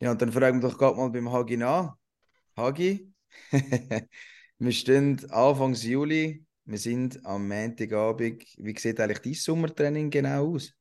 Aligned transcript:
Ja, 0.00 0.12
und 0.12 0.22
dann 0.22 0.30
fragen 0.30 0.62
wir 0.62 0.68
doch 0.68 0.78
gerade 0.78 0.96
mal 0.96 1.10
beim 1.10 1.30
Hagi 1.32 1.56
nach. 1.56 1.96
Hagi, 2.56 3.12
wir 4.58 4.72
stehen 4.72 5.18
Anfang 5.30 5.74
Juli, 5.74 6.44
wir 6.64 6.78
sind 6.78 7.24
am 7.26 7.48
Montagabend. 7.48 8.44
Wie 8.58 8.78
sieht 8.78 9.00
eigentlich 9.00 9.22
dein 9.22 9.34
Sommertraining 9.34 10.10
genau 10.10 10.54
aus? 10.54 10.72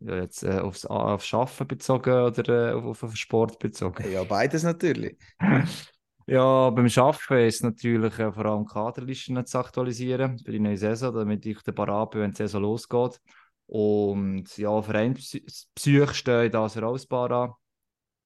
Ja, 0.00 0.16
jetzt 0.16 0.42
äh, 0.42 0.58
aufs, 0.58 0.84
aufs 0.84 1.32
Arbeiten 1.32 1.66
bezogen 1.66 2.12
oder 2.12 2.72
äh, 2.72 2.74
auf, 2.74 3.02
auf 3.02 3.16
Sport 3.16 3.58
bezogen? 3.58 4.04
Ja, 4.12 4.24
beides 4.24 4.62
natürlich. 4.62 5.16
ja, 6.26 6.70
beim 6.70 6.88
Arbeiten 6.94 7.46
ist 7.46 7.54
es 7.56 7.62
natürlich 7.62 8.18
äh, 8.18 8.32
vor 8.32 8.44
allem 8.44 8.66
Kaderlisten 8.66 9.46
zu 9.46 9.58
aktualisieren 9.58 10.38
für 10.38 10.52
die 10.52 10.60
neue 10.60 10.76
Saison, 10.76 11.14
damit 11.14 11.46
ich 11.46 11.62
den 11.62 11.74
parat 11.74 12.10
bin, 12.10 12.20
wenn 12.20 12.32
die 12.32 12.36
Saison 12.36 12.60
losgeht. 12.60 13.18
Und 13.66 14.56
ja, 14.58 14.82
Vereinspsych 14.82 16.12
steht 16.12 16.52
das 16.52 16.76
raus 16.76 17.10
an 17.10 17.54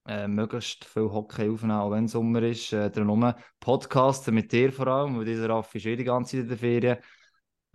äh, 0.06 0.26
möglichst 0.28 0.84
viel 0.84 1.10
Hockey 1.10 1.48
aufnehmen, 1.48 1.72
auch 1.72 1.90
wenn 1.90 2.06
es 2.06 2.12
Sommer 2.12 2.42
ist. 2.42 2.72
Äh, 2.72 2.90
darum 2.90 3.32
Podcasten 3.60 4.34
mit 4.34 4.50
dir 4.52 4.72
vor 4.72 4.86
allem, 4.86 5.18
weil 5.18 5.24
dieser 5.24 5.48
Raffi 5.48 5.78
ist 5.78 5.86
eh 5.86 5.96
die 5.96 6.04
ganze 6.04 6.36
Zeit 6.36 6.42
in 6.42 6.48
der 6.48 6.58
Ferien. 6.58 6.96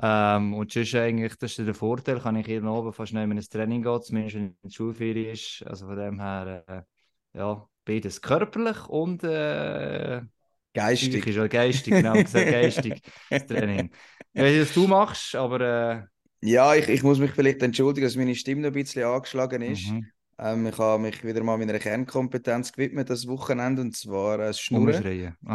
Ähm, 0.01 0.53
und 0.53 0.71
sonst 0.71 0.93
eigentlich, 0.95 1.35
das 1.37 1.57
ist 1.57 1.65
der 1.65 1.73
Vorteil, 1.73 2.19
kann 2.19 2.35
ich 2.35 2.45
hier 2.45 2.63
oben 2.65 2.91
fast 2.91 3.13
nicht 3.13 3.25
mehr 3.25 3.37
ins 3.37 3.47
Training 3.47 3.81
gehen, 3.81 4.01
zumindest 4.01 4.35
wenn 4.35 4.57
die 4.63 4.73
Schulferie 4.73 5.31
ist. 5.31 5.63
Also 5.65 5.87
von 5.87 5.95
dem 5.95 6.19
her, 6.19 6.63
äh, 6.67 6.81
ja, 7.37 7.65
beides 7.85 8.21
körperlich 8.21 8.87
und 8.89 9.23
äh, 9.23 10.21
geistig. 10.73 11.11
Psychisch, 11.11 11.37
oder 11.37 11.47
geistig, 11.47 11.93
genau 11.93 12.13
gesagt, 12.13 12.51
geistig, 12.51 13.01
das 13.29 13.45
Training. 13.45 13.91
Ich 14.33 14.41
weiß 14.41 14.51
nicht, 14.51 14.61
was 14.61 14.73
du 14.73 14.87
machst, 14.87 15.35
aber... 15.35 15.61
Äh, 15.61 16.03
ja, 16.41 16.75
ich, 16.75 16.89
ich 16.89 17.01
muss 17.01 17.17
mich 17.17 17.31
vielleicht 17.31 17.63
entschuldigen, 17.63 18.05
dass 18.05 18.15
meine 18.17 18.35
Stimme 18.35 18.61
noch 18.61 18.67
ein 18.67 18.73
bisschen 18.73 19.03
angeschlagen 19.03 19.61
ist. 19.61 19.89
Mhm. 19.89 20.07
Ähm, 20.37 20.67
ich 20.67 20.77
habe 20.77 21.01
mich 21.01 21.23
wieder 21.23 21.43
mal 21.43 21.57
meiner 21.57 21.79
Kernkompetenz 21.79 22.73
gewidmet 22.73 23.09
das 23.09 23.27
Wochenende 23.27 23.81
und 23.81 23.95
zwar 23.95 24.37
das 24.37 24.59
Schnurren. 24.59 25.01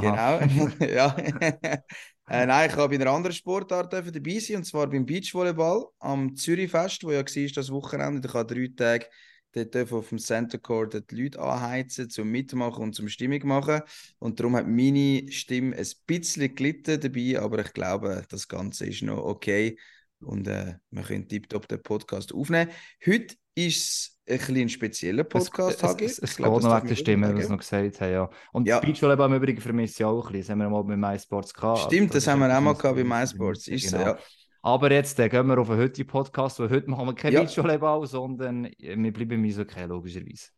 Genau. 0.00 0.40
ja. 0.80 1.16
äh, 2.28 2.46
nein, 2.46 2.70
ich 2.70 2.76
habe 2.76 2.94
in 2.94 3.02
einer 3.02 3.10
anderen 3.10 3.34
Sportart 3.34 3.92
dabei 3.92 4.38
sein 4.38 4.56
und 4.56 4.64
zwar 4.64 4.88
beim 4.88 5.04
Beachvolleyball 5.04 5.86
am 5.98 6.34
Zürichfest, 6.34 7.04
wo 7.04 7.10
ja 7.10 7.18
war 7.18 7.52
das 7.54 7.70
Wochenende. 7.70 8.26
Ich 8.26 8.34
habe 8.34 8.54
drei 8.54 8.70
Tage 8.74 9.06
dort 9.52 9.92
auf 9.92 10.08
dem 10.08 10.18
Center 10.18 10.58
Court 10.58 11.10
die 11.10 11.22
Leute 11.22 11.40
anheizen, 11.40 12.08
zum 12.08 12.30
Mitmachen 12.30 12.84
und 12.84 12.94
zum 12.94 13.08
Stimmung 13.08 13.46
machen. 13.46 13.82
Und 14.18 14.40
darum 14.40 14.56
hat 14.56 14.66
meine 14.66 15.30
Stimme 15.30 15.76
ein 15.76 15.86
bisschen 16.06 16.54
gelitten 16.54 17.00
dabei, 17.00 17.38
aber 17.38 17.58
ich 17.58 17.72
glaube, 17.72 18.24
das 18.28 18.48
Ganze 18.48 18.86
ist 18.86 19.02
noch 19.02 19.18
okay 19.18 19.76
und 20.20 20.46
äh, 20.48 20.74
wir 20.90 21.02
können 21.02 21.28
tiptop 21.28 21.66
den 21.68 21.82
Podcast 21.82 22.34
aufnehmen. 22.34 22.70
Heute 23.04 23.36
ist 23.54 23.76
es 23.76 24.18
ein 24.26 24.38
bisschen 24.38 24.68
spezieller 24.68 25.24
Podcast, 25.24 25.82
Hagi. 25.82 26.04
Es, 26.04 26.12
es, 26.12 26.18
es, 26.18 26.30
es 26.30 26.36
geht 26.36 26.46
noch 26.46 26.76
wegen 26.76 26.88
der 26.88 26.94
Stimme, 26.94 27.30
wie 27.30 27.36
wir 27.36 27.42
es 27.42 27.48
noch 27.48 27.58
gesagt 27.58 28.00
haben. 28.00 28.12
Ja. 28.12 28.30
Und 28.52 28.68
ja. 28.68 28.80
Beachvolleyball 28.80 29.28
im 29.28 29.36
Übrigen 29.36 29.60
vermisse 29.60 29.94
ich 29.94 30.04
auch 30.04 30.26
ein 30.26 30.32
bisschen. 30.32 30.40
Das 30.40 30.50
haben 30.50 30.58
wir 30.58 30.70
mal 30.70 30.82
bei 30.84 30.96
MySports 30.96 31.54
gehabt. 31.54 31.80
Stimmt, 31.80 32.14
das, 32.14 32.24
das 32.24 32.32
haben 32.32 32.40
wir 32.40 32.56
auch 32.56 32.60
mal 32.60 32.74
gehabt 32.74 32.96
bei 32.96 33.04
MySports. 33.04 33.68
Ist 33.68 33.90
genau. 33.90 34.04
ja. 34.04 34.18
Aber 34.62 34.92
jetzt 34.92 35.18
äh, 35.18 35.28
gehen 35.28 35.46
wir 35.46 35.58
auf 35.58 35.68
den 35.68 35.78
heutigen 35.78 36.08
Podcast, 36.08 36.60
weil 36.60 36.70
heute 36.70 36.90
machen 36.90 37.06
wir 37.06 37.14
kein 37.14 37.32
ja. 37.32 37.40
Beachvolleyball, 37.40 38.06
sondern 38.06 38.66
äh, 38.66 38.96
wir 38.96 39.12
bleiben 39.12 39.32
im 39.32 39.44
Eishockey, 39.44 39.84
logischerweise. 39.84 40.48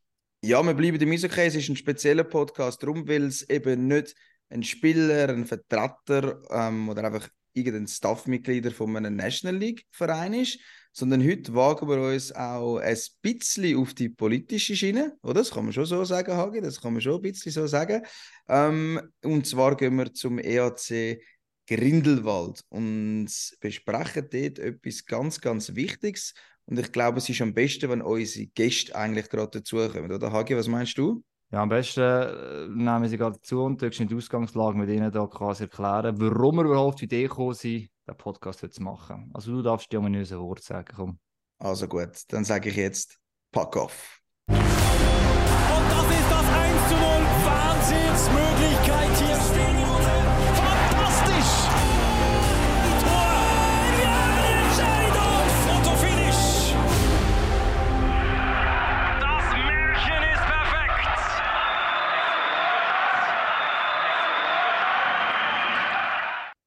Ja, 0.44 0.62
wir 0.62 0.74
bleiben 0.74 1.00
im 1.00 1.12
Eishockey. 1.12 1.42
Es 1.42 1.54
ist 1.54 1.68
ein 1.68 1.76
spezieller 1.76 2.24
Podcast, 2.24 2.82
darum, 2.82 3.06
weil 3.06 3.24
es 3.24 3.48
eben 3.48 3.86
nicht 3.86 4.14
ein 4.50 4.62
Spieler, 4.62 5.28
ein 5.28 5.46
Vertreter 5.46 6.42
ähm, 6.50 6.88
oder 6.88 7.04
einfach 7.04 7.28
irgendein 7.54 7.86
Staffmitglied 7.86 8.72
von 8.72 8.96
einem 8.96 9.16
National 9.16 9.56
League 9.56 9.86
Verein 9.90 10.34
ist, 10.34 10.58
sondern 10.92 11.26
heute 11.26 11.54
wagen 11.54 11.88
wir 11.88 11.98
uns 11.98 12.32
auch 12.32 12.76
ein 12.76 12.96
bisschen 13.22 13.78
auf 13.78 13.94
die 13.94 14.10
politische 14.10 14.76
Schiene, 14.76 15.16
oder? 15.22 15.34
Das 15.34 15.50
kann 15.50 15.64
man 15.64 15.72
schon 15.72 15.86
so 15.86 16.04
sagen, 16.04 16.36
Hagi, 16.36 16.60
das 16.60 16.80
kann 16.80 16.92
man 16.92 17.02
schon 17.02 17.16
ein 17.16 17.22
bisschen 17.22 17.52
so 17.52 17.66
sagen. 17.66 18.02
Ähm, 18.48 19.00
und 19.24 19.46
zwar 19.46 19.76
gehen 19.76 19.96
wir 19.96 20.12
zum 20.12 20.38
EAC 20.38 21.20
Grindelwald 21.66 22.62
und 22.68 23.30
besprechen 23.60 24.28
dort 24.30 24.58
etwas 24.58 25.06
ganz, 25.06 25.40
ganz 25.40 25.74
Wichtiges. 25.74 26.34
Und 26.66 26.78
ich 26.78 26.92
glaube, 26.92 27.18
es 27.18 27.28
ist 27.28 27.40
am 27.40 27.54
besten, 27.54 27.88
wenn 27.90 28.02
unsere 28.02 28.46
Gäste 28.46 28.94
eigentlich 28.94 29.28
gerade 29.30 29.60
dazukommen, 29.60 30.12
oder 30.12 30.30
Hagi, 30.30 30.56
was 30.56 30.68
meinst 30.68 30.98
du? 30.98 31.24
Ja, 31.50 31.62
am 31.62 31.68
besten 31.68 32.00
äh, 32.00 32.66
nehmen 32.68 33.08
sie 33.08 33.18
gerade 33.18 33.36
dazu 33.36 33.62
und 33.62 33.82
die 33.82 34.14
Ausgangslage 34.14 34.78
mit 34.78 34.88
ihnen 34.88 35.12
da 35.12 35.26
quasi 35.26 35.64
erklären, 35.64 36.18
warum 36.18 36.56
wir 36.56 36.64
überhaupt 36.64 37.00
die 37.00 37.04
Idee 37.04 37.24
gekommen 37.24 37.54
sind, 37.54 37.88
den 38.06 38.16
Podcast 38.16 38.60
zu 38.60 38.82
machen. 38.82 39.30
Also 39.34 39.52
du 39.52 39.62
darfst 39.62 39.92
dir 39.92 40.00
mal 40.00 40.08
ein 40.08 40.30
Wort 40.30 40.62
sagen, 40.62 40.92
komm. 40.94 41.18
Also 41.58 41.86
gut, 41.86 42.22
dann 42.28 42.44
sage 42.44 42.70
ich 42.70 42.76
jetzt, 42.76 43.18
pack 43.52 43.76
off. 43.76 44.20
Und 44.48 44.56
das 44.58 46.06
ist 46.10 46.30
das 46.30 46.46
1 46.48 46.88
zu 46.88 46.94
0. 46.94 47.02
Wahnsinnsmöglichkeit 47.44 49.16
hier 49.18 49.91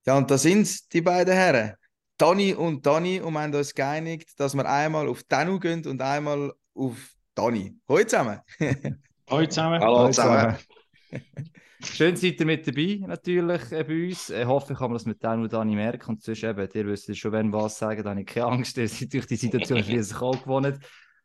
Ja, 0.08 0.18
und 0.18 0.30
da 0.30 0.38
sind 0.38 0.94
die 0.94 1.02
beiden 1.02 1.34
Herren. 1.34 1.74
Dani 2.18 2.54
und 2.54 2.86
Dani 2.86 3.20
und 3.20 3.34
wir 3.34 3.42
haben 3.42 3.56
uns 3.56 3.74
geeinigt, 3.74 4.40
dass 4.40 4.54
wir 4.54 4.70
einmal 4.70 5.08
auf 5.08 5.24
Danu 5.24 5.60
gehen 5.60 5.86
und 5.88 6.00
einmal 6.00 6.54
auf 6.76 7.16
Dani. 7.34 7.76
Hallo 7.90 8.04
zusammen. 8.04 8.40
Hallo 9.28 9.48
zusammen. 9.48 9.82
Hallo 9.82 10.12
zusammen. 10.12 10.58
Schön 11.84 12.16
seid 12.16 12.40
ihr 12.40 12.46
mit 12.46 12.68
dabei, 12.68 13.00
natürlich 13.06 13.72
äh, 13.72 13.84
bei 13.84 14.06
uns. 14.06 14.30
Ich 14.30 14.46
hoffe, 14.46 14.74
ich 14.74 14.80
kann 14.80 14.90
man 14.90 14.96
das 14.96 15.06
mit 15.06 15.24
Danu 15.24 15.44
und 15.44 15.54
Dani 15.54 15.76
merken. 15.76 16.12
Und 16.12 16.24
sonst 16.24 16.44
eben, 16.44 16.70
ihr 16.72 16.88
wisst 16.88 17.18
schon, 17.18 17.32
wenn 17.32 17.52
was 17.52 17.78
sagen, 17.80 18.04
dann 18.04 18.12
habe 18.12 18.22
ich 18.22 18.28
keine 18.28 18.46
Angst. 18.46 18.78
Ihr 18.78 18.88
seid 18.88 19.12
durch 19.12 19.26
die 19.26 19.36
Situation 19.36 19.84
schließlich 19.84 20.22
auch 20.22 20.40
gewonnen. 20.42 20.80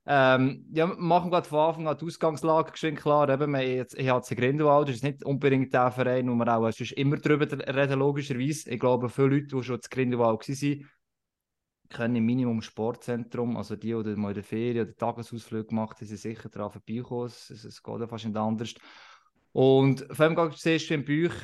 Ähm, 0.07 0.67
ja, 0.73 0.87
machen 0.87 1.31
gerade 1.31 1.49
von 1.49 1.59
Anfang 1.59 1.89
an 1.89 1.97
die 1.99 2.07
Ausgangslage 2.07 2.73
geschwind 2.73 2.99
klar. 2.99 3.29
Eben, 3.29 3.53
wir 3.53 3.63
jetzt 3.63 3.99
EHC 3.99 4.35
Grindelwald 4.35 4.89
das 4.89 4.97
ist 4.97 5.05
nicht 5.05 5.25
unbedingt 5.25 5.75
der 5.75 5.91
Verein, 5.91 6.31
wo 6.31 6.35
wir 6.35 6.57
auch 6.57 6.71
sonst 6.73 6.93
immer 6.93 7.17
drüber 7.17 7.47
reden, 7.51 7.99
logischerweise. 7.99 8.71
Ich 8.71 8.81
glaube, 8.81 9.09
viele 9.09 9.29
Leute, 9.29 9.47
die 9.49 9.63
schon 9.63 9.81
zu 9.81 9.91
Grindelwald 9.91 10.49
waren, 10.49 10.89
kennen 11.91 12.17
im 12.17 12.25
Minimum 12.25 12.63
Sportzentrum. 12.63 13.57
Also 13.57 13.77
die, 13.77 13.89
die 14.03 14.17
mal 14.17 14.29
in 14.29 14.35
der 14.35 14.45
Ferien 14.45 14.87
oder 14.87 14.97
Tagesausflug 14.97 15.69
gemacht 15.69 16.01
haben, 16.01 16.07
sind 16.07 16.19
sicher 16.19 16.49
daran 16.49 16.71
vorbeigekommen. 16.71 17.27
Es, 17.27 17.83
geht 17.83 18.01
ja 18.01 18.07
fast 18.07 18.25
nicht 18.25 18.37
anders. 18.37 18.75
Und 19.53 20.07
vor 20.13 20.27
allem 20.27 20.53
siehst 20.53 20.89
du 20.91 20.95
im 20.95 21.05
Buch 21.05 21.35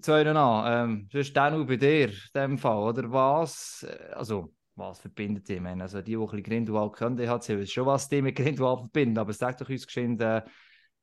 zwei 0.00 0.24
an. 0.30 0.90
Ähm, 0.90 1.08
sonst 1.12 1.36
dann 1.36 1.54
auch 1.54 1.66
bei 1.66 1.76
dir, 1.76 2.08
in 2.08 2.14
dem 2.34 2.58
Fall, 2.58 2.78
oder 2.78 3.10
was? 3.10 3.84
Also, 4.12 4.52
was 4.76 5.00
verbindet 5.00 5.48
die? 5.48 5.58
meine, 5.58 5.82
also 5.82 6.00
die, 6.00 6.12
die 6.12 6.16
ein 6.16 6.26
bisschen 6.26 6.42
Grindelwald 6.42 6.92
können, 6.92 7.16
die 7.16 7.28
hat 7.28 7.44
schon, 7.44 7.86
was 7.86 8.08
die 8.08 8.22
mit 8.22 8.36
Grindelwald 8.36 8.80
verbinden. 8.80 9.18
Aber 9.18 9.32
sag 9.32 9.58
doch 9.58 9.68
uns 9.68 9.86
geschwind, 9.86 10.20
äh, 10.20 10.42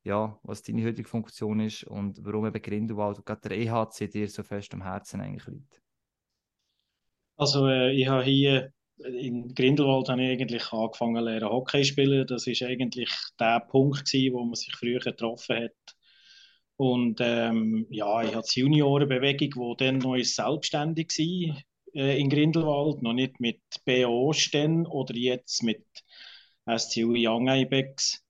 ja, 0.04 0.38
was 0.42 0.62
deine 0.62 0.84
heutige 0.84 1.08
Funktion 1.08 1.60
ist 1.60 1.84
und 1.84 2.18
warum 2.24 2.46
eben 2.46 2.62
Grindelwald 2.62 3.18
und 3.18 3.26
gerade 3.26 3.48
der 3.48 3.58
EHC 3.58 4.08
dir 4.08 4.28
so 4.28 4.42
fest 4.42 4.72
am 4.74 4.82
Herzen 4.82 5.20
eigentlich 5.20 5.46
liegt. 5.46 5.80
Also 7.36 7.66
äh, 7.66 7.92
ich 7.92 8.06
habe 8.06 8.22
hier 8.24 8.72
in 8.98 9.52
Grindelwald 9.54 10.08
habe 10.08 10.22
ich 10.22 10.30
eigentlich 10.30 10.72
angefangen 10.72 11.24
lernen 11.24 11.48
Hockey 11.48 11.84
spielen. 11.84 12.26
Das 12.26 12.46
ist 12.46 12.62
eigentlich 12.62 13.10
der 13.40 13.60
Punkt 13.60 14.04
gewesen, 14.04 14.34
wo 14.34 14.44
man 14.44 14.54
sich 14.54 14.74
früher 14.76 15.00
getroffen 15.00 15.56
hat. 15.56 15.96
Und 16.76 17.20
ähm, 17.20 17.86
ja, 17.90 18.22
ich 18.22 18.34
hatte 18.34 18.50
die 18.54 18.60
Juniorenbewegung, 18.60 19.76
die 19.78 19.84
dann 19.84 19.98
noch 19.98 20.16
selbstständig 20.22 21.08
war 21.18 21.56
äh, 21.94 22.18
in 22.18 22.30
Grindelwald, 22.30 23.02
noch 23.02 23.12
nicht 23.12 23.40
mit 23.40 23.60
BO 23.84 24.32
stehen 24.32 24.86
oder 24.86 25.14
jetzt 25.14 25.62
mit 25.62 25.84
SCU 26.66 27.14
Young 27.16 27.48
Ibex, 27.48 28.22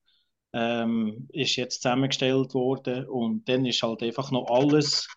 ähm, 0.53 1.29
ist 1.33 1.57
jetzt 1.57 1.83
zusammengestellt 1.83 2.55
worden 2.55 3.07
und 3.09 3.49
dann 3.49 3.67
ist 3.67 3.83
halt 3.83 4.03
einfach 4.03 4.31
noch 4.31 4.47
alles 4.51 5.09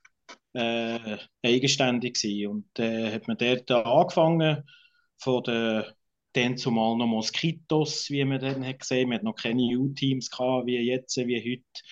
äh, 0.53 1.17
eigenständig 1.43 2.15
gewesen. 2.15 2.47
und 2.47 2.79
äh, 2.79 3.11
hat 3.13 3.27
man 3.27 3.37
dort 3.37 3.69
angefangen 3.71 4.63
von 5.17 5.43
den 5.43 5.83
dann 6.33 6.57
zumal 6.57 6.95
noch 6.97 7.07
Moskitos, 7.07 8.09
wie 8.09 8.23
man 8.23 8.39
dann 8.39 8.65
hat 8.65 8.79
gesehen, 8.79 9.09
man 9.09 9.17
hat 9.17 9.23
noch 9.23 9.35
keine 9.35 9.63
U-Teams 9.77 10.29
wie 10.29 10.77
jetzt, 10.77 11.17
wie 11.17 11.39
heute 11.39 11.83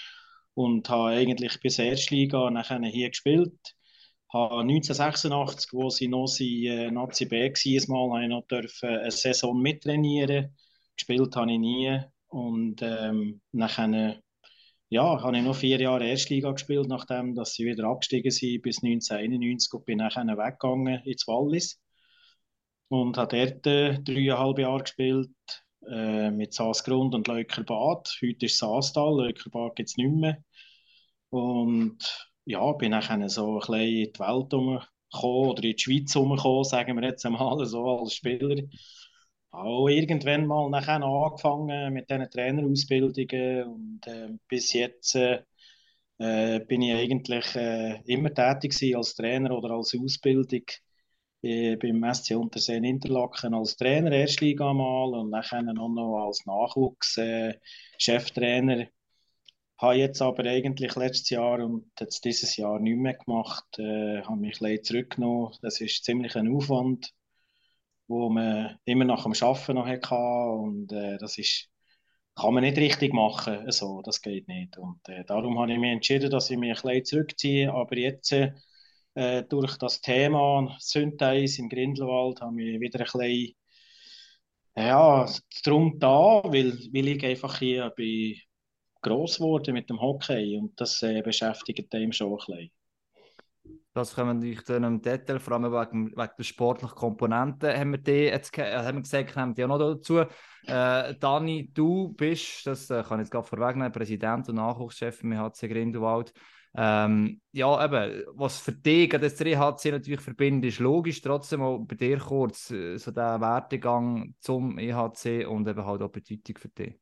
und 0.54 0.90
habe 0.90 1.10
eigentlich 1.10 1.60
bis 1.60 1.80
Erstliga 1.80 2.50
nachher 2.52 2.82
hier 2.84 3.10
gespielt 3.10 3.75
habe 4.36 4.62
1986, 4.62 5.74
wo 5.74 5.90
sie 5.90 6.08
noch 6.08 6.28
sie, 6.28 6.68
äh, 6.68 6.92
Nazi 6.92 7.26
B 7.26 7.50
war, 7.50 8.10
mal, 8.10 8.28
noch 8.28 8.48
dürfen 8.48 8.90
eine 8.90 9.12
Saison 9.12 9.60
mittrainieren. 9.62 10.56
Gespielt 10.96 11.36
habe 11.36 11.52
ich 11.52 11.60
nie. 11.60 12.00
Und 12.28 12.82
ähm, 12.82 13.42
nachher 13.52 14.20
ja, 14.90 15.22
habe 15.22 15.38
ich 15.38 15.44
noch 15.44 15.56
vier 15.56 15.80
Jahre 15.80 16.08
Erstliga 16.08 16.52
gespielt, 16.52 16.88
nachdem 16.88 17.34
dass 17.36 17.54
sie 17.54 17.66
wieder 17.66 17.86
abgestiegen 17.86 18.32
sind 18.32 18.62
bis 18.62 18.84
1991 18.84 19.74
und 19.74 19.86
bin 19.86 19.98
nachher 20.00 20.26
weggegangen 20.26 21.02
ins 21.06 21.28
Wallis. 21.28 21.82
Und 22.90 23.18
habe 23.18 23.38
dort 23.38 23.66
äh, 23.68 24.00
dreieinhalb 24.02 24.60
Jahre 24.60 24.84
gespielt. 24.84 25.32
äh, 25.88 26.32
mit 26.32 26.54
Saasgrund 26.54 27.16
und 27.16 27.28
Leukerbad. 27.28 28.18
Heute 28.22 28.46
ist 28.48 28.58
Saastal, 28.58 29.18
Leukerbad 29.18 29.76
gibt 29.76 29.90
es 29.90 29.98
nicht 29.98 30.12
mehr. 30.12 30.38
Und 31.30 31.98
ja, 32.46 32.72
bin 32.74 32.92
dann 32.92 33.30
so 33.30 33.56
ein 33.56 33.60
bisschen 33.60 33.76
in 33.82 34.14
die 34.14 34.20
Welt 34.20 34.54
umgekommen 34.54 35.50
oder 35.50 35.64
in 35.64 35.76
die 35.76 35.80
Schweiz 35.80 36.16
umgekommen, 36.16 36.64
sagen 36.64 36.96
wir 37.00 37.08
jetzt 37.08 37.26
einmal 37.26 37.66
so 37.66 38.00
als 38.00 38.14
Spieler. 38.14 38.62
Auch 39.52 39.88
irgendwann 39.88 40.48
mal 40.48 40.70
nachher 40.70 41.02
angefangen 41.02 41.94
mit 41.94 42.10
diesen 42.10 42.30
Trainerausbildungen 42.30 43.64
und 43.64 44.08
äh, 44.08 44.30
bis 44.50 44.74
jetzt 44.74 45.16
äh, 45.16 45.44
äh, 46.18 46.60
bin 46.60 46.82
ich 46.82 46.94
eigentlich 46.94 47.56
äh, 47.56 48.02
immer 48.06 48.34
tätig 48.34 48.96
als 48.96 49.16
Trainer 49.16 49.58
oder 49.58 49.72
als 49.72 49.96
Ausbildung 49.98 50.64
äh, 51.42 51.76
beim 51.78 52.04
SC 52.14 52.36
Unterseen 52.36 52.84
Interlaken 52.84 53.54
als 53.54 53.78
Trainer 53.78 54.12
Erstliga 54.12 54.74
mal 54.74 55.14
und 55.14 55.32
dann 55.32 55.78
auch 55.78 55.90
noch 55.90 56.26
als 56.26 56.46
Nachwuchs 56.46 57.18
äh, 57.18 57.56
Cheftrainer. 57.98 58.88
Habe 59.86 59.98
jetzt 59.98 60.20
aber 60.24 60.44
eigentlich 60.46 60.96
letztes 60.96 61.30
Jahr 61.30 61.64
und 61.64 61.92
jetzt 62.00 62.26
dieses 62.26 62.58
Jahr 62.58 62.80
nicht 62.80 62.98
mehr 62.98 63.14
gemacht, 63.14 63.66
äh, 63.78 64.24
habe 64.24 64.38
mich 64.38 64.60
ein 64.60 64.84
zurückgenommen. 64.84 65.54
Das 65.62 65.80
ist 65.80 66.04
ziemlich 66.04 66.36
ein 66.36 66.52
Aufwand, 66.52 67.14
wo 68.08 68.30
man 68.32 68.80
immer 68.86 69.06
nach 69.06 69.26
dem 69.26 69.34
Arbeiten 69.34 69.76
noch 69.76 69.86
hatte 69.86 70.16
und 70.16 70.92
äh, 70.92 71.20
das 71.20 71.38
ist 71.38 71.70
kann 72.36 72.56
man 72.56 72.64
nicht 72.64 72.78
richtig 72.78 73.14
machen. 73.14 73.72
So, 73.72 74.02
das 74.02 74.22
geht 74.22 74.48
nicht. 74.48 74.76
Und 74.80 75.08
äh, 75.08 75.24
darum 75.24 75.60
habe 75.60 75.72
ich 75.72 75.78
mich 75.78 75.92
entschieden, 75.92 76.32
dass 76.32 76.50
ich 76.50 76.58
mich 76.58 76.84
ein 76.84 77.06
zurückziehe. 77.06 77.72
Aber 77.72 77.96
jetzt 77.96 78.32
äh, 78.32 79.44
durch 79.48 79.78
das 79.78 80.02
Thema 80.02 80.76
Synthese 80.80 81.62
in 81.62 81.70
Grindelwald 81.70 82.42
habe 82.42 82.60
ich 82.62 82.80
wieder 82.80 83.02
ein 83.02 83.06
bisschen 83.06 83.56
ja, 84.76 85.26
darum 85.64 86.00
da, 86.00 86.42
weil, 86.44 86.74
weil 86.92 87.08
ich 87.08 87.24
einfach 87.24 87.60
hier 87.60 87.92
bin 87.92 88.36
gross 89.06 89.38
geworden 89.38 89.74
mit 89.74 89.90
dem 89.90 90.02
Hockey 90.02 90.58
und 90.58 90.80
das 90.80 91.02
äh, 91.04 91.22
beschäftigt 91.22 91.94
einem 91.94 92.12
schon 92.12 92.32
ein 92.32 92.38
bisschen. 92.38 92.72
Das 93.94 94.14
können 94.14 94.42
wir 94.42 94.58
dann 94.68 94.84
im 94.84 95.02
Detail, 95.02 95.40
vor 95.40 95.54
allem 95.54 95.72
wegen, 95.72 96.12
wegen 96.12 96.32
der 96.38 96.44
sportlichen 96.44 96.96
Komponenten, 96.96 97.70
haben 97.70 97.92
wir, 97.92 97.98
die 97.98 98.26
jetzt, 98.26 98.58
äh, 98.58 98.76
haben 98.76 98.98
wir 98.98 99.02
gesagt, 99.04 99.36
nehmen 99.38 99.54
die 99.54 99.64
auch 99.64 99.70
noch 99.70 99.80
dazu. 99.80 100.26
Äh, 100.66 101.16
Dani, 101.18 101.72
du 101.74 102.10
bist, 102.10 102.68
das 102.68 102.90
äh, 102.90 103.04
kann 103.04 103.20
ich 103.20 103.26
jetzt 103.26 103.32
gerade 103.32 103.48
vorwegnehmen, 103.48 103.94
Präsident 103.94 104.50
und 104.50 104.56
Nachwuchschef 104.56 105.24
im 105.24 105.38
HC 105.38 105.70
Grindelwald. 105.70 106.34
Ähm, 106.78 107.40
ja, 107.54 107.86
eben, 107.86 108.24
was 108.34 108.60
für 108.60 108.74
dich 108.74 109.10
das 109.12 109.40
3HC 109.40 109.92
natürlich 109.92 110.20
verbindet, 110.20 110.74
ist 110.74 110.80
logisch. 110.80 111.22
Trotzdem 111.22 111.62
auch 111.62 111.80
bei 111.80 111.96
dir 111.96 112.18
kurz 112.18 112.72
äh, 112.72 112.98
so 112.98 113.12
der 113.12 113.40
Werdegang 113.40 114.36
zum 114.40 114.78
EHC 114.78 115.48
und 115.48 115.68
eben 115.70 115.86
halt 115.86 116.02
auch 116.02 116.12
Bedeutung 116.12 116.58
für 116.58 116.68
dich. 116.68 117.00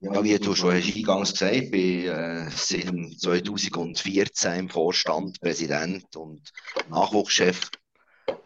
Ja, 0.00 0.22
wie 0.22 0.38
du 0.38 0.54
schon 0.54 0.72
eingangs 0.72 1.32
gesagt 1.32 1.54
hast, 1.54 1.70
bin 1.70 2.06
äh, 2.06 2.50
seit 2.50 3.46
2014 3.46 4.52
im 4.52 4.68
Vorstand, 4.68 5.40
Präsident 5.40 6.14
und 6.16 6.52
Nachwuchschef. 6.90 7.70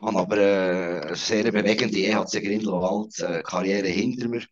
Habe 0.00 0.18
aber 0.18 0.36
äh, 0.38 1.00
eine 1.00 1.16
sehr 1.16 1.50
bewegende 1.50 1.98
EHC 1.98 2.40
Grindelwald 2.40 3.18
äh, 3.18 3.42
Karriere 3.42 3.88
hinter 3.88 4.28
mir. 4.28 4.44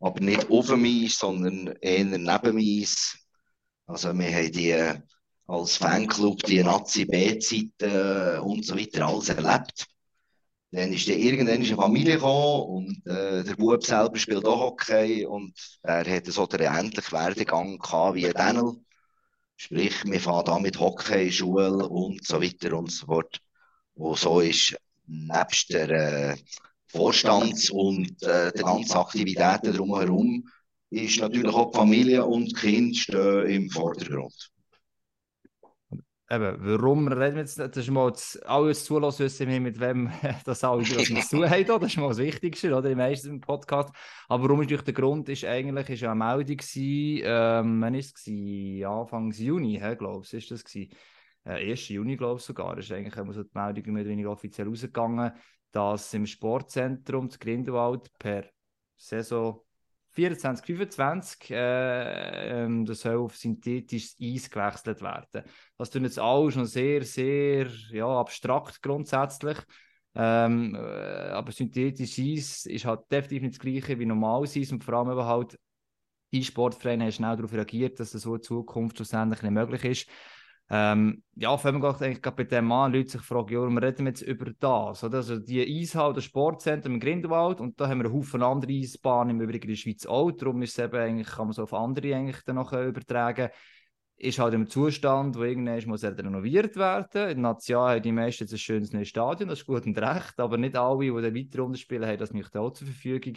Aber 0.00 0.20
nicht 0.20 0.50
auf 0.50 0.66
dem 0.66 0.84
Eis, 0.84 1.18
sondern 1.18 1.76
eher 1.80 2.04
neben 2.04 2.18
dem 2.42 2.58
Eis. 2.58 3.16
Also 3.86 4.12
wir 4.12 4.30
haben 4.30 4.52
die 4.52 4.70
äh, 4.70 5.00
als 5.46 5.78
Fanclub 5.78 6.42
die 6.42 6.62
Nazi-B-Zeiten 6.62 8.40
und 8.40 8.66
so 8.66 8.76
weiter 8.76 9.06
alles 9.06 9.30
erlebt. 9.30 9.86
Dann 10.74 10.92
ist 10.92 11.08
dann 11.08 11.18
irgendwann 11.20 11.54
eine 11.54 11.76
Familie 11.76 12.14
gekommen 12.14 12.62
und 12.62 13.06
äh, 13.06 13.44
der 13.44 13.54
Bub 13.54 13.84
selber 13.84 14.18
spielt 14.18 14.44
auch 14.44 14.58
Hockey 14.58 15.24
und 15.24 15.54
er 15.82 16.04
hat 16.04 16.26
so 16.26 16.46
den 16.46 16.62
ähnlichen 16.62 17.12
Werdegang 17.12 17.78
gehabt 17.78 18.16
wie 18.16 18.28
Daniel. 18.32 18.72
Sprich, 19.56 20.04
wir 20.04 20.20
fahren 20.20 20.44
da 20.46 20.58
mit 20.58 20.80
Hockey, 20.80 21.30
Schule 21.30 21.88
und 21.88 22.26
so 22.26 22.42
weiter 22.42 22.76
und 22.76 22.90
so 22.90 23.06
fort. 23.06 23.40
Und 23.94 24.18
so 24.18 24.40
ist 24.40 24.76
nebst 25.06 25.72
der 25.72 25.90
äh, 25.90 26.36
Vorstands- 26.88 27.70
und 27.70 28.20
äh, 28.24 28.50
den 28.50 28.64
ganzen 28.64 28.96
Aktivitäten 28.96 29.76
drumherum 29.76 30.48
ist 30.90 31.20
natürlich 31.20 31.54
auch 31.54 31.70
die 31.70 31.78
Familie 31.78 32.24
und 32.24 32.56
Kinder 32.56 32.96
stehen 32.96 33.46
im 33.46 33.70
Vordergrund 33.70 34.50
eben, 36.34 36.56
warum 36.60 37.08
reden 37.08 37.36
wir 37.36 37.42
jetzt, 37.42 37.58
das 37.58 37.76
ist 37.76 37.90
mal 37.90 38.10
das, 38.10 38.36
alles 38.42 38.84
zulassen, 38.84 39.24
wissen 39.24 39.62
mit 39.62 39.80
wem 39.80 40.10
das 40.44 40.64
alle 40.64 40.82
was 40.82 41.08
wir 41.08 41.20
zu 41.22 41.48
haben, 41.48 41.66
das 41.66 41.82
ist 41.92 41.96
mal 41.98 42.08
das 42.08 42.18
Wichtigste, 42.18 42.74
oder, 42.74 42.90
im 42.90 42.98
meisten 42.98 43.40
Podcast. 43.40 43.94
Aber 44.28 44.44
warum 44.44 44.60
ist 44.60 44.66
natürlich 44.66 44.84
der 44.84 44.94
Grund, 44.94 45.28
ist 45.28 45.44
eigentlich, 45.44 45.88
ist 45.88 46.04
eine 46.04 46.14
Meldung 46.14 46.56
gewesen, 46.56 47.22
ähm, 47.24 47.80
wann 47.80 47.94
ist 47.94 48.16
es 48.16 48.24
gewesen? 48.24 48.84
Anfang 48.84 49.30
Juni, 49.30 49.78
glaube 49.98 50.24
ich, 50.24 50.34
ist 50.34 50.50
das 50.50 50.64
gewesen. 50.64 50.92
Äh, 51.44 51.70
1. 51.70 51.88
Juni, 51.88 52.16
glaube 52.16 52.38
ich 52.38 52.44
sogar, 52.44 52.76
ist 52.78 52.92
eigentlich 52.92 53.14
so 53.14 53.42
die 53.42 53.50
Meldung 53.58 53.92
mehr 53.92 54.02
oder 54.02 54.10
weniger 54.10 54.30
offiziell 54.30 54.68
rausgegangen, 54.68 55.32
dass 55.72 56.14
im 56.14 56.26
Sportzentrum 56.26 57.30
zu 57.30 57.38
Grindelwald 57.38 58.10
per 58.18 58.44
Saison 58.96 59.63
24, 60.14 60.64
25, 60.64 61.50
äh, 61.50 62.62
ähm, 62.64 62.84
das 62.84 63.00
soll 63.00 63.16
auf 63.16 63.36
synthetisches 63.36 64.16
Eis 64.20 64.50
gewechselt 64.50 65.02
werden. 65.02 65.44
Das 65.76 65.90
tun 65.90 66.04
jetzt 66.04 66.18
alle 66.18 66.50
schon 66.50 66.66
sehr, 66.66 67.02
sehr 67.04 67.66
ja, 67.90 68.06
abstrakt 68.06 68.80
grundsätzlich. 68.82 69.58
Ähm, 70.14 70.74
äh, 70.76 70.78
aber 70.78 71.50
synthetisches 71.50 72.18
Eis 72.18 72.66
ist 72.66 72.84
halt 72.84 73.00
definitiv 73.10 73.42
nicht 73.42 73.54
das 73.54 73.60
gleiche 73.60 73.98
wie 73.98 74.06
normales 74.06 74.56
Eis 74.56 74.70
und 74.70 74.84
vor 74.84 74.94
allem 74.94 75.10
eben 75.10 75.24
halt 75.24 75.58
die 76.32 76.44
Sportvereine 76.44 77.04
haben 77.04 77.12
schnell 77.12 77.36
darauf 77.36 77.52
reagiert, 77.52 78.00
dass 78.00 78.10
das 78.10 78.22
so 78.22 78.34
in 78.34 78.42
Zukunft 78.42 78.96
schlussendlich 78.96 79.42
nicht 79.42 79.52
möglich 79.52 79.84
ist. 79.84 80.08
Ähm, 80.70 81.22
ja, 81.34 81.62
wenn 81.62 81.78
man 81.78 81.94
eigentlich 81.96 82.22
gerade 82.22 82.36
bei 82.36 82.44
dem 82.44 82.64
Mann 82.66 82.92
Leute 82.92 83.10
sich 83.10 83.20
fragen, 83.20 83.52
ja, 83.52 83.68
wir 83.68 83.82
reden 83.82 84.06
jetzt 84.06 84.22
über 84.22 84.50
das. 84.58 85.04
Oder? 85.04 85.18
Also 85.18 85.38
die 85.38 85.60
Eishalle, 85.60 86.14
das 86.14 86.24
Sportzentrum 86.24 86.94
im 86.94 87.00
Grindelwald 87.00 87.60
und 87.60 87.78
da 87.78 87.88
haben 87.88 87.98
wir 87.98 88.06
einen 88.06 88.14
Haufen 88.14 88.42
andere 88.42 88.72
Eisbahnen, 88.72 89.36
im 89.36 89.42
Übrigen 89.42 89.64
in 89.64 89.70
der 89.70 89.76
Schweiz 89.76 90.06
auch. 90.06 90.30
Darum 90.30 90.62
ist 90.62 90.78
es 90.78 90.84
eben 90.84 90.96
eigentlich, 90.96 91.28
kann 91.28 91.46
man 91.46 91.52
so 91.52 91.64
auf 91.64 91.74
andere 91.74 92.14
eigentlich 92.14 92.42
dann 92.46 92.56
noch 92.56 92.72
übertragen. 92.72 93.50
Ist 94.16 94.38
halt 94.38 94.54
im 94.54 94.68
Zustand, 94.68 95.36
wo 95.36 95.42
irgendwann 95.42 95.82
muss 95.86 96.02
er 96.02 96.16
renoviert 96.16 96.76
werden. 96.76 97.30
In 97.30 97.40
Nazia 97.42 97.90
haben 97.90 98.02
die 98.02 98.12
meisten 98.12 98.44
jetzt 98.44 98.52
ein 98.52 98.58
schönes 98.58 98.92
neues 98.92 99.08
Stadion, 99.08 99.48
das 99.50 99.60
ist 99.60 99.66
gut 99.66 99.84
und 99.84 99.98
recht, 99.98 100.38
aber 100.38 100.56
nicht 100.56 100.76
alle, 100.76 101.00
die 101.00 101.22
dann 101.22 101.34
weiter 101.34 101.58
runterspielen, 101.60 102.08
haben 102.08 102.18
das 102.18 102.32
nicht 102.32 102.56
auch 102.56 102.70
zur 102.70 102.86
Verfügung. 102.86 103.34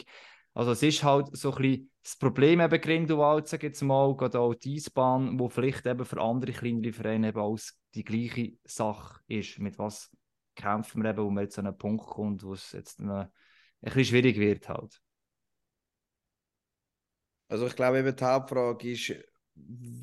Also 0.57 0.71
es 0.71 0.81
ist 0.81 1.03
halt 1.03 1.37
so 1.37 1.51
ein 1.53 1.61
bisschen 1.61 1.91
das 2.01 2.15
Problem 2.15 2.59
eben 2.61 2.81
Grindelwald, 2.81 3.47
sage 3.47 3.67
jetzt 3.67 3.83
mal, 3.83 4.17
gerade 4.17 4.39
auch 4.39 4.55
die 4.55 4.77
Eisbahn, 4.77 5.37
wo 5.39 5.49
vielleicht 5.49 5.85
eben 5.85 6.03
für 6.03 6.19
andere 6.19 6.51
kleinere 6.51 6.93
Vereine 6.93 7.27
eben 7.27 7.39
auch 7.39 7.59
die 7.93 8.03
gleiche 8.03 8.57
Sache 8.63 9.21
ist. 9.27 9.59
Mit 9.59 9.77
was 9.77 10.09
kämpfen 10.55 11.03
wir 11.03 11.11
eben, 11.11 11.23
wo 11.23 11.29
man 11.29 11.43
jetzt 11.43 11.59
an 11.59 11.67
einen 11.67 11.77
Punkt 11.77 12.07
kommt, 12.07 12.43
wo 12.43 12.53
es 12.53 12.71
jetzt 12.71 12.99
ein 12.99 13.29
bisschen 13.81 14.05
schwierig 14.05 14.39
wird 14.39 14.67
halt. 14.67 14.99
Also 17.49 17.67
ich 17.67 17.75
glaube 17.75 17.99
eben 17.99 18.15
die 18.15 18.25
Hauptfrage 18.25 18.91
ist, 18.93 19.13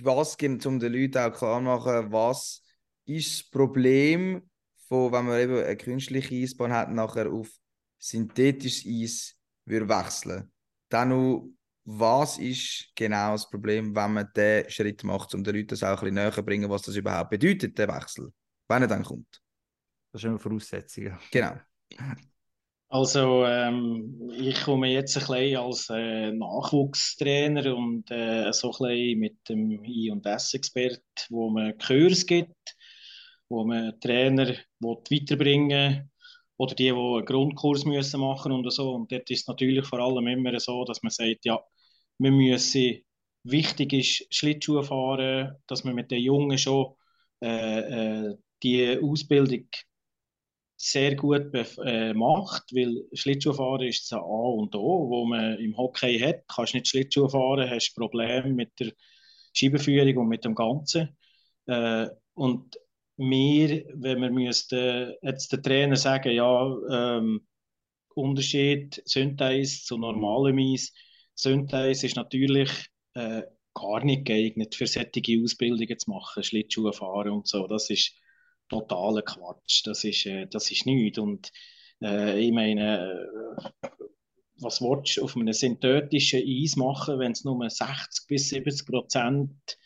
was 0.04 0.36
gibt 0.36 0.64
um 0.66 0.78
den 0.78 0.92
Leuten 0.92 1.18
auch 1.18 1.36
klar 1.36 1.60
machen, 1.60 2.12
was 2.12 2.62
ist 3.06 3.40
das 3.40 3.50
Problem 3.50 4.48
von, 4.86 5.10
wenn 5.10 5.26
man 5.26 5.40
eben 5.40 5.56
eine 5.56 5.76
künstliche 5.76 6.36
Eisbahn 6.36 6.72
hat, 6.72 6.92
nachher 6.92 7.28
auf 7.32 7.50
synthetisches 7.98 8.86
Eis 8.86 9.40
würde 9.64 9.88
wechseln. 9.88 10.52
Dann 10.88 11.08
noch, 11.10 11.48
was 11.84 12.38
ist 12.38 12.88
genau 12.94 13.32
das 13.32 13.48
Problem, 13.48 13.94
wenn 13.94 14.12
man 14.12 14.28
diesen 14.34 14.70
Schritt 14.70 15.04
macht, 15.04 15.34
um 15.34 15.44
den 15.44 15.54
Leuten 15.54 15.68
das 15.68 15.82
auch 15.82 15.88
ein 15.88 15.94
bisschen 15.96 16.14
näher 16.14 16.32
zu 16.32 16.42
bringen, 16.42 16.70
was 16.70 16.82
das 16.82 16.96
überhaupt 16.96 17.30
bedeutet, 17.30 17.76
der 17.78 17.88
Wechsel, 17.88 18.32
wenn 18.68 18.82
er 18.82 18.88
dann 18.88 19.04
kommt. 19.04 19.42
Das 20.12 20.22
ist 20.22 20.26
immer 20.26 20.38
Voraussetzung. 20.38 21.18
Genau. 21.30 21.54
Also 22.88 23.44
ähm, 23.44 24.30
ich 24.32 24.62
komme 24.62 24.88
jetzt 24.88 25.16
ein 25.16 25.26
bisschen 25.26 25.56
als 25.56 25.90
äh, 25.90 26.30
Nachwuchstrainer 26.30 27.74
und 27.74 28.08
äh, 28.10 28.52
so 28.52 28.70
ein 28.70 28.88
bisschen 28.88 29.18
mit 29.18 29.48
dem 29.48 29.82
I- 29.84 30.12
und 30.12 30.24
S-Expert, 30.24 31.02
wo 31.28 31.50
man 31.50 31.76
Kurs 31.76 32.24
gibt, 32.24 32.76
wo 33.48 33.64
man 33.64 33.98
Trainer 33.98 34.54
weiterbringen 34.78 36.08
oder 36.56 36.74
die, 36.74 36.84
die 36.84 36.90
einen 36.92 37.24
Grundkurs 37.24 37.84
müssen 37.84 38.20
machen 38.20 38.52
und 38.52 38.70
so. 38.72 38.94
Und 38.94 39.10
dort 39.12 39.30
ist 39.30 39.42
es 39.42 39.48
natürlich 39.48 39.86
vor 39.86 39.98
allem 40.00 40.26
immer 40.26 40.58
so, 40.60 40.84
dass 40.84 41.02
man 41.02 41.10
sagt, 41.10 41.44
ja, 41.44 41.60
wir 42.18 42.30
müssen, 42.30 43.00
wichtig 43.44 43.92
ist 43.92 44.26
Schlittschuh 44.34 44.82
fahren, 44.82 45.56
dass 45.66 45.84
man 45.84 45.94
mit 45.94 46.10
den 46.10 46.22
Jungen 46.22 46.58
schon 46.58 46.94
äh, 47.42 48.28
äh, 48.28 48.36
die 48.62 48.98
Ausbildung 49.02 49.68
sehr 50.76 51.14
gut 51.16 51.52
äh, 51.54 52.14
macht, 52.14 52.64
weil 52.72 53.04
Schlittschuhfahren 53.12 53.86
ist 53.88 54.10
das 54.10 54.18
A 54.18 54.24
und 54.24 54.74
O, 54.74 55.08
wo 55.08 55.24
man 55.24 55.58
im 55.58 55.76
Hockey 55.76 56.18
hat. 56.18 56.40
Du 56.48 56.54
kannst 56.54 56.74
nicht 56.74 56.88
Schlittschuh 56.88 57.28
fahren, 57.28 57.70
hast 57.70 57.94
Probleme 57.94 58.52
mit 58.52 58.78
der 58.80 58.92
Scheibenführung 59.52 60.18
und 60.18 60.28
mit 60.28 60.44
dem 60.44 60.54
Ganzen. 60.54 61.16
Äh, 61.66 62.08
und 62.34 62.76
wir, 63.16 63.84
wenn 63.94 64.20
wir 64.20 64.30
müssten 64.30 65.14
jetzt 65.22 65.52
der 65.52 65.62
Trainer 65.62 65.96
sagen, 65.96 66.32
ja, 66.32 66.76
ähm, 66.90 67.46
Unterschied 68.14 69.02
Syntheis 69.04 69.84
zu 69.84 69.98
normalem 69.98 70.58
Eis. 70.58 70.92
Syntheis 71.34 72.04
ist 72.04 72.16
natürlich 72.16 72.70
äh, 73.14 73.42
gar 73.74 74.04
nicht 74.04 74.24
geeignet, 74.24 74.74
für 74.74 74.86
solche 74.86 75.42
Ausbildungen 75.42 75.98
zu 75.98 76.10
machen, 76.10 76.42
Schlittschuhe 76.42 76.92
fahren 76.92 77.30
und 77.30 77.48
so. 77.48 77.66
Das 77.66 77.90
ist 77.90 78.14
totaler 78.68 79.22
Quatsch. 79.22 79.82
Das 79.84 80.04
ist, 80.04 80.26
äh, 80.26 80.46
das 80.46 80.70
ist 80.70 80.86
nichts. 80.86 81.18
Und 81.18 81.50
äh, 82.02 82.38
ich 82.38 82.52
meine, 82.52 83.28
äh, 83.52 83.88
was 84.60 84.80
willst 84.80 85.16
du 85.16 85.24
auf 85.24 85.36
einem 85.36 85.52
synthetischen 85.52 86.42
Eis 86.46 86.76
machen, 86.76 87.18
wenn 87.18 87.32
es 87.32 87.44
nur 87.44 87.68
60 87.68 88.26
bis 88.28 88.48
70 88.50 88.86
Prozent 88.86 89.78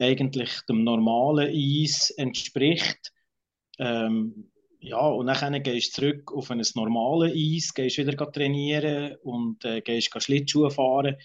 eigentlich 0.00 0.50
dem 0.68 0.84
normalen 0.84 1.48
Eis 1.48 2.10
entspricht? 2.10 3.12
Ähm, 3.78 4.50
ja, 4.80 5.00
und 5.00 5.26
dann 5.26 5.62
gehst 5.62 5.96
du 5.96 6.02
zurück 6.02 6.32
auf 6.32 6.50
ein 6.50 6.62
normales 6.74 7.34
Eis, 7.34 7.74
gehst 7.74 7.98
wieder 7.98 8.32
trainieren 8.32 9.16
und 9.22 9.64
äh, 9.64 9.82
gehst 9.82 10.10
Schlittschuhe 10.20 10.70
fahren. 10.70 11.16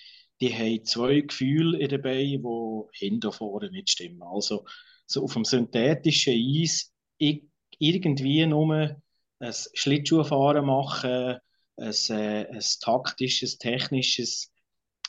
Die 0.41 0.53
haben 0.53 0.83
zwei 0.83 1.21
Gefühle 1.21 1.79
in 1.79 1.87
den 1.87 2.01
Beinen, 2.01 2.43
die 2.43 2.97
hinten 3.05 3.27
und 3.27 3.31
vorne 3.31 3.71
nicht 3.71 3.89
stimmen. 3.89 4.21
Also 4.21 4.65
so 5.05 5.23
auf 5.23 5.33
dem 5.33 5.45
synthetischen 5.45 6.33
Eis 6.33 6.93
irgendwie 7.79 8.45
nur 8.45 9.01
ein 9.39 9.53
Schlittschuhfahren 9.73 10.65
machen, 10.65 11.37
ein, 11.77 11.93
äh, 12.09 12.47
ein 12.49 12.63
taktisches, 12.81 13.57
technisches 13.57 14.51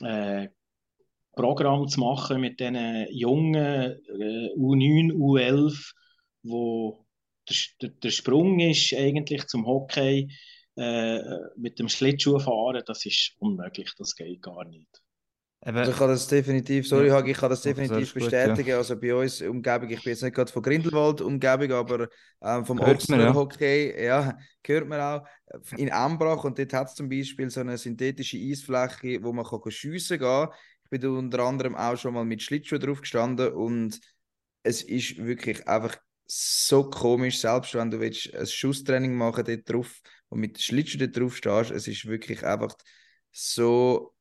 äh, 0.00 0.48
Programm 1.36 1.86
zu 1.86 2.00
machen 2.00 2.40
mit 2.40 2.58
diesen 2.58 3.06
jungen 3.12 3.54
äh, 3.54 4.50
U9, 4.56 5.12
U11, 5.12 5.92
wo 6.42 7.04
der, 7.80 7.90
der, 7.90 8.10
Sprung 8.10 8.58
ist 8.58 8.92
eigentlich 8.94 9.46
zum 9.46 9.66
Hockey 9.66 10.32
äh, 10.76 11.20
mit 11.56 11.78
dem 11.78 11.88
Schlittschuhfahren, 11.88 12.82
das 12.86 13.04
ist 13.06 13.34
unmöglich, 13.38 13.92
das 13.98 14.16
geht 14.16 14.42
gar 14.42 14.64
nicht. 14.64 15.02
Also 15.60 15.90
ich 15.90 15.96
kann 15.96 16.08
das 16.08 16.28
definitiv, 16.28 16.86
sorry, 16.86 17.08
ja. 17.08 17.24
ich 17.24 17.36
kann 17.36 17.50
das 17.50 17.62
definitiv 17.62 18.14
bestätigen. 18.14 18.56
Gut, 18.56 18.66
ja. 18.66 18.76
Also 18.76 18.98
bei 18.98 19.14
uns 19.14 19.42
Umgebung, 19.42 19.90
ich 19.90 20.02
bin 20.02 20.12
jetzt 20.12 20.22
nicht 20.22 20.34
gerade 20.34 20.52
von 20.52 20.62
Grindelwald 20.62 21.20
Umgebung, 21.20 21.72
aber 21.72 22.08
ähm, 22.42 22.64
vom 22.64 22.78
Ochsner 22.78 23.34
Hockey, 23.34 24.04
ja, 24.04 24.38
gehört 24.62 24.86
man 24.86 25.00
auch. 25.00 25.26
In 25.76 25.90
Ambrach 25.90 26.44
und 26.44 26.58
dort 26.58 26.72
hat 26.72 26.88
es 26.88 26.94
zum 26.94 27.08
Beispiel 27.08 27.50
so 27.50 27.60
eine 27.60 27.76
synthetische 27.78 28.38
Eisfläche, 28.38 29.22
wo 29.22 29.32
man 29.32 29.44
kann 29.44 29.60
schiessen 29.70 30.20
kann. 30.20 30.50
Bin 30.90 31.06
unter 31.06 31.40
anderem 31.40 31.74
auch 31.74 31.96
schon 31.96 32.14
mal 32.14 32.24
mit 32.24 32.42
Schlittschuhen 32.42 32.80
drauf 32.80 33.00
gestanden 33.00 33.52
und 33.52 34.00
es 34.62 34.82
ist 34.82 35.18
wirklich 35.18 35.66
einfach 35.68 35.96
so 36.26 36.90
komisch, 36.90 37.38
selbst 37.38 37.74
wenn 37.74 37.90
du 37.90 38.00
willst, 38.00 38.34
ein 38.34 38.46
Schusstraining 38.46 39.14
machen 39.14 39.44
dort 39.44 39.68
drauf 39.70 40.00
und 40.28 40.40
mit 40.40 40.60
Schlittschuhen 40.60 41.00
dort 41.00 41.16
drauf 41.16 41.36
stehst, 41.36 41.70
es 41.70 41.86
ist 41.86 42.06
wirklich 42.06 42.44
einfach 42.44 42.74
so 43.30 44.14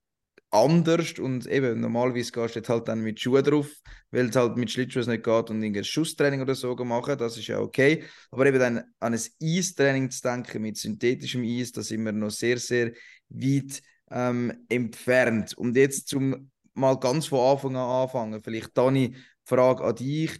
anders 0.52 1.20
und 1.20 1.48
eben 1.48 1.80
normalerweise 1.82 2.32
gehst 2.32 2.56
du 2.56 2.62
halt 2.68 2.88
dann 2.88 3.02
mit 3.02 3.20
Schuhen 3.20 3.44
drauf, 3.44 3.70
weil 4.12 4.30
es 4.30 4.36
halt 4.36 4.56
mit 4.56 4.72
Schlittschuhen 4.72 5.10
nicht 5.10 5.24
geht 5.24 5.50
und 5.50 5.64
ein 5.64 5.84
Schusstraining 5.84 6.42
oder 6.42 6.56
so 6.56 6.76
machen, 6.76 7.18
das 7.18 7.38
ist 7.38 7.48
ja 7.48 7.60
okay. 7.60 8.04
Aber 8.32 8.46
eben 8.46 8.60
dann 8.60 8.78
an 9.00 9.14
ein 9.14 9.20
Eistraining 9.42 10.10
zu 10.12 10.22
denken 10.22 10.62
mit 10.62 10.78
synthetischem 10.78 11.44
Eis, 11.44 11.72
da 11.72 11.82
sind 11.82 12.04
wir 12.04 12.12
noch 12.12 12.32
sehr, 12.32 12.58
sehr 12.58 12.92
weit 13.30 13.82
ähm, 14.12 14.66
entfernt. 14.70 15.58
Und 15.58 15.76
jetzt 15.76 16.08
zum 16.08 16.52
mal 16.75 16.96
ganz 16.96 17.27
von 17.27 17.39
Anfang 17.39 17.75
an 17.75 18.03
anfangen, 18.03 18.41
vielleicht 18.44 18.77
Dani, 18.77 19.15
Frage 19.44 19.84
an 19.84 19.96
dich. 19.96 20.39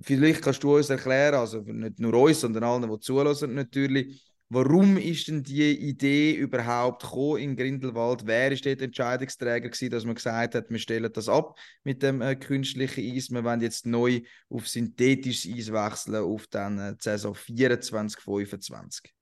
Vielleicht 0.00 0.42
kannst 0.42 0.62
du 0.62 0.76
uns 0.76 0.90
erklären, 0.90 1.36
also 1.36 1.60
nicht 1.60 1.98
nur 1.98 2.14
uns, 2.14 2.40
sondern 2.40 2.64
allen, 2.64 2.90
die 2.90 2.98
zulassen 3.00 3.54
natürlich, 3.54 4.34
Warum 4.50 4.98
ist 4.98 5.26
denn 5.28 5.42
die 5.42 5.72
Idee 5.72 6.34
überhaupt 6.34 7.02
gekommen 7.02 7.38
in 7.38 7.56
Grindelwald? 7.56 8.26
Wer 8.26 8.52
ist 8.52 8.66
dort 8.66 8.82
Entscheidungsträger 8.82 9.70
gewesen, 9.70 9.90
dass 9.90 10.04
man 10.04 10.14
gesagt 10.14 10.54
hat, 10.54 10.70
wir 10.70 10.78
stellen 10.78 11.10
das 11.12 11.28
ab 11.28 11.58
mit 11.82 12.02
dem 12.02 12.20
äh, 12.20 12.36
künstlichen 12.36 13.16
Eis, 13.16 13.30
wir 13.30 13.42
wollen 13.42 13.62
jetzt 13.62 13.86
neu 13.86 14.20
auf 14.50 14.68
synthetisches 14.68 15.50
Eis 15.50 15.72
wechseln 15.72 16.22
auf 16.22 16.46
dann 16.48 16.78
äh, 16.78 16.94
Saison 17.00 17.34
24, 17.34 18.20
25? 18.20 19.13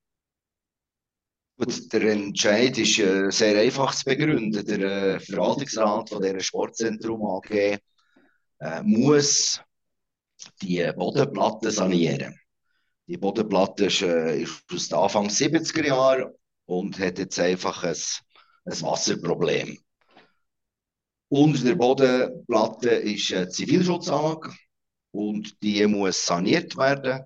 Gut, 1.63 1.93
der 1.93 2.03
Entscheid 2.03 2.77
ist 2.77 2.99
äh, 2.99 3.31
sehr 3.31 3.57
einfach 3.61 3.95
zu 3.95 4.05
begründen. 4.05 4.67
Der 4.67 4.81
äh, 4.81 5.21
Verwaltungsrat 5.21 6.09
von 6.09 6.21
der 6.21 6.41
Sportzentrum 6.41 7.25
AG 7.25 7.79
äh, 8.59 8.83
muss 8.83 9.61
die 10.61 10.91
Bodenplatte 10.97 11.71
sanieren. 11.71 12.37
Die 13.07 13.17
Bodenplatte 13.17 13.85
ist, 13.85 14.03
äh, 14.03 14.43
ist 14.43 14.65
aus 14.73 14.89
den 14.89 14.99
Anfang 14.99 15.29
70er 15.29 15.87
Jahren 15.87 16.33
und 16.65 16.99
hat 16.99 17.21
jetzt 17.21 17.39
einfach 17.39 17.85
ein, 17.85 17.97
ein 18.65 18.83
Wasserproblem. 18.83 19.79
Unter 21.29 21.63
der 21.63 21.77
Bodenplatte 21.77 22.91
ist 22.91 23.33
eine 23.33 23.49
Zivilschutzanlage 23.49 24.53
und 25.13 25.63
die 25.63 25.87
muss 25.87 26.27
saniert 26.27 26.77
werden. 26.77 27.23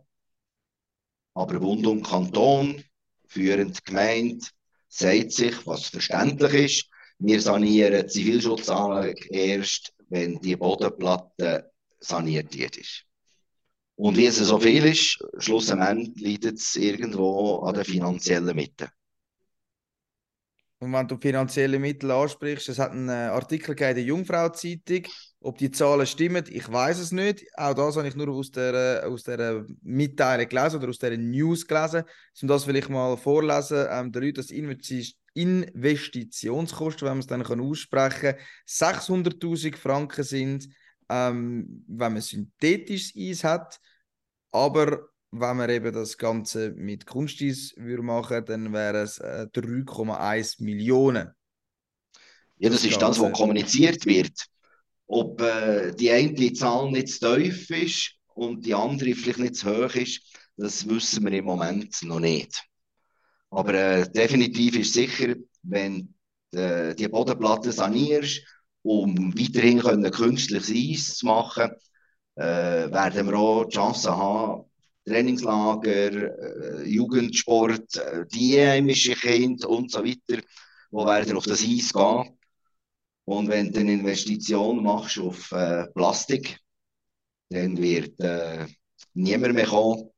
Aber 1.33 1.59
Bund 1.59 1.87
und 1.87 2.03
Kanton, 2.03 2.85
führend 3.29 3.85
Gemeinde, 3.85 4.45
sagt 4.89 5.33
sich, 5.33 5.67
was 5.67 5.89
verständlich 5.89 6.55
ist, 6.55 6.91
wir 7.19 7.41
sanieren 7.41 8.09
Zivilschutzanlage 8.09 9.29
erst, 9.31 9.93
wenn 10.09 10.39
die 10.41 10.57
Bodenplatte 10.57 11.71
saniert 11.99 12.55
ist. 12.55 13.05
Und 13.97 14.17
wie 14.17 14.27
es 14.27 14.37
so 14.37 14.61
viel 14.61 14.85
ist, 14.85 15.19
schlussendlich 15.39 16.21
leidet 16.21 16.59
es 16.59 16.77
irgendwo 16.77 17.61
an 17.61 17.75
den 17.75 17.85
finanziellen 17.85 18.55
Mitteln. 18.55 18.91
Und 20.79 20.93
wenn 20.93 21.09
du 21.09 21.17
finanzielle 21.17 21.79
Mittel 21.79 22.11
ansprichst, 22.11 22.69
es 22.69 22.79
hat 22.79 22.91
einen 22.91 23.09
äh, 23.09 23.13
Artikel 23.13 23.71
in 23.71 23.77
der 23.79 24.03
Jungfrau-Zeitung. 24.03 25.07
Ob 25.47 25.59
die 25.59 25.71
Zahlen 25.71 26.07
stimmen, 26.07 26.45
ich 26.49 26.71
weiß 26.71 26.99
es 26.99 27.13
nicht. 27.13 27.45
Auch 27.57 27.75
das 27.75 27.97
habe 27.97 28.09
ich 28.09 28.17
nur 28.17 28.29
aus 28.31 28.51
der, 28.51 29.05
aus 29.07 29.23
der 29.23 29.65
Mitteilung 29.83 30.49
gelesen 30.49 30.79
oder 30.79 30.89
aus 30.89 30.99
der 30.99 31.17
News 31.17 31.65
gelesen. 31.67 32.03
Um 32.43 32.49
das 32.49 32.67
will 32.67 32.75
ich 32.77 32.89
mal 32.89 33.17
vorlesen, 33.17 33.87
ähm, 33.91 34.11
der 34.11 34.23
Leute, 34.23 34.43
dass 34.43 34.51
Investitionskosten, 34.51 37.07
wenn 37.07 37.13
man 37.13 37.21
es 37.21 37.29
dann 37.29 37.45
kann 37.45 37.61
aussprechen 37.61 38.35
kann, 38.35 38.41
600.000 38.67 39.77
Franken 39.77 40.25
sind 40.25 40.67
ähm, 41.09 41.85
wenn 41.87 42.15
man 42.15 42.23
synthetisches 42.23 43.15
Eis 43.17 43.45
hat. 43.45 43.81
Aber 44.51 45.09
wenn 45.31 45.57
man 45.57 45.71
eben 45.71 45.93
das 45.93 46.17
Ganze 46.17 46.73
mit 46.73 47.07
Kunsteis 47.07 47.75
würde 47.77 48.03
machen, 48.03 48.45
dann 48.45 48.73
wäre 48.73 49.03
es 49.03 49.19
äh, 49.19 49.47
3,1 49.53 50.63
Millionen. 50.63 51.31
Ja, 52.59 52.71
das, 52.71 52.83
das 52.83 52.91
ist 52.91 53.03
das, 53.03 53.21
was 53.21 53.33
kommuniziert 53.33 54.07
wird. 54.07 54.49
Ob 55.07 55.41
äh, 55.41 55.93
die 55.93 56.11
eine 56.11 56.53
Zahl 56.53 56.91
nicht 56.91 57.09
zu 57.09 57.37
tief 57.37 57.71
ist 57.71 58.13
und 58.35 58.67
die 58.67 58.75
andere 58.75 59.15
vielleicht 59.15 59.39
nicht 59.39 59.57
zu 59.57 59.71
hoch 59.71 59.95
ist, 59.95 60.23
das 60.57 60.89
wissen 60.89 61.25
wir 61.25 61.33
im 61.33 61.45
Moment 61.45 62.03
noch 62.03 62.21
nicht. 62.21 62.65
Aber 63.51 63.75
äh, 63.75 64.11
definitiv 64.11 64.77
ist 64.77 64.95
sicher, 64.95 65.35
wenn 65.63 66.15
äh, 66.53 66.95
die 66.95 67.09
Bodenplatte 67.09 67.73
sanierst 67.73 68.43
um 68.87 69.37
weiterhin 69.37 69.81
können 69.81 70.11
künstliches 70.13 70.71
Eis 70.71 71.17
zu 71.17 71.27
machen, 71.27 71.73
äh, 72.37 72.43
werden 72.93 73.27
wir 73.27 73.35
auch 73.37 73.65
die 73.65 73.75
Chance 73.75 74.17
haben, 74.17 74.65
Trainingslager, 75.05 76.83
äh, 76.83 76.89
Jugendsport, 76.89 77.97
äh, 77.97 78.25
die 78.33 78.59
einheimischen 78.61 79.15
Kinder 79.15 79.69
und 79.69 79.91
so 79.91 80.05
weiter, 80.05 80.41
die 80.41 80.97
werden 80.97 81.37
auf 81.37 81.45
das 81.45 81.63
Eis 81.63 81.93
gehen. 81.93 82.36
Und 83.27 83.49
wenn 83.49 83.73
du 83.73 83.81
eine 83.81 83.93
Investition 83.93 84.83
machst 84.83 85.19
auf 85.19 85.51
äh, 85.53 85.87
Plastik, 85.89 86.59
dann 87.51 87.77
wird 87.77 88.19
äh, 88.21 88.67
niemand 89.15 89.55
mehr 89.55 89.67
kommen, 89.67 90.09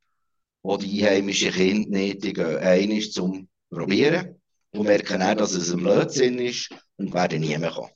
wo 0.62 0.76
die 0.76 1.06
einheimischen 1.06 1.52
Kinder 1.52 1.98
nötigen, 1.98 2.58
eines 2.58 3.12
zum 3.12 3.48
Probieren 3.70 4.40
und 4.72 4.86
merken 4.86 5.22
auch, 5.22 5.34
dass 5.34 5.54
es 5.54 5.72
ein 5.72 5.78
Blödsinn 5.78 6.38
ist 6.38 6.70
und 6.96 7.12
werden 7.14 7.40
nie 7.40 7.56
mehr 7.56 7.70
kommen. 7.70 7.90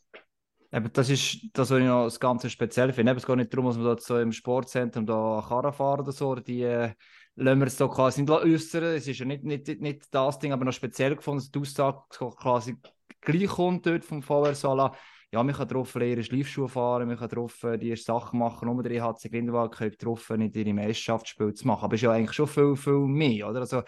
Eben, 0.73 0.91
das 0.95 1.11
ist 1.11 1.41
das, 1.53 1.71
was 1.71 1.79
ich 1.79 1.85
noch 1.85 2.05
das 2.05 2.19
Ganze 2.19 2.49
speziell 2.49 2.95
finde. 2.95 3.13
es 3.13 3.27
geht 3.27 3.37
nicht 3.37 3.53
darum, 3.53 3.67
dass 3.67 3.77
man 3.77 3.85
da 3.85 3.97
so 4.01 4.19
im 4.19 4.33
Sportzentrum 4.33 5.05
da 5.05 5.45
Karren 5.47 5.73
fahren 5.75 6.01
oder 6.01 6.13
so. 6.13 6.29
Oder 6.31 6.41
die 6.41 6.63
äh, 6.63 6.93
lassen 7.35 7.61
wir 7.61 7.67
es 7.67 7.77
so 7.77 7.89
quasi 7.89 8.23
nicht 8.23 8.31
äußern. 8.31 8.85
Es 8.85 9.07
ist 9.07 9.19
ja 9.19 9.27
nicht, 9.27 9.45
nicht, 9.45 9.69
nicht 9.81 10.07
das 10.11 10.39
Ding, 10.39 10.53
aber 10.53 10.65
noch 10.65 10.73
speziell 10.73 11.15
gefunden, 11.15 11.41
dass 11.41 11.51
die 11.51 11.59
Aussage 11.59 12.01
quasi 12.37 12.77
gleich 13.23 13.49
kommt 13.49 13.87
dort 13.87 14.05
vom 14.05 14.23
VR 14.23 14.55
Sala. 14.55 14.95
Ja, 15.33 15.43
man 15.43 15.55
kann 15.55 15.67
drauf 15.67 15.95
ihre 15.97 16.23
Schleifschuhe 16.23 16.69
fahren, 16.69 17.09
man 17.09 17.17
kann 17.17 17.31
drauf 17.31 17.65
äh, 17.65 17.79
die 17.79 17.97
Sachen 17.97 18.39
machen, 18.39 18.69
um 18.69 18.83
der 18.83 18.93
EHC 18.93 19.31
Grindelwald 19.31 20.05
drauf 20.05 20.29
nicht 20.31 20.57
ihre 20.57 20.75
Meisterschaftsspiele 20.75 21.55
zu 21.55 21.67
machen. 21.67 21.85
Aber 21.85 21.95
es 21.95 22.01
ist 22.01 22.05
ja 22.05 22.13
eigentlich 22.13 22.35
schon 22.35 22.49
viel, 22.49 22.77
viel 22.77 22.99
mehr, 23.07 23.49
oder? 23.49 23.61
Also, 23.61 23.83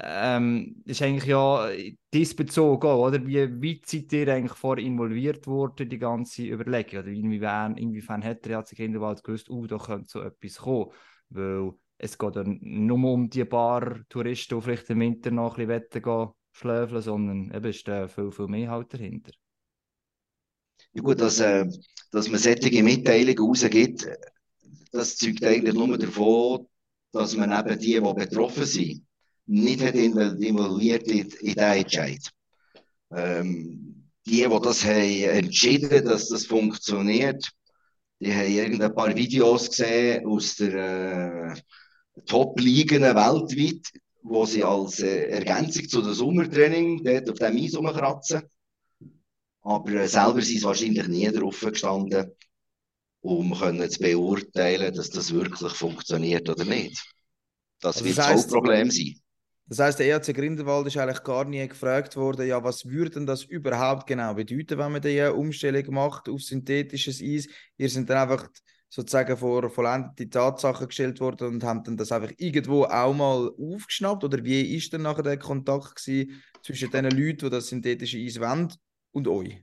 ähm, 0.00 0.82
ist 0.86 1.02
eigentlich 1.02 1.26
ja 1.26 1.68
diesbezogen, 2.14 2.86
oder? 2.86 3.26
Wie 3.26 3.36
weit 3.36 3.86
seid 3.86 4.12
ihr 4.12 4.32
eigentlich 4.32 4.56
vor 4.56 4.78
involviert 4.78 5.46
worden, 5.46 5.88
die 5.88 5.98
ganze 5.98 6.44
Überlegung? 6.44 7.00
Oder 7.00 7.08
inwiefern, 7.08 7.76
inwiefern 7.76 8.24
hat 8.24 8.44
der 8.46 8.58
HC 8.58 8.76
Kinderwald 8.76 9.22
gewusst, 9.24 9.50
oh, 9.50 9.66
da 9.66 9.78
könnte 9.78 10.08
so 10.08 10.22
etwas 10.22 10.58
kommen? 10.58 10.92
Weil 11.30 11.72
es 11.98 12.16
geht 12.16 12.36
dann 12.36 12.58
nur 12.62 13.12
um 13.12 13.28
die 13.28 13.44
paar 13.44 13.98
Touristen, 14.08 14.56
die 14.56 14.62
vielleicht 14.62 14.90
im 14.90 15.00
Winter 15.00 15.30
noch 15.30 15.58
ein 15.58 15.66
bisschen 15.66 16.02
gehen 16.02 16.28
schläfeln, 16.52 17.02
sondern 17.02 17.54
eben 17.54 17.70
ist 17.70 17.86
da 17.86 18.08
viel, 18.08 18.30
viel 18.30 18.48
mehr 18.48 18.70
halt 18.70 18.92
dahinter. 18.92 19.32
Ja 20.92 21.02
gut, 21.02 21.20
dass, 21.20 21.40
äh, 21.40 21.66
dass 22.10 22.28
man 22.28 22.40
solche 22.40 22.82
Mitteilungen 22.82 23.38
rausgibt, 23.38 24.08
das 24.92 25.16
zeugt 25.16 25.44
eigentlich 25.44 25.74
nur 25.74 25.96
davon, 25.96 26.66
dass 27.12 27.36
man 27.36 27.52
eben 27.52 27.78
die, 27.78 27.94
die 27.94 28.00
betroffen 28.00 28.64
sind, 28.64 29.06
nicht 29.46 29.82
hat 29.82 29.94
involviert 29.94 31.06
in, 31.08 31.18
in 31.18 31.28
diesen 31.28 31.58
Entscheid. 31.58 32.30
Ähm, 33.12 34.10
die, 34.26 34.42
die 34.42 34.60
das 34.62 34.84
haben 34.84 35.22
entschieden, 35.24 36.04
dass 36.04 36.28
das 36.28 36.46
funktioniert, 36.46 37.50
die 38.20 38.34
haben 38.34 38.52
irgendein 38.52 38.94
paar 38.94 39.14
Videos 39.16 39.70
gesehen 39.70 40.26
aus 40.26 40.56
der 40.56 41.54
äh, 41.54 42.20
Top-Ligen 42.26 43.02
weltweit, 43.02 43.92
wo 44.22 44.46
sie 44.46 44.64
als 44.64 45.00
äh, 45.00 45.28
Ergänzung 45.28 45.88
zu 45.88 46.02
dem 46.02 46.12
Sommertraining 46.12 47.04
dort 47.04 47.30
auf 47.30 47.38
dem 47.38 47.56
Eis 47.56 47.76
rumkratzen. 47.76 48.42
Aber 49.62 49.90
äh, 49.90 50.08
selber 50.08 50.42
sind 50.42 50.58
sie 50.58 50.62
wahrscheinlich 50.62 51.08
nie 51.08 51.30
drauf 51.30 51.60
gestanden, 51.60 52.32
um 53.20 53.58
können 53.58 53.90
zu 53.90 54.00
beurteilen, 54.00 54.94
dass 54.94 55.10
das 55.10 55.32
wirklich 55.32 55.72
funktioniert 55.72 56.48
oder 56.48 56.64
nicht. 56.64 57.02
Das 57.80 57.96
also 57.96 58.06
wird 58.06 58.18
das 58.18 58.26
heisst, 58.26 58.50
Problem 58.50 58.90
sein. 58.90 59.14
Das 59.66 59.78
heißt, 59.78 60.00
der 60.00 60.08
ERC 60.08 60.34
Grindelwald 60.34 60.88
ist 60.88 60.96
eigentlich 60.96 61.22
gar 61.22 61.44
nie 61.44 61.66
gefragt 61.66 62.16
worden, 62.16 62.46
ja, 62.46 62.62
was 62.62 62.84
würde 62.86 63.12
denn 63.12 63.26
das 63.26 63.44
überhaupt 63.44 64.06
genau 64.06 64.34
bedeuten, 64.34 64.78
wenn 64.78 64.92
man 64.92 65.00
die 65.00 65.22
Umstellung 65.22 65.94
macht 65.94 66.28
auf 66.28 66.42
synthetisches 66.42 67.22
Eis? 67.22 67.46
Ihr 67.76 67.88
sind 67.88 68.10
dann 68.10 68.28
einfach 68.28 68.48
sozusagen 68.90 69.36
vor 69.36 69.70
vollendete 69.70 70.28
Tatsachen 70.28 70.88
gestellt 70.88 71.20
worden 71.20 71.46
und 71.48 71.64
haben 71.64 71.84
dann 71.84 71.96
das 71.96 72.10
einfach 72.10 72.32
irgendwo 72.36 72.84
auch 72.84 73.14
mal 73.14 73.50
aufgeschnappt? 73.56 74.24
Oder 74.24 74.44
wie 74.44 74.76
ist 74.76 74.92
dann 74.92 75.02
nachher 75.02 75.22
der 75.22 75.38
Kontakt 75.38 75.94
gewesen 75.94 76.42
zwischen 76.62 76.90
den 76.90 77.04
Leuten, 77.04 77.38
die 77.38 77.50
das 77.50 77.68
synthetische 77.68 78.18
Eis 78.18 78.40
wollen 78.40 78.72
und 79.12 79.28
euch? 79.28 79.62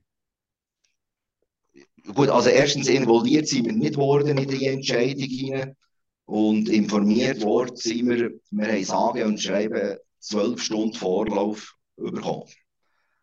Gut, 2.14 2.30
also 2.30 2.48
erstens 2.48 2.88
involviert 2.88 3.46
sind 3.46 3.66
wir 3.66 3.74
nicht 3.74 3.96
worden 3.96 4.38
in 4.38 4.48
die 4.48 4.66
Entscheidung 4.66 5.28
hinein 5.28 5.76
und 6.24 6.70
informiert 6.70 7.42
worden 7.42 7.76
sind 7.76 8.08
wir, 8.08 8.30
wir 8.50 8.66
haben 8.66 8.84
sagen 8.84 9.22
und 9.24 9.42
schreiben 9.42 9.98
zwölf 10.18 10.62
Stunden 10.62 10.94
Vorlauf 10.94 11.74
bekommen. 11.96 12.48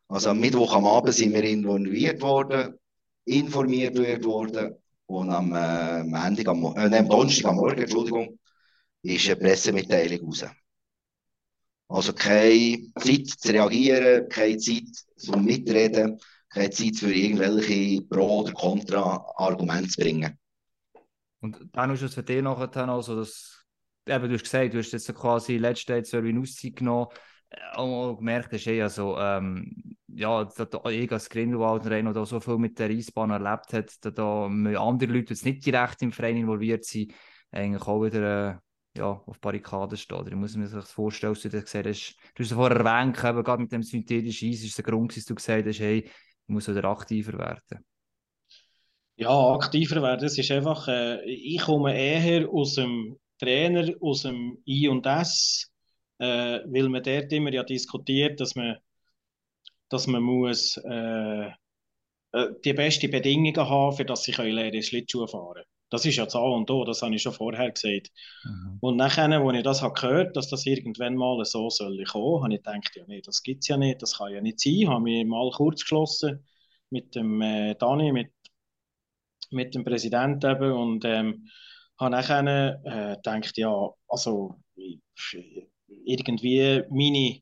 Also 0.08 0.30
am 0.30 0.40
Mittwoch 0.40 0.76
am 0.76 0.86
Abend 0.86 1.16
sind 1.16 1.34
wir 1.34 1.44
involviert 1.44 2.22
worden, 2.22 2.76
informiert 3.26 3.98
worden 4.24 4.76
und 5.08 5.30
am, 5.30 5.54
äh, 5.54 6.04
Montag, 6.04 6.48
am, 6.48 6.64
äh, 6.76 6.98
am 6.98 7.10
Donnerstag 7.10 7.52
am 7.52 7.58
Morgen, 7.58 7.82
Entschuldigung, 7.82 8.40
ist 9.04 9.26
eine 9.28 9.36
Pressemitteilung 9.36 10.28
raus. 10.28 10.46
Also 11.88 12.14
keine 12.14 12.92
Zeit 13.00 13.28
zu 13.28 13.54
reagieren, 13.54 14.28
keine 14.30 14.58
Zeit 14.58 14.88
zum 15.18 15.46
Mitreden, 15.46 16.20
keine 16.50 16.72
Zeit 16.72 16.96
für 16.98 17.14
irgendwelche 17.14 18.02
Pro- 18.02 18.42
oder 18.42 18.54
Contra-Argumente 18.54 19.90
zu 19.90 20.02
bringen. 20.02 20.38
Und 21.42 21.70
dann 21.74 21.92
ist 21.92 22.02
es 22.02 22.16
für 22.16 22.24
dich 22.24 22.42
nachher 22.42 22.90
also, 22.90 23.16
dass, 23.16 23.64
eben, 24.08 24.28
du 24.28 24.34
hast 24.34 24.44
gesagt, 24.44 24.74
du 24.74 24.80
hast 24.80 24.92
jetzt 24.94 25.14
quasi 25.14 25.58
letzte 25.58 26.02
Zeit 26.02 26.24
eine 26.24 26.40
Auszeit 26.40 26.76
genommen 26.76 27.08
äh, 27.50 27.80
und 27.80 28.18
gemerkt 28.18 28.52
hast, 28.52 28.66
hey, 28.66 28.82
also, 28.82 29.16
ähm, 29.20 29.95
ja, 30.16 30.46
dass 30.46 30.70
ich 30.92 31.12
als 31.12 31.30
Grindelwald 31.30 31.86
Rennen 31.88 32.14
da 32.14 32.26
so 32.26 32.40
viel 32.40 32.58
mit 32.58 32.80
der 32.80 32.90
Eisbahn 32.90 33.32
erlebt 33.32 33.74
hat, 33.74 33.92
da, 34.02 34.12
da 34.12 34.46
andere 34.46 35.12
Leute, 35.12 35.34
die 35.34 35.50
nicht 35.50 35.66
direkt 35.66 36.02
im 36.02 36.12
Verein 36.12 36.38
involviert 36.38 36.86
sind, 36.86 37.14
eigentlich 37.52 37.84
auch 37.84 38.02
wieder 38.02 38.52
äh, 38.52 38.56
ja, 38.98 39.22
auf 39.26 39.40
Barrikaden 39.42 39.98
stehen. 39.98 40.28
Ich 40.28 40.36
muss 40.36 40.56
mir 40.56 40.70
das 40.70 40.92
vorstellen, 40.92 41.34
dass 41.34 41.44
du 41.44 41.50
das 41.50 41.66
gesehen 41.66 41.88
hast. 41.88 42.16
Du 42.34 42.44
hast 42.44 42.52
es 42.52 42.56
vorher 42.56 42.78
erwähnt, 42.78 43.22
eben, 43.22 43.44
gerade 43.44 43.62
mit 43.62 43.72
dem 43.72 43.84
synthetischen 43.84 44.50
Eis 44.50 44.64
ist 44.64 44.78
der 44.78 44.86
Grund, 44.86 45.16
dass 45.16 45.26
du 45.26 45.36
gesagt 45.36 45.68
hast, 45.68 45.80
hey, 45.80 46.00
ich 46.00 46.12
muss 46.48 46.68
wieder 46.68 46.86
aktiver 46.86 47.38
werden. 47.38 47.86
Ja, 49.18 49.54
aktiver 49.54 50.02
werden, 50.02 50.22
das 50.22 50.38
ist 50.38 50.52
einfach, 50.52 50.88
äh, 50.88 51.24
ich 51.26 51.62
komme 51.62 51.98
eher 51.98 52.50
aus 52.50 52.76
dem 52.76 53.18
Trainer, 53.40 53.94
aus 54.00 54.22
dem 54.22 54.58
I 54.66 54.88
und 54.88 55.06
S, 55.06 55.72
äh, 56.20 56.60
weil 56.66 56.90
man 56.90 57.04
dort 57.04 57.32
immer 57.34 57.52
ja 57.52 57.64
diskutiert, 57.64 58.40
dass 58.40 58.56
man, 58.56 58.78
dass 59.90 60.08
man 60.08 60.24
muss, 60.24 60.78
äh, 60.78 61.48
äh 62.32 62.48
die 62.64 62.74
besten 62.74 63.12
Bedingungen 63.12 63.56
haben, 63.58 63.96
für 63.96 64.06
dass 64.06 64.24
sie 64.24 64.32
lernen 64.32 64.84
Schlittschuh 64.84 65.28
fahren 65.28 65.64
Das 65.90 66.06
ist 66.06 66.16
ja 66.16 66.26
das 66.26 66.36
A 66.36 66.40
und 66.40 66.70
O, 66.72 66.84
das 66.86 67.02
habe 67.02 67.16
ich 67.16 67.22
schon 67.22 67.34
vorher 67.34 67.72
gesagt. 67.72 68.12
Mhm. 68.44 68.78
Und 68.82 68.98
nachher, 68.98 69.30
als 69.32 69.58
ich 69.58 69.64
das 69.64 69.82
habe 69.82 69.94
gehört 69.94 70.36
dass 70.36 70.50
das 70.50 70.66
irgendwann 70.66 71.16
mal 71.16 71.44
so 71.46 71.70
soll 71.70 72.04
kommen, 72.06 72.44
habe 72.44 72.54
ich 72.54 72.64
gedacht, 72.64 72.96
ja 72.96 73.04
nee, 73.08 73.22
das 73.22 73.44
gibt 73.44 73.64
es 73.64 73.68
ja 73.68 73.78
nicht, 73.78 74.02
das 74.02 74.18
kann 74.18 74.34
ja 74.34 74.42
nicht 74.42 74.60
sein. 74.60 74.74
Ich 74.74 74.88
habe 74.88 75.02
mich 75.02 75.26
mal 75.26 75.50
kurz 75.52 75.82
geschlossen 75.82 76.46
mit 76.90 77.16
dem 77.16 77.42
äh, 77.42 77.76
Dani, 77.76 78.12
mit, 78.12 78.32
mit 79.52 79.76
dem 79.76 79.84
Präsidenten 79.84 80.52
eben 80.52 80.72
und 80.72 81.06
ähm, 81.06 81.48
habe 82.00 82.12
nachher 82.12 82.82
äh, 82.84 83.16
gedacht, 83.16 83.58
ja, 83.58 83.90
also 84.08 84.56
irgendwie 86.06 86.84
meine 86.90 87.42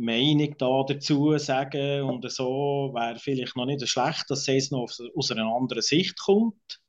Meinung 0.00 0.54
da 0.58 0.84
dazu 0.86 1.36
sagen 1.38 2.02
und 2.02 2.30
so 2.30 2.90
wäre 2.94 3.18
vielleicht 3.18 3.56
noch 3.56 3.66
nicht 3.66 3.86
schlecht, 3.88 4.24
dass 4.28 4.48
es 4.48 4.70
noch 4.70 4.90
aus 5.14 5.30
einer 5.30 5.54
anderen 5.54 5.82
Sicht 5.82 6.18
kommt, 6.18 6.80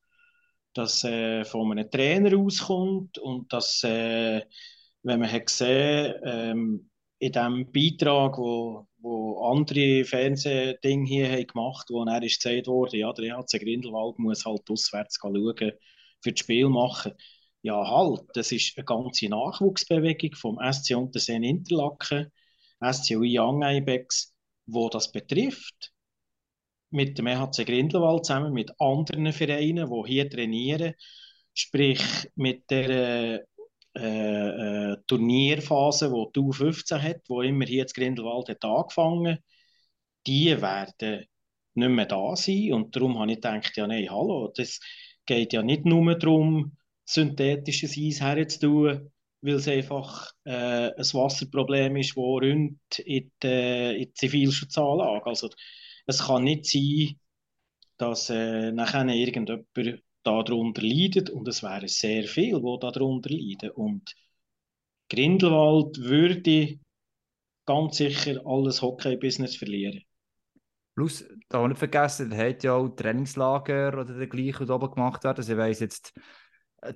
dass 0.74 1.04
äh, 1.04 1.43
von 1.45 1.71
einem 1.71 1.89
Trainer 1.89 2.38
auskommt 2.38 3.17
und 3.17 3.52
dass, 3.52 3.84
äh, 3.84 4.41
wenn 5.04 5.19
man 5.19 5.32
hat 5.32 5.47
gesehen 5.47 6.15
ähm, 6.24 6.89
in 7.19 7.32
dem 7.32 7.71
Beitrag, 7.71 8.38
wo, 8.38 8.88
wo 9.00 9.43
andere 9.45 10.06
Fernsehdinge 10.06 11.08
hier 11.08 11.32
haben 11.32 11.47
gemacht 11.47 11.88
haben, 11.89 11.95
wo 11.95 12.04
er 12.06 12.21
gesagt 12.21 12.67
wurde, 12.67 12.97
ja, 12.97 13.13
der 13.13 13.38
EHC 13.38 13.60
Grindelwald 13.60 14.17
muss 14.19 14.45
halt 14.45 14.69
auswärts 14.69 15.19
schauen, 15.21 15.54
für 16.21 16.32
das 16.32 16.39
Spiel 16.39 16.69
machen. 16.69 17.13
Ja, 17.63 17.88
halt, 17.88 18.21
das 18.34 18.52
ist 18.52 18.76
eine 18.78 18.86
ganze 18.86 19.30
Nachwuchsbewegung 19.30 20.36
vom 20.36 20.60
SC 20.71 20.95
Unterseen 20.95 21.43
Interlaken, 21.43 22.32
SCUI 22.82 23.39
Young 23.39 23.63
Ibex, 23.63 24.34
wo 24.65 24.89
das 24.89 25.12
betrifft. 25.12 25.91
Mit 26.89 27.17
dem 27.17 27.28
EHC 27.28 27.65
Grindelwald 27.65 28.26
zusammen, 28.26 28.54
mit 28.54 28.72
anderen 28.80 29.32
Vereinen, 29.32 29.89
die 29.89 30.10
hier 30.10 30.30
trainieren, 30.30 30.94
sprich 31.54 32.02
mit 32.36 32.70
der 32.70 33.46
äh, 33.94 34.91
äh, 34.91 34.98
Turnierphase, 35.08 36.10
die 36.10 36.32
die 36.36 36.39
U15 36.39 37.02
hat, 37.02 37.22
wo 37.28 37.41
immer 37.41 37.65
hier 37.65 37.84
das 37.84 37.94
Grindelwald 37.94 38.50
hat 38.50 38.63
angefangen, 38.63 39.39
die 40.28 40.62
werden 40.62 41.26
nicht 41.74 41.89
mehr 41.89 42.06
da 42.06 42.36
sein. 42.36 42.74
Und 42.74 42.96
darum 42.96 43.20
habe 43.20 43.32
ich 43.32 43.38
gedacht, 43.38 43.76
ja 43.78 43.88
nein, 43.88 44.10
hallo, 44.10 44.52
das 44.56 44.80
geht 45.26 45.54
ja 45.54 45.62
nicht 45.63 45.86
nur 45.86 46.15
darum, 46.17 46.78
synthetisches 47.06 47.98
Eis 47.98 48.22
herzutun, 48.22 49.12
weil 49.41 49.56
es 49.56 49.67
einfach 49.67 50.32
äh, 50.43 50.91
ein 50.91 50.97
Wasserproblem 50.97 51.97
ist, 51.97 52.12
das 52.12 52.17
rund 52.17 52.80
in 52.99 53.32
die, 53.41 53.95
in 53.95 53.99
die 53.99 54.13
Zivilschutzanlage. 54.13 55.25
Also 55.25 55.49
es 56.06 56.19
kann 56.25 56.43
nicht 56.43 56.65
sein, 56.65 57.19
dass 57.97 58.30
äh, 58.30 58.71
nachher 58.71 59.08
irgendjemand 59.08 59.67
darunter 60.23 60.82
leidet 60.82 61.30
und 61.30 61.47
es 61.47 61.63
wären 61.63 61.88
sehr 61.88 62.23
viele, 62.23 62.62
die 62.62 62.77
darunter 62.80 63.30
leiden. 63.30 63.71
Und 63.71 64.15
Grindelwald 65.10 65.97
würde 65.99 66.80
ganz 67.65 67.97
sicher 67.97 68.41
alles 68.45 68.82
Hockey-Business 68.82 69.56
verlieren. 69.56 70.01
Plus, 70.95 71.25
da 71.49 71.67
nicht 71.67 71.77
vergessen, 71.77 72.30
der 72.30 72.49
hat 72.49 72.63
ja 72.63 72.73
auch 72.73 72.89
Trainingslager 72.89 73.93
oder 73.93 74.13
dergleichen 74.13 74.69
oben 74.69 74.91
gemacht 74.91 75.23
werden. 75.23 75.38
Also 75.38 75.54
ich 75.54 75.58
weiss 75.58 75.80
jetzt, 75.80 76.13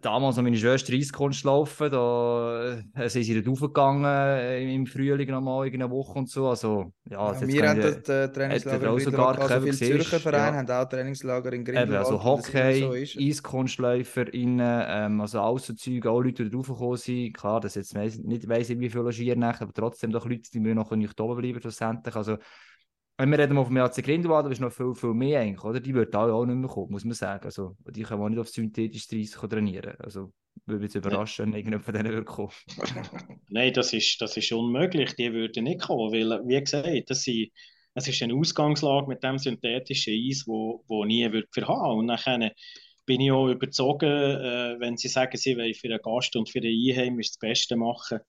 damals 0.01 0.35
noch 0.35 0.43
meine 0.43 0.57
Schwester 0.57 0.93
Eiskunst 0.93 1.43
laufen, 1.43 1.91
da 1.91 2.77
äh, 2.95 3.07
sind 3.07 3.23
sie 3.23 3.35
nicht 3.35 3.47
aufgegangen 3.47 4.03
äh, 4.03 4.73
im 4.73 4.87
Frühling 4.87 5.29
noch 5.29 5.41
mal 5.41 5.67
eine 5.67 5.89
Woche 5.91 6.17
und 6.17 6.29
so. 6.29 6.49
Also, 6.49 6.91
ja, 7.07 7.31
ja 7.33 7.47
wir 7.47 7.69
haben 7.69 7.81
das 7.81 8.09
äh, 8.09 8.31
Trainingslager 8.31 8.87
in 8.87 8.95
Grindelwald, 8.95 9.39
also 9.39 9.59
viele 9.61 9.73
Zürcher 9.77 10.19
Vereine 10.19 10.57
ja. 10.57 10.63
haben 10.63 10.71
auch 10.71 10.89
Trainingslager 10.89 11.53
in 11.53 11.63
Grindelwald. 11.63 11.89
Eben, 11.89 11.97
also 11.97 12.23
Hockey, 12.23 12.79
so 12.79 13.19
EiskunstläuferInnen, 13.21 14.85
ähm, 14.87 15.21
also 15.21 15.39
Aussenzüge, 15.39 16.09
auch 16.09 16.21
Leute, 16.21 16.45
die 16.45 16.49
draufgekommen 16.49 16.97
sind. 16.97 17.33
Klar, 17.33 17.61
das 17.61 17.75
jetzt 17.75 17.95
nicht 17.95 18.49
weiss 18.49 18.71
ich, 18.71 18.79
wie 18.79 18.89
viele 18.89 19.03
logieren 19.03 19.43
aber 19.43 19.73
trotzdem 19.73 20.11
doch 20.11 20.25
Leute, 20.27 20.49
die 20.51 20.59
müssen 20.59 20.77
noch 20.77 20.91
nicht 20.91 21.19
oben 21.21 21.39
bleiben 21.39 21.61
schlussendlich. 21.61 22.15
Also, 22.15 22.37
wenn 23.17 23.29
wir 23.29 23.39
reden 23.39 23.55
mal 23.55 23.65
vom 23.65 23.77
AC 23.77 24.03
Grindelwald, 24.03 24.45
aber 24.45 24.51
ist 24.51 24.61
noch 24.61 24.71
viel, 24.71 24.93
viel 24.93 25.13
mehr 25.13 25.39
eigentlich, 25.39 25.63
oder? 25.63 25.79
Die 25.79 25.93
würden 25.93 26.15
alle 26.15 26.33
auch 26.33 26.45
nicht 26.45 26.55
mehr 26.55 26.69
kommen, 26.69 26.91
muss 26.91 27.05
man 27.05 27.13
sagen. 27.13 27.45
Also, 27.45 27.77
die 27.89 28.03
können 28.03 28.21
auch 28.21 28.29
nicht 28.29 28.39
auf 28.39 28.49
synthetisches 28.49 29.11
Reis 29.11 29.49
trainieren. 29.49 29.95
Also, 29.99 30.33
würde 30.65 30.83
mich 30.83 30.95
überraschen, 30.95 31.45
wenn 31.45 31.53
irgendjemand 31.53 31.85
von 31.85 31.93
denen 31.93 32.11
würde 32.11 32.25
kommen. 32.25 32.51
Nein, 33.49 33.73
das 33.73 33.93
ist, 33.93 34.19
das 34.21 34.35
ist 34.37 34.51
unmöglich. 34.51 35.15
Die 35.15 35.31
würden 35.31 35.63
nicht 35.65 35.81
kommen, 35.81 36.11
weil, 36.11 36.41
wie 36.47 36.59
gesagt, 36.59 37.09
das 37.09 37.23
sind, 37.23 37.51
es 37.93 38.07
ist 38.07 38.21
eine 38.21 38.35
Ausgangslage 38.35 39.07
mit 39.07 39.23
dem 39.23 39.37
synthetischen 39.37 40.13
Eis, 40.13 40.43
wo, 40.45 40.83
wo 40.87 41.05
nie 41.05 41.31
wird 41.31 41.53
verhauen. 41.53 41.99
Und 41.99 42.07
dann 42.07 42.51
bin 43.05 43.21
ich 43.21 43.31
auch 43.31 43.47
überzogen, 43.47 44.09
äh, 44.09 44.75
wenn 44.79 44.97
sie 44.97 45.07
sagen, 45.07 45.37
sie 45.37 45.55
wollen 45.57 45.73
für 45.73 45.87
einen 45.87 46.01
Gast 46.01 46.35
und 46.35 46.49
für 46.49 46.59
den 46.59 46.73
Einheim 46.73 47.17
das 47.17 47.37
Beste 47.37 47.75
machen, 47.75 48.19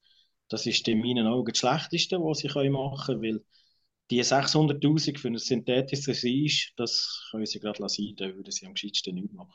Das 0.48 0.66
ist 0.66 0.86
in 0.86 1.00
meinen 1.00 1.26
Augen 1.26 1.52
das 1.52 1.58
Schlechteste, 1.58 2.18
was 2.18 2.38
sie 2.38 2.48
machen 2.70 3.20
können, 3.20 3.22
weil 3.22 3.44
die 4.10 4.22
600'000 4.22 5.18
für 5.18 5.28
ein 5.28 5.38
synthetisches 5.38 6.24
Eis, 6.24 6.70
das 6.76 7.28
können 7.30 7.46
sie 7.46 7.58
gerade 7.58 7.82
lassen, 7.82 8.14
da 8.16 8.26
würden 8.26 8.50
sie 8.50 8.66
am 8.66 8.74
gescheitsten 8.74 9.14
nichts 9.14 9.32
machen. 9.32 9.54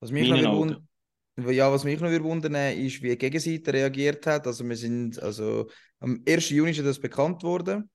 Was 0.00 0.10
mich 0.10 0.28
noch 0.28 0.80
ja, 1.36 1.72
was 1.72 1.84
mich 1.84 1.98
noch 1.98 2.10
wundern 2.22 2.54
ist, 2.76 3.02
wie 3.02 3.10
die 3.10 3.18
Gegenseite 3.18 3.72
reagiert 3.72 4.26
hat. 4.26 4.46
Also 4.46 4.68
wir 4.68 4.76
sind, 4.76 5.22
also 5.22 5.70
am 6.00 6.22
1. 6.28 6.50
Juni 6.50 6.72
ist 6.72 6.84
das 6.84 7.00
bekannt 7.00 7.42
worden. 7.42 7.88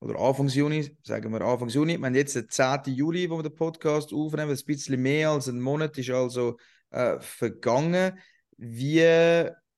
Oder 0.00 0.18
Anfang 0.18 0.48
Juni, 0.48 0.96
sagen 1.02 1.32
wir 1.32 1.40
Anfang 1.42 1.68
Juni. 1.68 1.98
Wir 1.98 2.06
haben 2.06 2.14
jetzt 2.14 2.34
den 2.34 2.48
10. 2.48 2.94
Juli, 2.94 3.28
wo 3.28 3.36
wir 3.36 3.42
den 3.42 3.54
Podcast 3.54 4.12
aufnehmen. 4.12 4.50
Ein 4.50 4.64
bisschen 4.64 5.02
mehr 5.02 5.30
als 5.30 5.48
ein 5.48 5.60
Monat 5.60 5.96
ist 5.98 6.10
also 6.10 6.56
äh, 6.90 7.18
vergangen. 7.20 8.18
Wie 8.56 9.02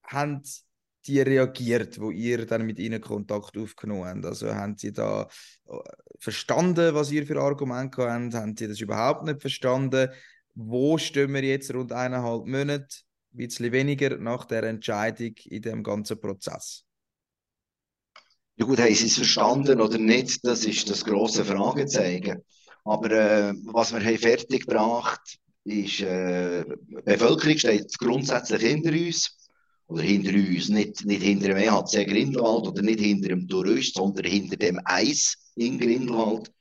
haben 0.05 0.43
die 1.09 1.21
reagiert, 1.21 1.99
wo 2.01 2.11
ihr 2.11 2.47
dann 2.47 2.67
mit 2.67 2.79
ihnen 2.79 3.01
Kontakt 3.01 3.57
aufgenommen 3.57 4.05
habt? 4.05 4.27
Also 4.27 4.55
haben 4.55 4.77
sie 4.77 4.93
da 4.93 5.29
äh, 5.67 5.77
verstanden, 6.19 6.95
was 6.95 7.11
ihr 7.11 7.27
für 7.27 7.41
Argumente 7.41 8.03
habt? 8.03 8.35
Haben 8.35 8.57
sie 8.57 8.69
das 8.69 8.81
überhaupt 8.81 9.25
nicht 9.25 9.41
verstanden? 9.41 10.11
Wo 10.55 10.99
stehen 10.99 11.33
wir 11.33 11.43
jetzt 11.43 11.73
rund 11.73 11.93
eineinhalb 11.93 12.47
Monate, 12.47 12.89
ein 13.33 13.37
bisschen 13.37 13.73
weniger 13.73 14.17
nach 14.19 14.45
der 14.45 14.65
Entscheidung 14.65 15.35
in 15.45 15.63
dem 15.63 15.83
ganzen 15.83 16.21
Prozess? 16.21 16.85
Ja 18.57 18.67
gut, 18.67 18.81
haben 18.81 18.95
sie 18.95 19.07
es 19.07 19.17
verstanden 19.17 19.81
oder 19.81 19.99
nicht, 19.99 20.45
das 20.45 20.65
ist 20.65 20.91
das 20.91 21.05
große 21.05 21.45
Fragezeichen. 21.45 22.43
Aber 22.85 23.11
äh, 23.11 23.55
was 23.67 23.93
wir 23.93 24.05
haben 24.05 24.19
fertig 24.19 24.67
gebracht, 24.67 25.39
ist, 25.65 26.01
äh, 26.01 26.65
die 26.65 27.03
Bevölkerung 27.05 27.57
steht 27.57 27.97
grundsätzlich 27.99 28.63
hinter 28.63 28.91
uns. 28.91 29.38
Oder 29.89 30.03
hinter 30.03 30.35
uns, 30.35 30.69
nicht, 30.69 31.05
nicht 31.05 31.23
hinter 31.23 31.49
dem 31.49 31.57
EHC 31.57 32.05
Grindelwald 32.05 32.67
oder 32.67 32.83
nicht 32.83 33.01
hinter 33.01 33.29
dem 33.29 33.49
Tourist, 33.49 33.95
sondern 33.95 34.27
hinter 34.27 34.57
dem 34.57 34.81
Eis 34.85 35.37
in 35.57 35.79
Grindelwald. 35.79 36.53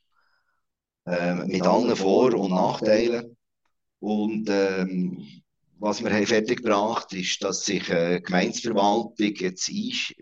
Äh, 1.05 1.35
mit 1.45 1.61
allen 1.63 1.95
Vor- 1.95 2.33
und 2.33 2.51
Nachteilen. 2.51 3.37
Und 3.99 4.49
ähm, 4.49 5.25
was 5.79 6.03
wir 6.03 6.11
haben 6.11 6.25
fertig 6.25 6.57
gebracht 6.61 7.13
ist, 7.13 7.41
dass 7.43 7.65
sich 7.65 7.89
äh, 7.89 8.19
Gemeinsverwaltung 8.19 9.33
jetzt 9.35 9.69
ist, 9.69 10.13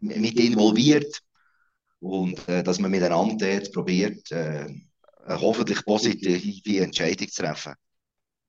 mit 0.00 0.38
involviert 0.38 1.20
und 1.98 2.48
äh, 2.48 2.62
dass 2.62 2.78
man 2.78 2.90
miteinander 2.90 3.60
probiert, 3.72 4.30
äh, 4.30 4.66
eine 5.24 5.40
hoffentlich 5.40 5.84
positive 5.84 6.82
Entscheidung 6.82 7.28
zu 7.28 7.42
treffen. 7.42 7.74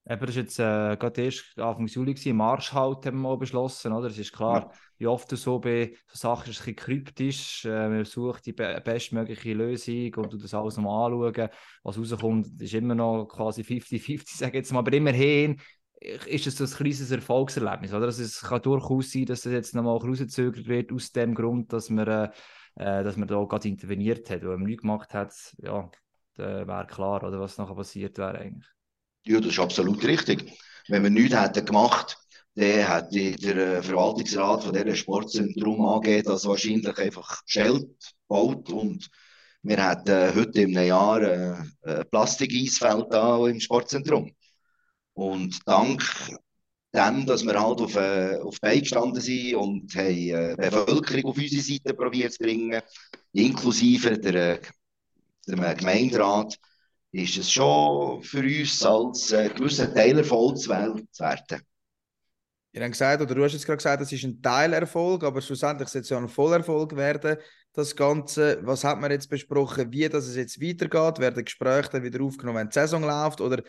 Eben, 0.09 0.25
das 0.25 0.35
war 0.35 0.41
jetzt 0.41 0.59
äh, 0.59 0.97
gerade 0.97 1.21
erst 1.21 1.59
Anfang 1.59 1.85
Juli, 1.85 2.15
im 2.25 2.37
Marsch 2.37 2.73
halt 2.73 3.05
haben 3.05 3.21
wir 3.21 3.37
beschlossen, 3.37 3.93
oder? 3.93 4.07
Es 4.07 4.17
ist 4.17 4.33
klar, 4.33 4.61
ja. 4.61 4.71
wie 4.97 5.07
oft 5.07 5.31
du 5.31 5.35
so 5.35 5.59
bei 5.59 5.93
so 6.07 6.17
Sachen 6.17 6.49
ist 6.49 6.59
es 6.59 6.61
ein 6.61 6.73
bisschen 6.73 6.75
kryptisch, 6.75 7.65
äh, 7.65 7.87
man 7.87 8.03
sucht 8.03 8.47
die 8.47 8.53
be 8.53 8.81
bestmögliche 8.83 9.53
Lösung 9.53 10.15
und 10.15 10.33
du 10.33 10.37
das 10.37 10.55
alles 10.55 10.77
nochmal 10.77 11.13
anschauen, 11.13 11.49
was 11.83 11.99
rauskommt, 11.99 12.59
ist 12.59 12.73
immer 12.73 12.95
noch 12.95 13.25
quasi 13.27 13.61
50-50, 13.61 14.23
sage 14.37 14.51
ich 14.51 14.55
jetzt 14.55 14.73
mal, 14.73 14.79
aber 14.79 14.93
immerhin 14.93 15.61
ist 16.01 16.47
es 16.47 16.57
so 16.57 16.63
ein 16.63 16.69
kleines 16.71 17.11
Erfolgserlebnis, 17.11 17.93
oder? 17.93 18.07
Also 18.07 18.23
es 18.23 18.41
kann 18.41 18.61
durchaus 18.63 19.11
sein, 19.11 19.25
dass 19.25 19.41
das 19.41 19.53
jetzt 19.53 19.75
nochmal 19.75 19.97
rausgezögert 19.97 20.67
wird, 20.67 20.91
aus 20.91 21.11
dem 21.11 21.35
Grund, 21.35 21.71
dass 21.73 21.91
man, 21.91 22.07
äh, 22.07 22.29
äh 22.75 23.03
dass 23.03 23.17
man 23.17 23.27
da 23.27 23.43
gerade 23.43 23.67
interveniert 23.67 24.27
hat, 24.31 24.41
weil 24.41 24.57
man 24.57 24.65
nichts 24.65 24.81
gemacht 24.81 25.13
hat, 25.13 25.31
ja, 25.59 25.91
wäre 26.37 26.87
klar, 26.87 27.23
oder 27.23 27.39
was 27.39 27.59
nachher 27.59 27.75
passiert 27.75 28.17
wäre 28.17 28.39
eigentlich. 28.39 28.67
Ja, 29.25 29.39
das 29.39 29.51
ist 29.53 29.59
absolut 29.59 30.03
richtig. 30.03 30.51
Wenn 30.87 31.03
wir 31.03 31.09
nichts 31.09 31.35
hätten 31.39 31.65
gemacht, 31.65 32.17
dann 32.55 32.65
hätte 32.87 33.31
der 33.37 33.55
äh, 33.77 33.83
Verwaltungsrat 33.83 34.63
von 34.63 34.73
dieser 34.73 34.95
Sportzentrum 34.95 35.85
AG 35.85 36.23
das 36.23 36.45
wahrscheinlich 36.45 36.97
einfach 36.97 37.43
bestellt, 37.43 37.87
gebaut 38.27 38.69
und 38.71 39.09
wir 39.63 39.87
hätten 39.87 40.09
äh, 40.09 40.31
heute 40.35 40.61
im 40.61 40.71
Jahr 40.71 41.21
äh, 41.21 41.55
ein 41.83 42.03
Plastikeisfeld 42.09 43.13
im 43.13 43.59
Sportzentrum. 43.59 44.31
Und 45.13 45.59
dank 45.65 46.03
dem, 46.93 47.25
dass 47.25 47.45
wir 47.45 47.61
halt 47.61 47.79
auf, 47.79 47.95
äh, 47.95 48.37
auf 48.37 48.59
Bein 48.59 48.79
gestanden 48.81 49.21
sind 49.21 49.55
und 49.55 49.95
äh, 49.95 50.55
Bevölkerung 50.57 51.25
auf 51.31 51.37
unsere 51.37 51.61
Seite 51.61 51.93
probiert 51.93 52.33
zu 52.33 52.39
bringen, 52.43 52.81
inklusive 53.33 54.17
der 54.17 54.59
Gemeinderat, 55.45 56.57
ist 57.11 57.37
es 57.37 57.51
schon 57.51 58.23
für 58.23 58.39
uns 58.39 58.83
als 58.85 59.31
äh, 59.31 59.49
gewisser 59.49 59.93
Teilerfolg 59.93 60.57
zu 60.57 60.69
werden. 60.69 61.61
Ihr 62.73 62.81
habt 62.81 62.91
gesagt, 62.93 63.21
oder 63.21 63.35
du 63.35 63.43
hast 63.43 63.51
jetzt 63.51 63.65
gerade 63.65 63.77
gesagt, 63.77 64.01
das 64.01 64.13
ist 64.13 64.23
ein 64.23 64.41
Teilerfolg, 64.41 65.25
aber 65.25 65.41
schlussendlich 65.41 65.89
soll 65.89 66.01
es 66.01 66.09
ja 66.09 66.17
ein 66.17 66.29
Vollerfolg 66.29 66.95
werden, 66.95 67.37
das 67.73 67.93
Ganze. 67.97 68.59
Was 68.63 68.85
hat 68.85 69.01
man 69.01 69.11
jetzt 69.11 69.29
besprochen, 69.29 69.91
wie 69.91 70.07
das 70.07 70.27
es 70.27 70.37
jetzt 70.37 70.61
weitergeht? 70.61 71.19
Werden 71.19 71.43
Gespräche 71.43 71.89
dann 71.91 72.03
wieder 72.03 72.23
aufgenommen, 72.23 72.59
wenn 72.59 72.69
die 72.69 72.73
Saison 72.73 73.03
läuft? 73.03 73.41
Oder 73.41 73.61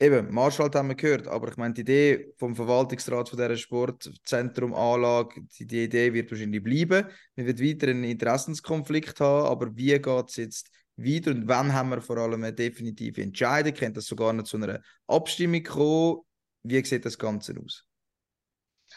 eben, 0.00 0.34
Marschall 0.34 0.68
haben 0.74 0.88
wir 0.88 0.96
gehört, 0.96 1.28
aber 1.28 1.48
ich 1.48 1.56
meine, 1.56 1.74
die 1.74 1.82
Idee 1.82 2.34
vom 2.36 2.56
Verwaltungsrat 2.56 3.28
von 3.28 3.38
dieser 3.38 3.56
Sportzentrum-Anlage, 3.56 5.42
die, 5.56 5.66
die 5.66 5.84
Idee 5.84 6.12
wird 6.12 6.28
wahrscheinlich 6.32 6.62
bleiben. 6.62 7.06
Wir 7.36 7.46
werden 7.46 7.64
weiter 7.64 7.86
einen 7.86 8.02
Interessenskonflikt 8.02 9.20
haben, 9.20 9.46
aber 9.46 9.76
wie 9.76 9.96
geht 9.96 10.28
es 10.28 10.36
jetzt 10.36 10.70
weiter 10.96 11.30
und 11.32 11.48
wann 11.48 11.72
haben 11.72 11.90
wir 11.90 12.00
vor 12.00 12.18
allem 12.18 12.44
eine 12.44 12.52
definitive 12.52 13.22
Entscheidung? 13.22 13.74
Könnte 13.74 13.94
das 13.94 14.06
sogar 14.06 14.32
noch 14.32 14.44
zu 14.44 14.56
einer 14.56 14.80
Abstimmung 15.06 15.62
kommen? 15.62 16.20
Wie 16.62 16.84
sieht 16.84 17.04
das 17.04 17.18
Ganze 17.18 17.54
aus? 17.62 17.84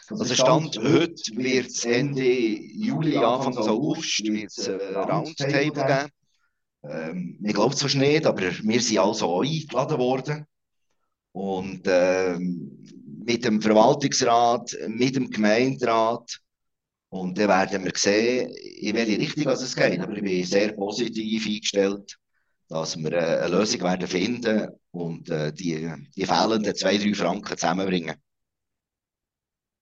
Also 0.08 0.34
Stand 0.34 0.78
heute 0.78 1.36
wird 1.36 1.66
es 1.66 1.84
Ende 1.84 2.22
Juli, 2.22 3.16
Anfang 3.16 3.56
August 3.58 4.24
wird's, 4.24 4.66
äh, 4.66 4.94
Roundtable 4.94 5.70
geben. 5.72 6.10
Ähm, 6.84 7.38
ich 7.42 7.54
glaube 7.54 7.74
es 7.74 7.82
fast 7.82 7.96
nicht, 7.96 8.24
aber 8.26 8.42
wir 8.42 8.80
sind 8.80 8.98
also 8.98 9.26
auch 9.26 9.42
eingeladen 9.42 9.98
worden. 9.98 10.46
Und 11.32 11.82
ähm, 11.86 12.84
mit 13.26 13.44
dem 13.44 13.60
Verwaltungsrat, 13.60 14.76
mit 14.88 15.16
dem 15.16 15.30
Gemeinderat 15.30 16.40
und 17.10 17.38
dann 17.38 17.48
werden 17.48 17.84
wir 17.84 17.92
sehen, 17.94 18.50
in 18.50 18.94
welche 18.94 19.18
Richtung 19.18 19.46
es 19.48 19.74
geht. 19.74 20.00
Aber 20.00 20.14
ich 20.14 20.22
bin 20.22 20.44
sehr 20.44 20.72
positiv 20.72 21.46
eingestellt, 21.46 22.18
dass 22.68 22.96
wir 22.96 23.12
äh, 23.12 23.40
eine 23.40 23.56
Lösung 23.56 23.80
werden 23.80 24.06
finden 24.06 24.68
und 24.90 25.30
äh, 25.30 25.52
die, 25.52 25.90
die 26.14 26.26
fehlenden 26.26 26.74
zwei, 26.74 26.98
drei 26.98 27.14
Franken 27.14 27.56
zusammenbringen. 27.56 28.16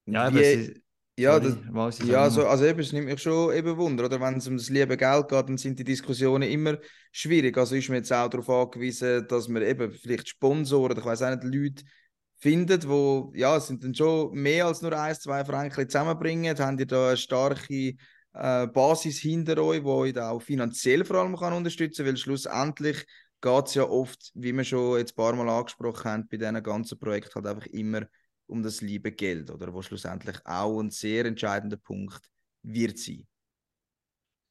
Ja, 0.05 0.33
Wie, 0.33 0.81
ja, 1.19 1.39
das, 1.39 1.57
ja 1.99 2.29
so, 2.29 2.45
also 2.47 2.63
eben, 2.63 2.79
es 2.79 2.93
nimmt 2.93 3.07
mich 3.07 3.21
schon 3.21 3.53
eben 3.53 3.75
Wunder, 3.75 4.05
oder? 4.05 4.21
Wenn 4.21 4.37
es 4.37 4.47
um 4.47 4.55
das 4.55 4.69
liebe 4.69 4.95
Geld 4.95 5.27
geht, 5.27 5.49
dann 5.49 5.57
sind 5.57 5.79
die 5.79 5.83
Diskussionen 5.83 6.47
immer 6.47 6.77
schwierig. 7.11 7.57
Also 7.57 7.75
ist 7.75 7.89
man 7.89 7.97
jetzt 7.97 8.13
auch 8.13 8.29
darauf 8.29 8.49
angewiesen, 8.49 9.27
dass 9.27 9.47
man 9.47 9.63
eben 9.63 9.91
vielleicht 9.91 10.29
Sponsoren, 10.29 10.97
ich 10.97 11.03
weiß 11.03 11.23
auch 11.23 11.31
nicht, 11.31 11.43
Leute 11.43 11.83
findet, 12.39 12.87
wo 12.87 13.31
ja, 13.35 13.59
sind 13.59 13.83
dann 13.83 13.95
schon 13.95 14.31
mehr 14.33 14.65
als 14.65 14.81
nur 14.81 14.93
ein, 14.93 15.15
zwei 15.15 15.43
Franken 15.43 15.89
zusammenbringen. 15.89 16.57
Habt 16.57 16.79
ihr 16.79 16.85
da 16.85 17.07
eine 17.09 17.17
starke 17.17 17.95
äh, 18.33 18.67
Basis 18.67 19.19
hinter 19.19 19.57
euch, 19.63 19.81
die 19.81 19.87
euch 19.87 20.13
da 20.13 20.29
auch 20.31 20.41
finanziell 20.41 21.03
vor 21.03 21.17
allem 21.17 21.35
kann 21.35 21.53
unterstützen 21.53 22.05
kann? 22.05 22.13
Weil 22.13 22.17
schlussendlich 22.17 23.05
geht 23.41 23.67
es 23.67 23.73
ja 23.73 23.83
oft, 23.83 24.31
wie 24.35 24.53
wir 24.53 24.63
schon 24.63 24.97
jetzt 24.97 25.13
ein 25.13 25.15
paar 25.15 25.35
Mal 25.35 25.49
angesprochen 25.49 26.11
haben, 26.11 26.27
bei 26.27 26.37
diesen 26.37 26.63
ganzen 26.63 26.99
Projekten 26.99 27.35
halt 27.35 27.47
einfach 27.47 27.67
immer 27.67 28.07
um 28.47 28.63
das 28.63 28.81
liebe 28.81 29.11
Geld, 29.11 29.51
oder 29.51 29.73
wo 29.73 29.81
schlussendlich 29.81 30.37
auch 30.45 30.79
ein 30.79 30.89
sehr 30.89 31.25
entscheidender 31.25 31.77
Punkt 31.77 32.21
wird 32.63 32.97
sein. 32.97 33.27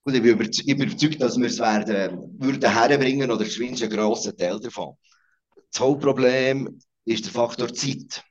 Und 0.05 0.15
ich 0.15 0.23
bin 0.23 0.35
überzeugt, 0.35 1.21
dass 1.21 1.37
wir 1.37 1.47
es 1.47 1.59
werden, 1.59 2.37
würden 2.39 2.71
herbringen 2.71 3.31
oder 3.31 3.45
zumindest 3.45 3.85
einen 3.85 3.93
grossen 3.93 4.37
Teil 4.37 4.61
davon. 4.61 4.95
Das 5.73 5.81
Hauptproblem 5.81 6.79
ist 7.07 7.25
der 7.25 7.33
Faktor 7.33 7.73
Zeit. 7.73 8.23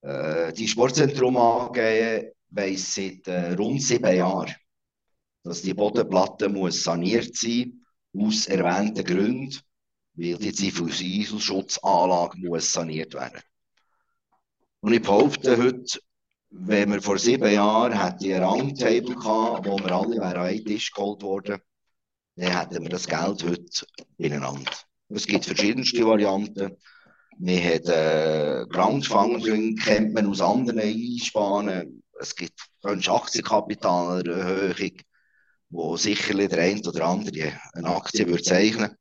Äh, 0.00 0.52
die 0.52 0.68
Sportzentrum 0.68 1.36
AG 1.36 1.76
weiss 2.50 2.94
seit 2.94 3.26
äh, 3.28 3.52
rund 3.54 3.82
sieben 3.82 4.16
Jahren, 4.16 4.54
dass 5.42 5.62
die 5.62 5.74
Bodenplatte 5.74 6.48
muss 6.48 6.82
saniert 6.82 7.36
sein 7.36 7.84
aus 8.16 8.46
erwähnten 8.46 9.04
Gründen, 9.04 9.58
weil 10.14 10.36
die 10.36 10.52
Zivilschutzanlage 10.52 12.38
muss 12.38 12.72
saniert 12.72 13.14
werden. 13.14 13.40
Und 14.80 14.92
ich 14.92 15.02
behaupte 15.02 15.56
heute, 15.56 16.00
wenn 16.50 16.92
wir 16.92 17.00
vor 17.00 17.18
sieben 17.18 17.50
Jahren 17.50 17.98
hätten 17.98 18.32
ein 18.34 18.42
Roundtable 18.42 19.14
gehabt, 19.14 19.66
wo 19.66 19.78
wir 19.78 19.92
alle 19.92 20.22
an 20.22 20.36
einen 20.36 20.64
Tisch 20.64 20.92
geholt 20.92 21.22
worden, 21.22 21.60
dann 22.36 22.58
hätten 22.58 22.82
wir 22.82 22.90
das 22.90 23.06
Geld 23.06 23.42
heute 23.42 23.86
ineinander. 24.18 24.72
Es 25.08 25.26
gibt 25.26 25.46
verschiedenste 25.46 26.04
Varianten. 26.06 26.76
Wir 27.38 27.60
haben 27.60 27.86
äh, 27.86 28.66
Groundfunding, 28.68 29.76
kennt 29.76 30.12
man 30.14 30.26
aus 30.26 30.40
anderen 30.40 30.80
Einspannen. 30.80 32.02
Es 32.20 32.34
gibt 32.36 32.60
Aktienkapitalerhöhung, 32.82 34.92
wo 35.70 35.96
sicherlich 35.96 36.50
der 36.50 36.62
eine 36.62 36.82
oder 36.82 37.06
andere 37.06 37.52
eine 37.72 37.96
Aktie 37.96 38.26
würde 38.26 38.42
zeichnen 38.42 38.94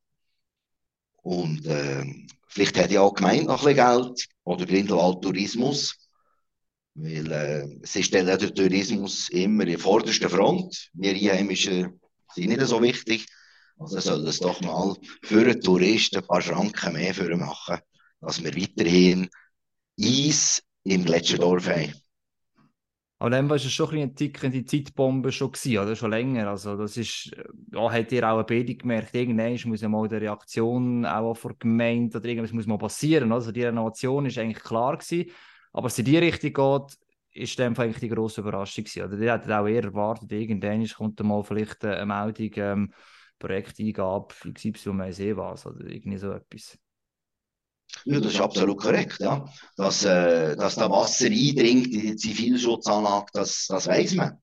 Und 1.24 1.65
äh, 1.65 2.06
vielleicht 2.48 2.78
hätte 2.78 2.94
ja 2.96 3.02
auch 3.02 3.13
gemeint 3.13 3.48
noch 3.48 3.65
ein 3.65 3.76
Geld 3.76 4.28
oder 4.44 4.65
Grindelwald 4.65 5.22
Tourismus. 5.22 5.96
Weil 6.94 7.32
äh, 7.32 7.67
sie 7.84 8.04
stellen 8.04 8.38
den 8.38 8.56
Tourismus 8.56 9.30
immer 9.30 9.65
in 9.67 9.80
vorderster 9.80 10.30
Front. 10.30 10.89
Wir 10.94 11.13
Einheimischen 11.13 12.00
sind 12.34 12.50
nicht 12.50 12.62
so 12.62 12.82
wichtig. 12.82 13.26
Also 13.78 14.00
soll 14.00 14.28
es 14.28 14.39
doch 14.39 14.62
mal 14.62 14.96
für 15.24 15.41
einen 15.41 15.62
Touristen 15.62 16.17
ein 16.17 16.28
paar 16.28 16.41
Schranken 16.41 16.94
mehr 16.94 17.13
für 17.13 17.36
machen, 17.36 17.80
dass 18.21 18.43
wir 18.43 18.55
weiterhin 18.55 19.29
Eis 19.99 20.63
im 20.84 21.05
Gletscherdorf 21.05 21.67
haben. 21.67 21.93
Aber 23.19 23.29
dann 23.29 23.47
war 23.47 23.57
es 23.57 23.71
schon 23.71 23.95
ein 23.95 24.15
bisschen 24.15 24.51
die 24.51 24.65
Zeitbombe 24.65 25.31
schon 25.31 25.51
gewesen, 25.51 25.77
oder? 25.77 25.95
Schon 25.95 26.10
länger. 26.10 26.47
Also, 26.47 26.75
das 26.75 26.97
ist, 26.97 27.29
ja, 27.71 27.91
hat 27.91 28.12
ihr 28.12 28.27
auch 28.27 28.38
eine 28.38 28.43
Bildung 28.45 28.79
gemerkt, 28.79 29.13
irgendwann 29.13 29.60
muss 29.65 29.81
ja 29.81 29.89
mal 29.89 30.07
eine 30.07 30.21
Reaktion 30.21 31.05
auch 31.05 31.36
von 31.36 31.55
Gemeinde 31.60 32.17
oder 32.17 32.27
irgendwas 32.27 32.51
muss 32.51 32.65
mal 32.65 32.79
passieren. 32.79 33.31
Also, 33.31 33.51
die 33.51 33.63
Renovation 33.63 34.25
ist 34.25 34.39
eigentlich 34.39 34.63
klar 34.63 34.97
gewesen. 34.97 35.29
Aber 35.71 35.88
dass 35.88 35.99
in 35.99 36.05
die 36.05 36.17
Richtung 36.17 36.51
geht, 36.51 36.97
ist 37.34 37.60
dann 37.60 37.77
eigentlich 37.77 37.99
die 37.99 38.10
grosse 38.10 38.41
Überraschung 38.41 38.86
gewesen. 38.86 39.03
Oder 39.03 39.17
die 39.17 39.31
hätten 39.31 39.51
auch 39.51 39.67
eher 39.67 39.84
erwartet, 39.84 40.31
irgendwann 40.31 40.88
kommt 40.88 41.19
dann 41.19 41.27
mal 41.27 41.43
vielleicht 41.43 41.86
eine 41.86 42.05
Meldung, 42.07 42.51
ähm, 42.55 42.93
Projekteingabe, 43.38 44.34
XY, 44.51 44.97
weiss 44.97 45.19
eh 45.19 45.38
was, 45.38 45.67
oder 45.67 45.86
irgendwie 45.86 46.17
so 46.17 46.31
etwas. 46.31 46.75
Ja, 48.06 48.19
das 48.19 48.34
ist 48.34 48.41
absolut 48.41 48.77
korrekt, 48.80 49.19
ja. 49.19 49.45
Dass, 49.77 50.04
äh, 50.06 50.56
dass 50.56 50.75
da 50.75 50.89
Wasser 50.89 51.25
eindringt 51.25 51.88
in 51.93 52.01
die 52.01 52.15
Zivilschutzanlage, 52.15 53.27
das, 53.34 53.67
das 53.67 53.88
weiß 53.88 54.15
man. 54.15 54.38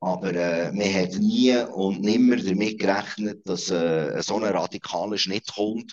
Aber 0.00 0.34
äh, 0.34 0.72
man 0.72 0.94
hat 0.94 1.12
nie 1.18 1.54
und 1.56 2.00
nimmer 2.00 2.36
damit 2.36 2.78
gerechnet, 2.78 3.46
dass 3.46 3.70
äh, 3.70 4.20
so 4.22 4.36
ein 4.36 4.44
radikaler 4.44 5.18
Schnitt 5.18 5.52
kommt, 5.54 5.92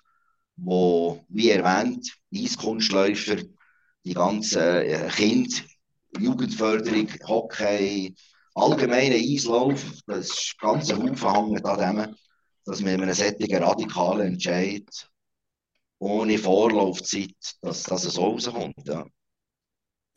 wo, 0.55 1.23
wie 1.29 1.49
erwähnt, 1.49 2.15
Eiskunstläufer, 2.33 3.37
die 4.05 4.13
ganzen 4.13 4.61
äh, 4.61 5.09
Kinder, 5.13 5.57
Jugendförderung, 6.17 7.09
Hockey, 7.27 8.15
allgemeine 8.55 9.15
Eislauf, 9.15 9.83
das 10.07 10.29
ist 10.29 10.55
ganz 10.59 10.89
ein 10.89 10.99
Haufen 11.01 11.53
hängt 11.53 11.65
an 11.65 11.95
dem, 11.97 12.15
dass 12.65 12.81
man 12.81 12.93
in 12.93 13.03
einem 13.03 13.13
solchen 13.13 13.63
radikalen 13.63 14.27
Entscheid 14.33 14.85
ohne 15.99 16.37
Vorlaufzeit, 16.37 17.35
dass, 17.61 17.83
dass 17.83 18.05
es 18.05 18.13
so 18.13 18.23
rauskommt. 18.23 18.87
Ja. 18.87 19.05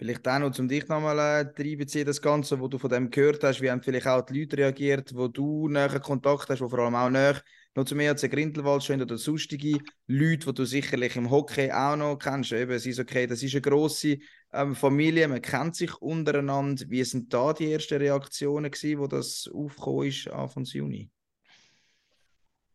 Vielleicht 0.00 0.26
auch 0.26 0.38
noch, 0.38 0.58
um 0.58 0.66
dich 0.66 0.88
nochmal 0.88 1.18
äh, 1.18 1.62
reinbeziehen, 1.62 2.06
das 2.06 2.22
Ganze, 2.22 2.58
wo 2.58 2.68
du 2.68 2.78
von 2.78 2.88
dem 2.88 3.10
gehört 3.10 3.44
hast, 3.44 3.60
wie 3.60 3.70
haben 3.70 3.82
vielleicht 3.82 4.06
auch 4.06 4.22
die 4.22 4.40
Leute 4.40 4.56
reagiert, 4.56 5.14
wo 5.14 5.28
du 5.28 5.68
näher 5.68 6.00
Kontakt 6.00 6.48
hast, 6.48 6.62
wo 6.62 6.70
vor 6.70 6.78
allem 6.78 6.94
auch 6.94 7.10
näher 7.10 7.42
noch 7.74 7.84
zum 7.84 8.00
ERC 8.00 8.30
Grindelwald 8.30 8.82
stehen 8.82 9.02
oder 9.02 9.18
sonstige 9.18 9.78
Leute, 10.06 10.46
die 10.46 10.54
du 10.54 10.64
sicherlich 10.64 11.16
im 11.16 11.30
Hockey 11.30 11.70
auch 11.70 11.96
noch 11.96 12.16
kennst. 12.16 12.52
Eben, 12.52 12.72
es 12.72 12.86
ist 12.86 12.98
okay, 12.98 13.26
das 13.26 13.42
ist 13.42 13.52
eine 13.52 13.60
grosse 13.60 14.16
ähm, 14.54 14.74
Familie, 14.74 15.28
man 15.28 15.42
kennt 15.42 15.76
sich 15.76 15.94
untereinander. 16.00 16.82
Wie 16.88 17.04
sind 17.04 17.32
da 17.34 17.52
die 17.52 17.70
ersten 17.70 17.98
Reaktionen 17.98 18.70
gewesen, 18.70 19.00
wo 19.00 19.06
das 19.06 19.50
aufgekommen 19.52 20.08
ist, 20.08 20.28
Anfang 20.28 20.64
Juni? 20.64 21.10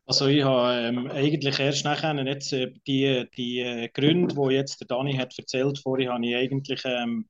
Also 0.08 0.28
ich 0.28 0.44
habe 0.44 0.88
ähm, 0.88 1.08
eigentlich 1.10 1.60
erst 1.60 1.84
nachher 1.86 2.16
jetzt 2.28 2.54
äh, 2.54 2.72
die, 2.88 3.26
die 3.36 3.60
äh, 3.60 3.90
Gründe, 3.90 4.36
die 4.36 4.54
jetzt 4.54 4.80
der 4.80 4.88
Dani 4.88 5.14
hat 5.16 5.38
erzählt 5.38 5.80
vorher, 5.80 6.14
habe 6.14 6.26
ich 6.28 6.36
eigentlich 6.36 6.82
ähm, 6.86 7.28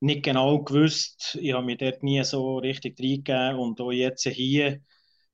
nicht 0.00 0.22
genau 0.24 0.62
gewusst. 0.62 1.36
Ich 1.40 1.52
habe 1.52 1.66
mich 1.66 1.78
dort 1.78 2.02
nie 2.04 2.22
so 2.24 2.58
richtig 2.58 2.98
reingegeben 3.00 3.56
und 3.58 3.80
auch 3.80 3.90
jetzt 3.92 4.24
hier 4.28 4.80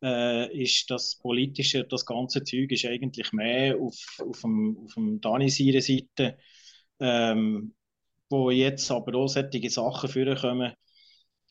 äh, 0.03 0.63
ist 0.63 0.91
das 0.91 1.17
Politische, 1.19 1.85
das 1.85 2.07
ganze 2.07 2.43
Zeug 2.45 2.71
ist 2.73 2.87
eigentlich 2.87 3.33
mehr 3.33 3.77
auf, 3.79 3.97
auf 4.21 4.41
dem, 4.43 4.79
auf 4.85 4.95
dem 4.95 5.21
Dani 5.21 5.51
seiner 5.51 5.83
Seite, 5.83 6.39
ähm, 7.01 7.75
wo 8.31 8.51
jetzt 8.51 8.91
aber 8.91 9.15
auch 9.19 9.29
solche 9.29 9.71
Sachen 9.71 10.09
vorkommen, 10.11 10.73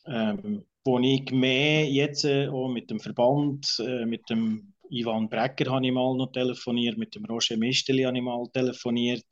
ähm, 0.07 0.65
wo 0.85 0.99
ich 0.99 1.31
mehr 1.31 1.85
jetzt 1.89 2.25
äh, 2.25 2.47
auch 2.47 2.69
mit 2.69 2.89
dem 2.89 2.99
Verband, 2.99 3.77
äh, 3.85 4.05
mit 4.05 4.29
dem 4.29 4.73
Ivan 4.89 5.29
Brecker 5.29 5.71
habe 5.71 5.85
ich 5.85 5.91
mal 5.91 6.15
noch 6.15 6.31
telefoniert, 6.31 6.97
mit 6.97 7.15
dem 7.15 7.25
Roger 7.25 7.57
Misteli 7.57 8.03
habe 8.03 8.17
ich 8.17 8.23
mal 8.23 8.47
telefoniert. 8.53 9.25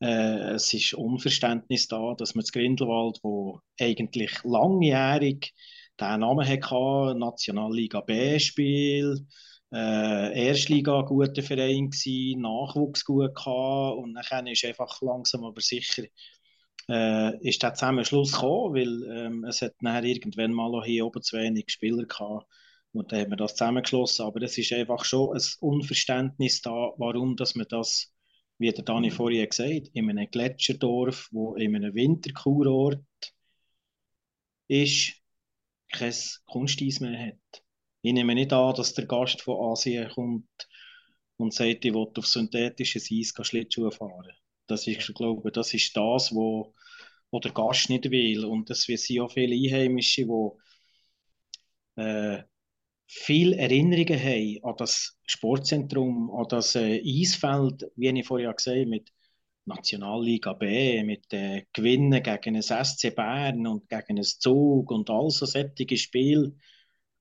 Äh, 0.00 0.54
es 0.54 0.72
ist 0.74 0.94
Unverständnis 0.94 1.88
da, 1.88 2.14
dass 2.16 2.34
man 2.34 2.42
das 2.42 2.52
Grindelwald, 2.52 3.18
wo 3.22 3.60
eigentlich 3.80 4.32
langjährig 4.44 5.52
den 6.00 6.20
Namen 6.20 6.48
hatte, 6.48 7.18
Nationalliga 7.18 8.00
B-Spiel, 8.00 9.26
äh, 9.72 10.46
Erstliga 10.46 11.02
guter 11.02 11.42
Verein 11.42 11.90
gewesen, 11.90 12.40
Nachwuchs 12.42 13.04
gut 13.04 13.34
gehabt 13.34 13.98
und 13.98 14.14
dann 14.14 14.46
ist 14.46 14.64
einfach 14.64 15.00
langsam 15.02 15.44
aber 15.44 15.60
sicher 15.60 16.04
äh, 16.88 17.48
ist 17.48 17.62
der 17.62 17.74
Zusammenschluss 17.74 18.32
gekommen, 18.32 18.74
weil 18.74 19.16
ähm, 19.16 19.44
es 19.44 19.62
hat 19.62 19.80
nachher 19.80 20.04
irgendwann 20.04 20.52
mal 20.52 20.74
auch 20.74 20.84
hier 20.84 21.06
oben 21.06 21.22
zu 21.22 21.36
wenig 21.38 21.70
Spieler 21.70 22.04
gehabt 22.04 22.46
und 22.92 23.10
dann 23.10 23.20
haben 23.20 23.30
wir 23.30 23.36
das 23.36 23.54
zusammengeschlossen. 23.54 24.26
Aber 24.26 24.42
es 24.42 24.58
ist 24.58 24.72
einfach 24.72 25.04
schon 25.04 25.36
ein 25.36 25.42
Unverständnis 25.60 26.60
da, 26.62 26.92
warum 26.98 27.36
dass 27.36 27.54
man 27.54 27.66
das, 27.68 28.12
wie 28.58 28.70
der 28.70 28.84
Dani 28.84 29.10
vorhin 29.10 29.48
gesagt 29.48 29.70
hat, 29.70 29.88
in 29.94 30.10
einem 30.10 30.30
Gletscherdorf, 30.30 31.28
wo 31.32 31.54
in 31.56 31.74
einem 31.74 31.94
Winterkurort 31.94 33.00
ist, 34.68 35.14
kein 35.90 36.14
Kunsteis 36.46 37.00
mehr 37.00 37.18
hat. 37.28 37.62
Ich 38.02 38.12
nehme 38.12 38.34
nicht 38.34 38.52
an, 38.52 38.74
dass 38.74 38.94
der 38.94 39.06
Gast 39.06 39.42
von 39.42 39.72
Asien 39.72 40.08
kommt 40.10 40.68
und 41.36 41.54
sagt, 41.54 41.84
ich 41.84 41.94
will 41.94 42.08
auf 42.16 42.26
synthetisches 42.26 43.10
Eis 43.12 43.32
Schlittschuhe 43.46 43.92
fahren. 43.92 44.32
Das 44.66 44.86
ist, 44.86 45.14
glaube 45.14 45.52
das 45.52 45.74
ist 45.74 45.96
das, 45.96 46.34
wo, 46.34 46.74
wo 47.30 47.40
der 47.40 47.52
Gast 47.52 47.90
nicht 47.90 48.10
will. 48.10 48.44
Und 48.44 48.70
es 48.70 48.82
sind 48.84 49.20
auch 49.20 49.30
viele 49.30 49.54
Einheimische, 49.54 50.24
die 50.24 50.50
äh, 52.00 52.42
viele 53.14 53.56
Erinnerungen 53.56 54.18
haben 54.18 54.58
an 54.62 54.74
das 54.78 55.18
Sportzentrum, 55.26 56.30
an 56.30 56.46
das 56.48 56.74
äh, 56.74 57.00
Eisfeld, 57.04 57.86
wie 57.96 58.08
ich 58.08 58.26
vorher 58.26 58.52
gesagt 58.54 58.76
habe, 58.76 58.86
mit 58.86 59.12
Nationalliga 59.66 60.54
B, 60.54 61.04
mit 61.04 61.32
äh, 61.32 61.64
Gewinnen 61.72 62.22
gegen 62.22 62.56
ein 62.56 62.62
SC 62.62 63.14
Bern 63.14 63.66
und 63.66 63.88
gegen 63.88 64.18
ein 64.18 64.24
Zug 64.24 64.90
und 64.90 65.10
all 65.10 65.30
so 65.30 65.46
solche 65.46 65.96
Spiele, 65.96 66.54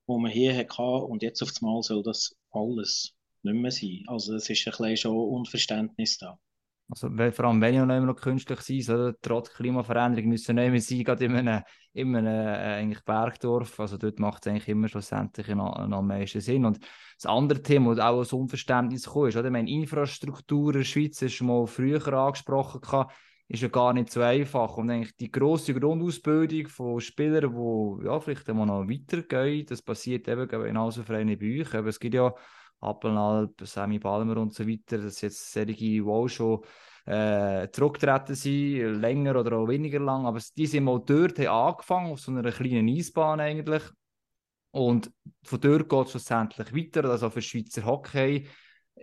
die 0.08 0.18
man 0.18 0.32
hier 0.32 0.56
hatte. 0.56 0.82
Und 0.82 1.24
jetzt 1.24 1.44
auf 1.44 1.52
einmal 1.62 1.84
soll 1.84 2.04
das 2.04 2.36
alles 2.52 3.14
nicht 3.44 3.56
mehr 3.56 3.72
sein. 3.72 4.04
Also 4.08 4.36
es 4.36 4.50
ist 4.50 4.68
ein 4.68 4.72
bisschen 4.72 4.98
schon 4.98 5.16
Unverständnis 5.16 6.18
da. 6.18 6.40
Also 6.92 7.10
vor 7.32 7.46
allem, 7.46 7.62
wenn 7.62 7.74
ja 7.74 7.86
noch 7.86 7.96
immer 7.96 8.08
noch 8.08 8.20
künstlich 8.20 8.60
sein 8.60 8.82
soll, 8.82 9.18
trotz 9.22 9.54
Klimaveränderung 9.54 10.30
müssen 10.30 10.56
nicht 10.56 10.72
mehr 10.72 10.82
sein, 10.82 11.04
gerade 11.04 11.26
in 11.26 11.36
einem, 11.36 11.64
in 11.94 12.16
einem 12.16 12.28
äh, 12.28 12.80
eigentlich 12.80 13.04
Bergdorf. 13.06 13.80
Also 13.80 13.98
dort 13.98 14.20
macht 14.20 14.46
es 14.46 14.52
eigentlich 14.52 14.68
immer 14.68 14.90
schlussendlich 14.90 15.48
noch, 15.48 15.76
am 15.76 16.08
meisten 16.08 16.42
Sinn. 16.42 16.66
Und 16.66 16.80
das 17.16 17.26
andere 17.26 17.62
Thema, 17.62 17.96
das 17.96 18.06
auch 18.06 18.20
als 18.20 18.34
Unverständnis 18.34 19.06
gekommen 19.06 19.30
ist, 19.30 19.38
oder? 19.38 19.46
Ich 19.46 19.52
meine, 19.52 19.70
Infrastruktur 19.70 20.74
in 20.74 20.80
der 20.80 20.86
Schweiz 20.86 21.22
ist 21.22 21.42
mal 21.42 21.66
früher 21.66 22.06
angesprochen, 22.14 23.06
ist 23.48 23.62
ja 23.62 23.68
gar 23.70 23.94
nicht 23.94 24.12
so 24.12 24.22
einfach. 24.22 24.78
Und 24.78 24.90
eigentlich 24.90 25.16
die 25.16 25.32
grosse 25.32 25.74
Grundausbildung 25.74 26.68
von 26.68 27.00
Spielern, 27.00 27.54
die 27.54 28.06
ja, 28.06 28.20
vielleicht 28.20 28.50
immer 28.50 28.66
noch 28.66 28.88
weitergehen, 28.90 29.66
das 29.66 29.82
passiert 29.82 30.28
eben 30.28 30.48
genauso 30.48 31.04
für 31.04 31.16
eine 31.16 31.38
euch. 31.38 31.74
Aber 31.74 31.88
es 31.88 32.00
gibt 32.00 32.16
ja 32.16 32.34
Appelnalp, 32.82 33.62
Sammy 33.66 34.00
Balmer 34.00 34.38
und 34.38 34.54
so 34.54 34.68
weiter, 34.68 34.98
dass 34.98 35.22
jetzt 35.22 35.54
solche, 35.54 35.74
die 35.74 36.02
auch 36.02 36.28
schon 36.28 36.62
äh, 37.06 37.70
zurückgetreten 37.72 38.36
sind, 38.36 39.02
länger 39.02 39.40
oder 39.40 39.58
auch 39.58 39.68
weniger 39.68 40.00
lang, 40.00 40.26
aber 40.26 40.40
die 40.58 40.68
sind 40.68 40.84
mal 40.84 41.02
dort 41.06 41.40
haben 41.40 41.48
angefangen, 41.48 42.12
auf 42.12 42.20
so 42.20 42.32
einer 42.32 42.52
kleinen 42.52 42.90
Eisbahn 42.90 43.40
eigentlich. 43.40 43.84
Und 44.72 45.12
von 45.44 45.60
dort 45.60 45.90
geht 45.90 46.06
es 46.06 46.12
schlussendlich 46.12 46.74
weiter, 46.74 47.10
also 47.10 47.30
für 47.30 47.42
Schweizer 47.42 47.86
Hockey 47.86 48.48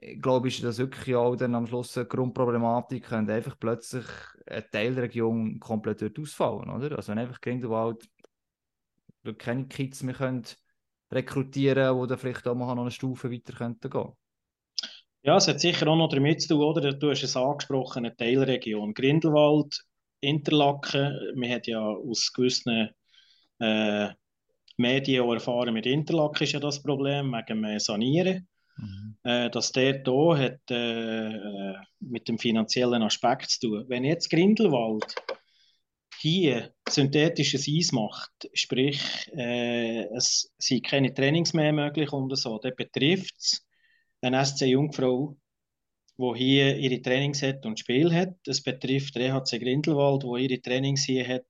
ich 0.01 0.21
glaube, 0.21 0.49
ist 0.49 0.63
das 0.63 0.79
wirklich 0.79 1.15
auch 1.17 1.37
dann 1.37 1.55
am 1.55 1.67
Schluss 1.67 1.97
eine 1.97 2.07
Grundproblematik, 2.07 3.05
könnte 3.05 3.33
einfach 3.33 3.59
plötzlich 3.59 4.07
eine 4.47 4.69
Teilregion 4.71 5.59
komplett 5.59 6.03
dort 6.03 6.19
ausfallen, 6.19 6.71
oder? 6.71 6.97
Also 6.97 7.13
wenn 7.13 7.19
einfach 7.19 7.41
Grindelwald 7.41 8.09
keine 9.37 9.67
Kids 9.67 10.03
mehr 10.03 10.15
können 10.15 10.45
rekrutieren, 11.11 12.01
die 12.01 12.09
dann 12.09 12.19
vielleicht 12.19 12.47
auch 12.47 12.55
mal 12.55 12.75
noch 12.75 12.83
eine 12.83 12.91
Stufe 12.91 13.31
weiter 13.31 13.53
könnten 13.53 13.91
gehen 13.91 14.13
Ja, 15.23 15.37
es 15.37 15.49
hat 15.49 15.61
sicher 15.61 15.89
auch 15.89 15.97
noch 15.97 16.09
damit 16.09 16.43
zu 16.43 16.49
tun, 16.49 16.63
oder? 16.63 16.93
Du 16.93 17.11
hast 17.11 17.23
es 17.23 17.37
angesprochen, 17.37 18.05
eine 18.05 18.17
Teilregion. 18.17 18.95
Grindelwald, 18.95 19.85
Interlaken, 20.21 21.13
wir 21.35 21.55
haben 21.55 21.63
ja 21.65 21.81
aus 21.81 22.33
gewissen 22.33 22.91
äh, 23.61 24.09
Medien 24.77 25.29
erfahren, 25.29 25.75
mit 25.75 25.87
Interlaken 25.87 26.45
ist 26.45 26.53
ja 26.53 26.61
das 26.61 26.83
Problem, 26.83 27.33
wegen 27.33 27.63
dem 27.63 27.79
Sanieren. 27.79 28.49
Mhm. 28.79 29.17
Äh, 29.25 29.51
dass 29.51 29.73
der 29.73 30.03
hier 30.05 30.39
hat 30.39 30.71
äh, 30.71 31.33
äh, 31.33 31.75
mit 32.01 32.29
dem 32.29 32.39
finanziellen 32.39 33.03
Aspekt 33.03 33.51
zu 33.51 33.69
tun. 33.69 33.85
Wenn 33.89 34.05
jetzt 34.05 34.31
Grindelwald 34.31 35.17
hier 36.19 36.73
synthetisches 36.89 37.69
Eis 37.69 37.93
macht, 37.93 38.49
sprich, 38.53 39.01
äh, 39.37 40.05
es 40.17 40.53
sind 40.59 40.85
keine 40.85 41.15
Trainings 41.15 41.53
mehr 41.53 41.73
möglich 41.73 42.13
und 42.13 42.37
so, 42.37 42.59
dann 42.59 42.75
betrifft 42.77 43.37
es 43.39 43.67
eine 44.21 44.45
SC 44.45 44.63
Jungfrau 44.63 45.37
wo 46.19 46.35
hier 46.35 46.77
ihre 46.77 47.01
Trainings 47.01 47.43
hat 47.43 47.65
und 47.65 47.79
Spiel 47.79 48.13
hat. 48.13 48.37
Es 48.47 48.63
betrifft 48.63 49.15
der 49.15 49.35
EHC 49.35 49.61
Grindelwald, 49.61 50.25
wo 50.25 50.37
ihre 50.37 50.61
Trainings 50.61 51.05
hier 51.05 51.27
hat 51.27 51.47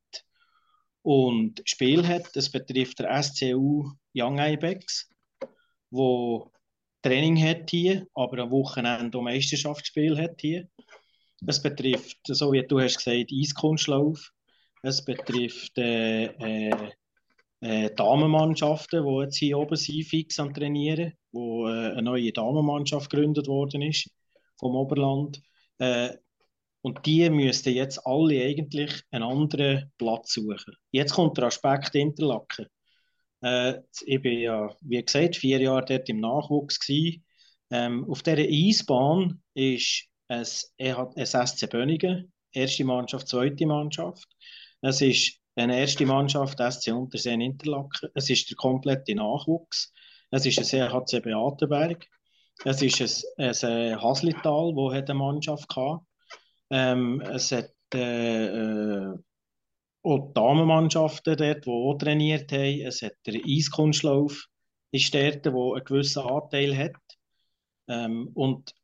und 1.02 1.62
Spiel 1.64 2.06
hat. 2.06 2.36
Es 2.36 2.50
betrifft 2.50 2.98
der 2.98 3.22
SCU 3.22 3.90
Young 4.14 4.38
Ibex, 4.38 5.08
wo 5.90 6.52
Training 7.02 7.42
hat 7.42 7.70
hier, 7.70 8.06
aber 8.14 8.40
am 8.40 8.50
Wochenende 8.50 9.20
Meisterschaftsspiel 9.22 10.18
hat 10.18 10.40
hier. 10.40 10.68
Es 11.46 11.62
betrifft, 11.62 12.18
so 12.24 12.52
wie 12.52 12.66
du 12.66 12.78
hast 12.78 12.98
gesagt, 12.98 13.30
Eiskunstlauf. 13.32 14.32
Es 14.82 15.04
betrifft 15.04 15.76
äh, 15.78 16.26
äh, 16.26 16.92
äh, 17.60 17.90
Damenmannschaften, 17.94 19.04
die 19.04 19.22
jetzt 19.22 19.36
hier 19.36 19.58
oben 19.58 19.76
sind, 19.76 20.04
fix 20.04 20.38
am 20.38 20.54
Trainieren, 20.54 21.12
wo 21.32 21.66
äh, 21.68 21.92
eine 21.92 22.02
neue 22.02 22.32
Damenmannschaft 22.32 23.10
gegründet 23.10 23.48
worden 23.48 23.82
ist 23.82 24.10
vom 24.56 24.76
Oberland. 24.76 25.40
Äh, 25.78 26.10
und 26.82 27.04
die 27.06 27.28
müssten 27.28 27.74
jetzt 27.74 28.06
alle 28.06 28.42
eigentlich 28.44 29.02
einen 29.10 29.24
anderen 29.24 29.92
Platz 29.98 30.34
suchen. 30.34 30.74
Jetzt 30.92 31.12
kommt 31.12 31.36
der 31.36 31.46
Aspekt 31.46 31.94
Interlaken. 31.94 32.66
Äh, 33.42 33.80
ich 34.06 34.22
bin 34.22 34.38
ja, 34.38 34.74
wie 34.82 35.02
gesagt, 35.02 35.36
vier 35.36 35.60
Jahre 35.60 35.84
dort 35.84 36.08
im 36.08 36.20
Nachwuchs. 36.20 36.78
Ähm, 37.70 38.08
auf 38.08 38.22
dieser 38.22 38.38
Eisbahn 38.38 39.42
ist 39.54 40.06
es, 40.28 40.72
es 40.76 41.32
SC 41.32 41.68
Bönigen, 41.68 42.32
erste 42.52 42.84
Mannschaft, 42.84 43.28
zweite 43.28 43.66
Mannschaft. 43.66 44.26
Es 44.80 45.00
ist 45.00 45.38
eine 45.56 45.78
erste 45.78 46.06
Mannschaft, 46.06 46.58
SC 46.60 46.92
Unterseen 46.92 47.40
Interlaken. 47.40 48.10
Es 48.14 48.30
ist 48.30 48.48
der 48.48 48.56
komplette 48.56 49.14
Nachwuchs. 49.14 49.92
Es 50.30 50.46
ist 50.46 50.58
ein 50.74 50.92
HC 50.92 51.20
Beatenberg. 51.20 52.06
Es 52.64 52.82
ist 52.82 53.26
ein, 53.38 53.48
ein 53.50 54.02
Haslital, 54.02 54.74
wo 54.74 54.90
eine 54.90 55.14
Mannschaft 55.14 55.74
hatte. 55.74 56.04
Ähm, 56.70 57.20
es 57.20 57.50
hat 57.52 57.72
äh, 57.94 58.46
äh, 58.46 59.18
auch 60.02 60.32
Damenmannschaften 60.32 61.36
dort, 61.36 61.66
die 61.66 61.70
auch 61.70 61.94
trainiert 61.98 62.52
haben. 62.52 62.80
Es 62.82 63.02
hat 63.02 63.14
der 63.26 63.40
Eiskunstlauf 63.44 64.48
ist 64.90 65.14
dort, 65.14 65.44
der 65.44 65.52
einen 65.52 65.84
gewissen 65.84 66.22
Anteil 66.22 66.76
hat. 66.76 66.96
Ähm, 67.88 68.30
und 68.34 68.74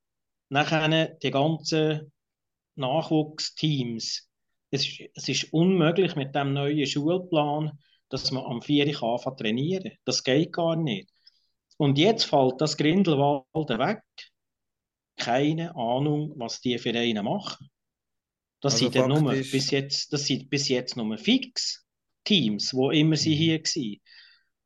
nachher 0.48 1.08
die 1.08 1.30
ganzen 1.30 2.12
Nachwuchsteams. 2.76 4.28
Es, 4.74 4.86
es 5.14 5.28
ist 5.28 5.52
unmöglich 5.52 6.16
mit 6.16 6.34
dem 6.34 6.52
neuen 6.52 6.86
Schulplan, 6.86 7.78
dass 8.08 8.30
man 8.30 8.44
am 8.44 8.60
4 8.60 8.86
Uhr 9.02 9.36
trainieren 9.36 9.84
kann. 9.84 9.98
Das 10.04 10.24
geht 10.24 10.52
gar 10.52 10.76
nicht. 10.76 11.10
Und 11.76 11.98
jetzt 11.98 12.24
fällt 12.24 12.60
das 12.60 12.76
Grindelwald 12.76 13.44
weg. 13.54 14.02
Keine 15.16 15.74
Ahnung, 15.76 16.32
was 16.36 16.60
die 16.60 16.78
Vereine 16.78 17.22
machen. 17.22 17.68
Das, 18.60 18.74
also 18.74 18.86
sind 18.86 18.94
ja 18.94 19.06
nur, 19.06 19.32
bis 19.32 19.70
jetzt, 19.70 20.12
das 20.12 20.26
sind 20.26 20.50
bis 20.50 20.68
jetzt 20.68 20.96
nur 20.96 21.16
fix 21.18 21.86
Teams, 22.24 22.74
wo 22.74 22.90
immer 22.90 23.16
sie 23.16 23.34
mhm. 23.34 23.38
hier 23.38 23.60
waren. 23.60 23.96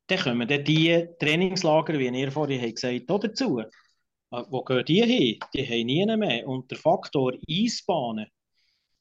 Dann 0.06 0.18
kommen 0.20 0.48
dann 0.48 0.64
die 0.64 1.06
Trainingslager, 1.18 1.98
wie 1.98 2.06
ihr 2.06 2.32
vorhin 2.32 2.74
gesagt 2.74 3.10
habt, 3.10 3.24
dazu. 3.24 3.58
Äh, 3.58 4.42
wo 4.48 4.62
gehen 4.62 4.84
die 4.84 5.02
hin? 5.02 5.38
Die 5.52 5.66
haben 5.66 5.86
nie 5.86 6.16
mehr. 6.16 6.46
Und 6.46 6.70
der 6.70 6.78
Faktor 6.78 7.34
Eisbahnen 7.48 8.26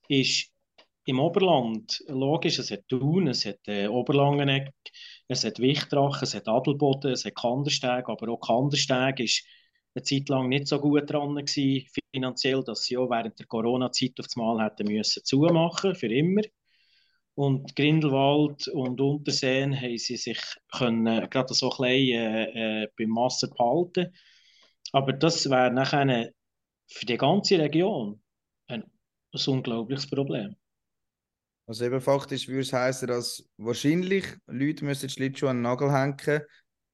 ist 0.10 0.52
im 1.08 1.20
Oberland, 1.20 2.04
logisch, 2.08 2.60
es 2.60 2.72
hat 2.72 2.88
Thun, 2.88 3.28
es 3.28 3.46
hat 3.46 3.60
äh, 3.68 3.88
Oberlangeneck, 3.88 4.74
es 5.28 5.44
hat 5.44 5.60
Wichtrach, 5.60 6.22
es 6.22 6.36
hat 6.36 6.48
Adelboden, 6.48 7.12
es 7.12 7.26
hat 7.26 7.36
Kandersteg, 7.36 8.10
aber 8.10 8.30
auch 8.30 8.40
Kandersteg 8.40 9.20
ist 9.20 9.46
eine 9.96 10.04
Zeit 10.04 10.30
lang 10.30 10.50
nicht 10.50 10.68
so 10.68 10.80
gut 10.80 11.10
dran 11.10 11.36
gewesen, 11.36 11.88
finanziell, 12.14 12.64
dass 12.64 12.84
sie 12.84 12.98
auch 12.98 13.10
während 13.10 13.40
der 13.40 13.48
Corona-Zeit 13.48 14.20
auf 14.20 14.28
das 14.28 14.36
Mal 14.36 14.64
hätten 14.64 14.88
müssen 14.88 15.24
zumachen, 15.24 15.96
für 15.96 16.14
immer. 16.14 16.42
Und 17.36 17.76
Grindelwald 17.76 18.68
und 18.70 19.00
Unterseen 19.00 19.80
haben 19.80 19.98
sie 19.98 20.18
sich 20.18 20.40
können, 20.72 21.30
gerade 21.30 21.54
so 21.54 21.72
ein 21.72 21.78
bisschen 21.78 22.22
äh, 22.22 22.84
äh, 22.84 22.88
beim 22.98 23.16
Wasser 23.16 23.48
behalten 23.48 24.14
aber 24.92 25.14
das 25.14 25.50
wäre 25.50 25.72
nachher 25.72 26.32
für 26.88 27.06
die 27.06 27.18
ganze 27.18 27.60
Region 27.60 28.22
ein, 28.68 28.84
ein 28.84 29.42
unglaubliches 29.48 30.10
Problem. 30.10 30.56
Also 31.68 31.86
eben 31.86 32.00
faktisch 32.00 32.48
würde 32.48 32.62
es 32.62 32.72
heißen, 32.74 33.08
dass 33.08 33.44
wahrscheinlich 33.58 34.26
Leute 34.48 34.86
müssen 34.86 35.10
Schlittschuhe 35.10 35.50
an 35.50 35.58
den 35.58 35.64
Nagel 35.64 35.92
hängen 35.92 36.42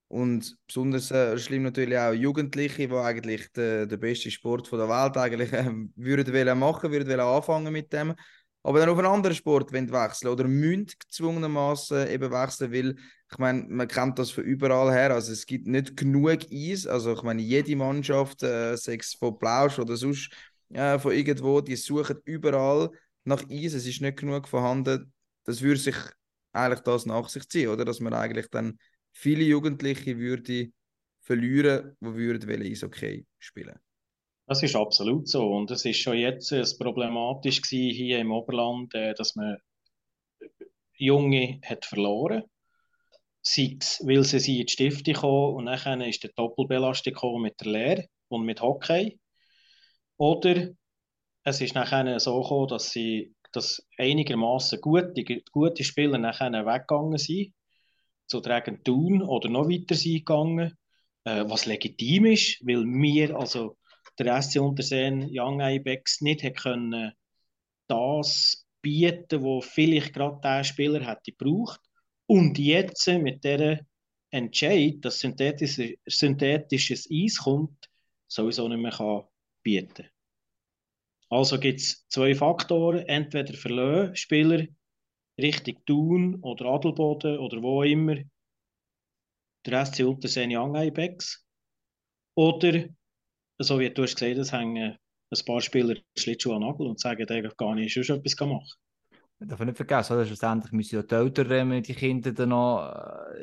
und 0.08 0.58
besonders 0.68 1.12
äh, 1.12 1.38
schlimm 1.38 1.64
natürlich 1.64 1.98
auch 1.98 2.12
Jugendliche, 2.14 2.88
die 2.88 2.96
eigentlich 2.96 3.52
den, 3.52 3.88
den 3.88 4.00
besten 4.00 4.32
Sport 4.32 4.72
der 4.72 4.90
Welt 4.90 5.16
eigentlich 5.18 5.54
äh, 5.54 5.72
würden 5.96 6.34
wollen 6.34 6.60
machen, 6.60 6.92
würden 6.92 7.08
wollen 7.08 7.20
anfangen 7.20 7.72
mit 7.72 7.94
dem, 7.94 8.16
aber 8.64 8.80
dann 8.80 8.90
auf 8.90 8.98
einen 8.98 9.08
anderen 9.08 9.36
Sport 9.36 9.72
wechseln 9.74 10.30
oder 10.32 10.46
müssen 10.48 10.88
gezwungenermaßen 11.00 12.08
eben 12.08 12.32
wechseln, 12.32 12.72
weil 12.74 12.96
ich 13.32 13.38
meine, 13.38 13.66
man 13.68 13.88
kennt 13.88 14.18
das 14.18 14.32
von 14.32 14.44
überall 14.44 14.92
her. 14.92 15.12
Also 15.12 15.34
es 15.34 15.46
gibt 15.46 15.68
nicht 15.68 15.98
genug 15.98 16.46
Eis. 16.52 16.86
Also 16.88 17.14
ich 17.14 17.24
meine, 17.24 17.42
jede 17.42 17.76
Mannschaft, 17.76 18.44
äh, 18.44 18.76
sei 18.78 18.98
es 19.00 19.16
von 19.16 19.38
Plausch 19.38 19.80
oder 19.80 19.98
sonst 19.98 20.30
äh, 20.70 20.98
von 21.00 21.12
irgendwo, 21.14 21.60
die 21.62 21.76
suchen 21.76 22.18
überall 22.26 22.92
nach 23.26 23.44
Eis. 23.50 23.74
Es 23.74 23.86
ist 23.86 24.02
nicht 24.02 24.18
genug 24.18 24.48
vorhanden. 24.48 25.14
Das 25.46 25.62
würde 25.62 25.80
sich 25.80 25.96
eigentlich 26.52 26.82
das 26.82 27.06
nach 27.06 27.30
sich 27.30 27.48
ziehen, 27.50 27.70
oder? 27.70 27.86
Dass 27.86 28.00
man 28.00 28.14
eigentlich 28.14 28.48
dann 28.50 28.78
viele 29.12 29.44
Jugendliche 29.44 30.18
würde 30.18 30.72
verlieren, 31.22 31.96
die 32.02 32.14
würden 32.14 32.62
Eishockey 32.62 33.26
spielen. 33.40 33.80
Das 34.46 34.62
ist 34.62 34.76
absolut 34.76 35.28
so. 35.28 35.56
Und 35.56 35.72
es 35.72 35.86
ist 35.86 36.00
schon 36.00 36.18
jetzt 36.18 36.52
äh, 36.52 36.64
problematisch 36.78 37.62
gewesen, 37.62 37.96
hier 37.96 38.20
im 38.20 38.32
Oberland, 38.32 38.94
äh, 38.94 39.14
dass 39.14 39.36
man 39.36 39.58
Junge 40.96 41.60
hat 41.64 41.86
verloren 41.86 42.44
sei 43.44 43.78
es, 43.80 44.02
weil 44.06 44.24
sie 44.24 44.60
in 44.60 44.66
die 44.66 44.72
Stifte 44.72 45.14
kommen 45.14 45.56
und 45.56 45.66
dann 45.66 46.02
ist 46.02 46.24
die 46.24 46.32
Doppelbelastung 46.34 47.42
mit 47.42 47.60
der 47.60 47.72
Lehre 47.72 48.06
und 48.30 48.46
mit 48.46 48.62
Hockey. 48.62 49.20
Oder 50.18 50.70
es 51.44 51.62
ist 51.62 51.76
nachher 51.76 52.20
so 52.20 52.42
gekommen, 52.42 52.68
dass 52.68 52.92
sie 52.92 53.36
dass 53.54 53.88
einigermaßen 53.98 54.82
gute, 54.82 55.24
gute 55.52 55.84
Spieler 55.84 56.18
nachher 56.18 56.52
weggegangen 56.52 57.18
sind, 57.18 57.54
zu 58.28 58.42
Dragon 58.42 58.84
Thun 58.84 59.22
oder 59.22 59.50
noch 59.50 59.70
weiter 59.70 59.96
sind 59.96 60.26
gegangen, 60.26 60.78
äh, 61.24 61.46
was 61.48 61.66
legitim 61.66 62.26
ist, 62.26 62.60
weil 62.66 62.84
wir, 62.84 63.36
also 63.38 63.78
der 64.18 64.42
SC 64.42 64.60
Unterseen 64.60 65.30
Young 65.32 65.62
Ibex, 65.62 66.22
nicht 66.22 66.56
können 66.56 67.14
das 67.88 68.66
bieten, 68.82 69.44
was 69.44 69.66
vielleicht 69.66 70.14
gerade 70.14 70.40
der 70.42 70.64
Spieler 70.64 71.06
hätte 71.06 71.32
gebraucht. 71.32 71.80
Und 72.26 72.58
jetzt 72.58 73.08
mit 73.08 73.44
der 73.44 73.86
Entscheid, 74.32 74.96
dass 75.02 75.20
synthetisches, 75.20 75.96
synthetisches 76.06 77.08
Eis 77.12 77.38
kommt, 77.38 77.90
sowieso 78.28 78.68
nicht 78.68 78.82
mehr 78.82 78.92
kann 78.92 79.24
bieten 79.62 80.10
Also 81.34 81.60
gibt 81.60 81.80
es 81.80 82.08
zwei 82.10 82.36
Faktoren. 82.36 83.08
Entweder 83.08 83.54
verlieren 83.54 84.16
Spieler 84.16 84.68
Richtung 85.42 85.84
Thun 85.86 86.40
oder 86.42 86.66
Adelboden 86.66 87.40
oder 87.40 87.60
wo 87.64 87.82
immer 87.82 88.18
der 89.66 89.86
SC 89.86 90.02
Unterseen 90.02 90.56
Young 90.56 90.76
Ibex. 90.76 91.44
Oder, 92.36 92.86
so 93.60 93.80
wie 93.80 93.90
du 93.90 94.04
hast 94.04 94.16
gesagt 94.16 94.38
es 94.38 94.52
hängen 94.54 94.96
ein 95.32 95.46
paar 95.46 95.62
Spieler 95.62 95.96
Schlittschuhe 96.16 96.56
an 96.56 96.62
Nagel 96.62 96.86
und 96.86 97.00
sagen 97.00 97.28
eigentlich 97.28 97.58
gar 97.58 97.74
nicht, 97.74 97.94
schon 97.94 98.18
etwas 98.18 98.40
machen 98.40 98.70
darf 99.40 99.60
nicht 99.60 99.76
vergessen, 99.76 100.14
oder? 100.14 100.26
schlussendlich 100.26 100.72
müssen 100.72 100.96
ja 100.96 101.04
die 101.04 101.16
Eltern 101.16 101.68
mit 101.68 101.88
den 101.88 101.96
Kindern 101.96 102.36
dann 102.36 102.50
noch 102.50 102.90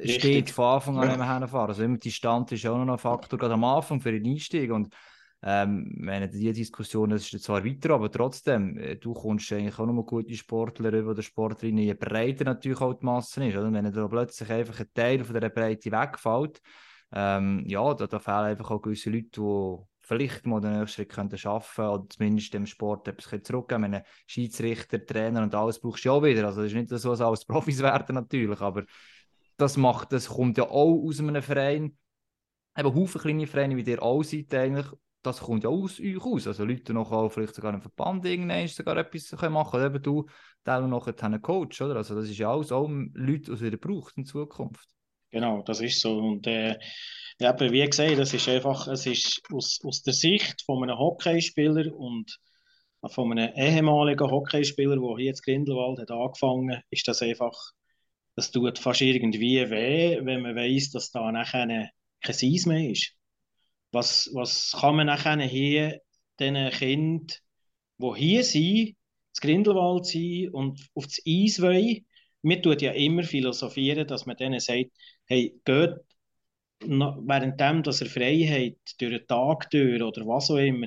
äh, 0.01 0.09
steht 0.09 0.49
von 0.49 0.65
Anfang 0.65 0.99
an 0.99 1.19
ja. 1.19 1.39
hinfahren. 1.39 1.69
Also 1.69 1.83
immer 1.83 1.99
die 1.99 2.13
Stand 2.13 2.53
ist 2.53 2.65
auch 2.65 2.83
noch 2.83 2.95
ein 2.95 2.99
Faktor, 2.99 3.39
gerade 3.39 3.55
am 3.55 3.65
Anfang 3.65 4.01
für 4.01 4.13
den 4.13 4.25
Einstieg. 4.25 4.71
Und 4.71 4.95
ähm, 5.43 5.91
meine, 5.97 6.29
die 6.29 6.53
Diskussion 6.53 7.13
ist 7.13 7.31
zwar 7.43 7.65
weiter, 7.65 7.91
aber 7.95 8.11
trotzdem, 8.11 8.77
äh, 8.77 8.97
du 8.97 9.15
kommst 9.15 9.51
eigentlich 9.53 9.79
auch 9.79 9.87
mal 9.87 10.05
gute 10.05 10.35
Sportler 10.35 10.93
über 10.93 11.13
oder 11.13 11.23
Sportlerinnen, 11.23 11.85
je 11.85 11.95
breiter 11.95 12.45
natürlich 12.45 12.81
auch 12.81 12.93
die 12.93 13.07
Masse 13.07 13.47
ist. 13.47 13.57
Oder? 13.57 13.73
Wenn 13.73 13.91
da 13.91 14.09
plötzlich 14.09 14.51
einfach 14.51 14.81
ein 14.81 14.93
Teil 14.93 15.25
von 15.25 15.41
der 15.41 15.49
Breite 15.49 15.91
wegfällt, 15.91 16.61
ähm, 17.13 17.65
ja, 17.67 17.95
da, 17.95 18.07
da 18.07 18.19
fehlen 18.19 18.51
einfach 18.51 18.71
auch 18.71 18.83
gewisse 18.83 19.11
Leute, 19.11 19.31
die 19.41 19.77
vielleicht 20.03 20.45
mal 20.45 20.61
den 20.61 20.73
nächsten 20.73 20.89
Schritt 20.97 21.09
könnten 21.09 21.39
schaffen 21.39 21.87
oder 21.87 22.07
zumindest 22.09 22.53
dem 22.53 22.67
Sport 22.67 23.09
etwas 23.09 23.43
zurückgeben. 23.43 23.83
Meine 23.83 24.05
Schiedsrichter, 24.27 25.05
Trainer 25.05 25.43
und 25.43 25.55
alles 25.55 25.81
brauchst 25.81 26.05
du 26.05 26.09
ja 26.11 26.15
auch 26.15 26.23
wieder. 26.23 26.47
Also 26.47 26.63
das 26.63 26.73
ist 26.73 26.77
nicht 26.77 26.89
so, 26.91 27.11
dass 27.11 27.21
alles 27.21 27.47
Profis 27.47 27.79
werden 27.83 28.15
natürlich, 28.15 28.61
aber 28.61 28.85
das 29.57 29.77
macht, 29.77 30.13
das 30.13 30.29
kommt 30.29 30.59
ja 30.59 30.65
auch 30.65 31.03
aus 31.07 31.19
einem 31.21 31.43
Verein. 31.43 31.97
Eben 32.77 32.95
Haufen 32.95 33.21
kleine 33.21 33.47
Vereine, 33.47 33.77
wie 33.77 33.91
ihr 33.91 34.03
auch 34.03 34.23
seid 34.23 34.55
eigentlich, 34.55 34.87
das 35.23 35.41
kommt 35.41 35.65
ja 35.65 35.71
aus 35.71 36.01
euch 36.01 36.21
aus. 36.21 36.47
Also 36.47 36.65
Leute 36.65 36.95
noch 36.95 37.31
vielleicht 37.31 37.55
sogar 37.55 37.73
einen 37.73 37.83
Verband 37.83 38.25
irgendwann 38.25 38.67
sogar 38.69 38.97
etwas 38.97 39.31
können 39.31 39.53
machen 39.53 39.73
können. 39.73 39.95
Eben 39.95 40.03
du, 40.03 40.27
der 40.65 40.81
noch 40.81 41.07
einen 41.07 41.43
Coach, 41.43 41.81
oder? 41.83 41.97
Also 41.97 42.15
das 42.15 42.29
ist 42.29 42.39
ja 42.39 42.53
alles 42.53 42.73
auch 42.73 42.89
Leute, 42.89 43.55
die 43.55 43.65
ihr 43.65 43.81
braucht 43.81 44.17
in 44.17 44.25
Zukunft. 44.25 44.89
Genau, 45.31 45.63
das 45.63 45.81
ist 45.81 46.01
so. 46.01 46.19
Und 46.19 46.47
äh, 46.47 46.77
aber 47.43 47.71
wie 47.71 47.85
gesagt, 47.85 48.19
das 48.19 48.35
ist 48.35 48.49
einfach, 48.49 48.87
es 48.89 49.07
ist 49.07 49.41
aus, 49.53 49.81
aus 49.85 50.03
der 50.03 50.13
Sicht 50.13 50.63
von 50.63 50.83
einem 50.83 50.99
Hockeyspieler 50.99 51.95
und 51.95 52.39
von 53.09 53.31
einem 53.33 53.53
ehemaligen 53.55 54.31
Hockeyspieler, 54.31 54.97
der 54.97 55.17
hier 55.17 55.27
jetzt 55.27 55.45
Grindelwald 55.45 56.01
hat 56.01 56.11
angefangen, 56.11 56.83
ist 56.91 57.09
das 57.09 57.23
einfach, 57.23 57.55
das 58.37 58.51
tut 58.51 58.79
fast 58.79 59.01
irgendwie 59.01 59.71
weh, 59.71 60.19
wenn 60.23 60.43
man 60.43 60.55
weiß, 60.55 60.91
dass 60.91 61.11
da 61.11 61.33
nachher 61.33 61.67
kein 62.21 62.35
Eis 62.35 62.67
mehr 62.67 62.91
ist. 62.91 63.15
Was, 63.93 64.31
was 64.33 64.73
kann 64.79 64.97
man 64.97 65.07
nachher 65.07 65.41
hier 65.41 66.01
diesen 66.39 66.71
Kindern, 66.71 67.27
die 67.99 68.15
hier 68.17 68.45
sind, 68.45 68.97
das 69.33 69.41
Grindelwald 69.41 70.07
sind 70.07 70.51
und 70.51 70.81
auf 70.95 71.05
das 71.07 71.21
Eis 71.27 71.61
wollen, 71.61 72.07
mir 72.43 72.63
tut 72.63 72.83
ja 72.83 72.93
immer 72.93 73.23
philosophieren, 73.23 74.07
dass 74.07 74.27
man 74.27 74.37
denen 74.37 74.61
sagt, 74.61 74.91
hey, 75.27 75.61
geht 75.65 75.95
währenddem, 76.81 77.83
dass 77.83 78.01
er 78.01 78.09
Freiheit 78.09 78.79
durch 78.99 79.19
den 79.19 79.27
Tag 79.27 79.71
durch 79.71 80.03
oder 80.03 80.27
was 80.27 80.51
auch 80.51 80.57
immer, 80.57 80.87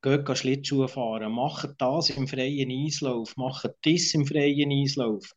geht 0.00 0.38
Schlittschuhe 0.38 0.88
fahren, 0.88 1.32
macht 1.32 1.70
das 1.78 2.10
im 2.10 2.26
freien 2.26 2.70
Eislauf, 2.70 3.36
macht 3.36 3.70
das 3.82 4.14
im 4.14 4.26
freien 4.26 4.70
Eislauf. 4.72 5.32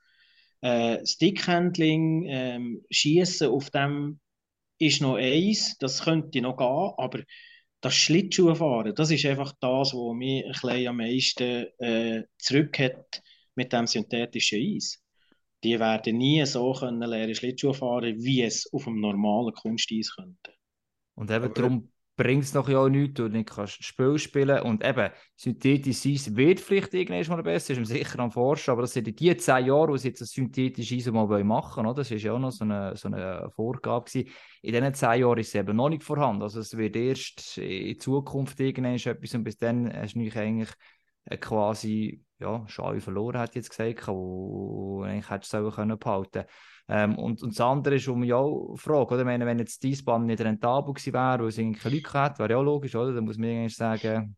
Äh, 0.61 1.05
Stickhandling, 1.05 2.25
ähm, 2.27 2.85
Schießen 2.89 3.49
auf 3.49 3.69
dem 3.69 4.19
ist 4.79 5.01
noch 5.01 5.15
eins, 5.15 5.77
das 5.79 6.03
könnte 6.03 6.41
noch 6.41 6.57
gehen, 6.57 6.93
aber 6.97 7.23
das 7.81 7.95
Schlittschuhfahren, 7.95 8.95
das 8.95 9.11
ist 9.11 9.25
einfach 9.25 9.53
das, 9.59 9.93
was 9.93 10.15
mich 10.15 10.45
ein 10.45 10.51
bisschen 10.51 10.87
am 10.87 10.97
meisten 10.97 11.65
äh, 11.79 12.23
zurück 12.37 12.79
hat 12.79 13.21
mit 13.55 13.71
dem 13.73 13.87
synthetischen 13.87 14.59
Eis. 14.59 15.01
Die 15.63 15.79
werden 15.79 16.17
nie 16.17 16.45
so 16.45 16.73
können 16.73 17.01
lernen 17.01 17.35
Schlittschuh 17.35 17.73
fahren, 17.73 18.15
wie 18.17 18.43
es 18.43 18.71
auf 18.71 18.87
einem 18.87 18.99
normalen 18.99 19.53
Kunsteis 19.53 20.15
könnte. 20.15 20.53
Und 21.15 21.31
eben 21.31 21.45
aber 21.45 21.53
darum 21.53 21.91
bringt 22.17 22.43
es 22.43 22.53
noch 22.53 22.67
ja 22.67 22.89
nichts, 22.89 23.13
du 23.13 23.29
nicht 23.29 23.49
kannst 23.49 23.83
Spiel 23.83 24.17
spielen. 24.17 24.61
Und 24.61 24.83
eben 24.83 25.11
synthetisches 25.35 26.27
Eis 26.27 26.35
wird 26.35 26.59
vielleicht 26.59 26.93
irgendwann 26.93 27.37
mal 27.37 27.43
besser, 27.43 27.73
ist 27.73 27.77
man 27.77 27.85
sicher 27.85 28.19
am 28.19 28.31
Forschen, 28.31 28.71
aber 28.71 28.81
das 28.81 28.93
sind 28.93 29.07
die 29.07 29.37
zehn 29.37 29.65
Jahre, 29.67 29.89
wo 29.89 29.97
sie 29.97 30.09
jetzt 30.09 30.21
das 30.21 30.31
synthetische 30.31 30.95
Eis 30.95 31.05
mal 31.05 31.43
machen 31.43 31.85
wollen, 31.85 31.95
das 31.95 32.11
war 32.11 32.17
ja 32.17 32.33
auch 32.33 32.39
noch 32.39 32.51
so 32.51 32.65
eine, 32.65 32.95
so 32.97 33.07
eine 33.07 33.49
Vorgabe 33.55 34.05
gewesen. 34.05 34.29
In 34.63 34.73
diesen 34.73 34.93
zehn 34.95 35.21
Jahren 35.21 35.37
ist 35.37 35.49
es 35.49 35.55
eben 35.55 35.75
noch 35.77 35.89
nicht 35.89 36.03
vorhanden, 36.03 36.41
also 36.41 36.59
es 36.59 36.75
wird 36.75 36.95
erst 36.95 37.57
in 37.59 37.99
Zukunft 37.99 38.59
irgendwann 38.59 38.95
etwas 38.95 39.33
und 39.35 39.43
bis 39.43 39.57
dann 39.57 39.93
hast 39.93 40.15
du 40.15 40.21
eigentlich 40.21 40.69
quasi 41.39 42.23
ja, 42.39 42.63
Schau 42.67 42.99
verloren, 42.99 43.39
hat 43.39 43.55
jetzt 43.55 43.69
gesagt, 43.69 44.07
wo 44.07 45.03
eigentlich 45.03 45.29
hättest 45.29 45.53
du 45.53 45.69
können 45.71 45.97
behalten 45.97 46.45
ähm, 46.89 47.17
und, 47.17 47.43
und 47.43 47.51
das 47.51 47.59
andere 47.59 47.95
ist, 47.95 48.07
wo 48.07 48.15
man 48.15 48.27
ja 48.27 48.37
auch 48.37 48.75
fragt, 48.77 49.11
oder? 49.11 49.25
Meine, 49.25 49.45
wenn 49.45 49.59
jetzt 49.59 49.83
die 49.83 49.95
Bahn 50.03 50.25
nicht 50.25 50.41
rentabel 50.41 50.93
gewesen 50.93 51.13
wäre, 51.13 51.39
weil 51.39 51.47
es 51.47 51.59
eigentlich 51.59 51.83
keine 51.83 51.95
Leute 51.95 52.13
hat, 52.13 52.39
wäre 52.39 52.49
ja 52.51 52.57
auch 52.57 52.63
logisch, 52.63 52.95
oder? 52.95 53.13
Dann 53.13 53.25
muss 53.25 53.37
man 53.37 53.49
eigentlich 53.49 53.75
sagen, 53.75 54.35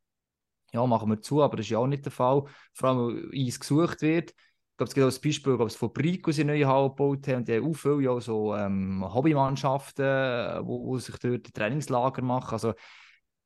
ja, 0.73 0.85
machen 0.85 1.09
wir 1.09 1.21
zu, 1.21 1.43
aber 1.43 1.57
das 1.57 1.65
ist 1.65 1.71
ja 1.71 1.77
auch 1.79 1.87
nicht 1.87 2.05
der 2.05 2.11
Fall. 2.11 2.43
Vor 2.73 2.89
allem, 2.89 3.31
weil 3.31 3.47
Eis 3.47 3.59
gesucht 3.59 4.01
wird. 4.01 4.31
Ich 4.31 4.77
glaube, 4.77 4.89
es 4.89 4.93
gibt 4.95 5.03
auch 5.03 5.07
das 5.09 5.19
Beispiel, 5.19 5.57
glaube 5.57 5.71
von 5.71 5.93
Brico 5.93 6.31
sie 6.31 6.43
neue 6.43 6.65
Halle 6.67 6.89
gebaut 6.89 7.27
haben 7.27 7.37
und 7.37 7.47
die 7.47 7.55
haben 7.55 7.65
auch 7.65 7.99
ja, 7.99 8.19
so 8.21 8.55
ähm, 8.55 9.03
Hobbymannschaften, 9.13 10.05
wo, 10.65 10.85
wo 10.85 10.97
sich 10.97 11.17
dort 11.17 11.53
Trainingslager 11.53 12.21
machen. 12.21 12.53
Also 12.53 12.73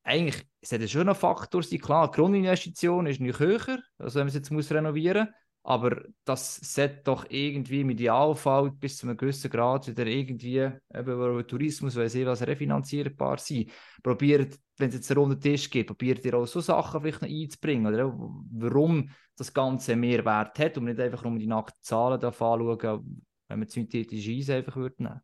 eigentlich 0.04 0.46
sollte 0.62 0.84
es 0.84 0.90
schon 0.92 1.08
ein 1.08 1.14
Faktor 1.14 1.62
sein. 1.62 1.80
Klar, 1.80 2.10
die 2.10 2.16
Grundinvestition 2.16 3.06
ist 3.06 3.20
nicht 3.20 3.38
höher, 3.38 3.80
also 3.98 4.14
wenn 4.16 4.26
man 4.26 4.28
es 4.28 4.34
jetzt 4.34 4.50
muss 4.50 4.70
renovieren 4.70 5.26
muss. 5.26 5.43
Aber 5.66 6.02
das 6.26 6.56
sollte 6.56 7.00
doch 7.04 7.24
irgendwie 7.30 7.80
im 7.80 7.88
Idealfall 7.88 8.70
bis 8.70 8.98
zu 8.98 9.06
einem 9.06 9.16
gewissen 9.16 9.50
Grad 9.50 9.88
wieder 9.88 10.06
irgendwie, 10.06 10.58
eben 10.58 10.78
über 10.92 11.46
Tourismus, 11.46 11.96
weil 11.96 12.10
sie 12.10 12.26
was 12.26 12.46
refinanzierbar 12.46 13.38
sein. 13.38 13.70
Probiert, 14.02 14.58
wenn 14.76 14.90
es 14.90 14.96
jetzt 14.96 15.10
einen 15.10 15.20
runden 15.20 15.40
Tisch 15.40 15.70
gibt, 15.70 15.86
probiert 15.86 16.22
ihr 16.26 16.34
auch 16.34 16.44
so 16.46 16.60
Sachen 16.60 17.00
vielleicht 17.00 17.22
noch 17.22 17.30
einzubringen. 17.30 17.86
Oder 17.86 18.12
warum 18.52 19.08
das 19.36 19.54
Ganze 19.54 19.96
mehr 19.96 20.22
Wert 20.26 20.58
hat 20.58 20.76
und 20.76 20.84
nicht 20.84 21.00
einfach 21.00 21.24
nur 21.24 21.38
die 21.38 21.46
nackten 21.46 21.82
Zahlen 21.82 22.22
anschauen, 22.22 23.24
wenn 23.48 23.58
man 23.58 23.66
synthetische 23.66 24.32
Eis 24.32 24.50
einfach 24.50 24.76
würde 24.76 25.02
nehmen. 25.02 25.20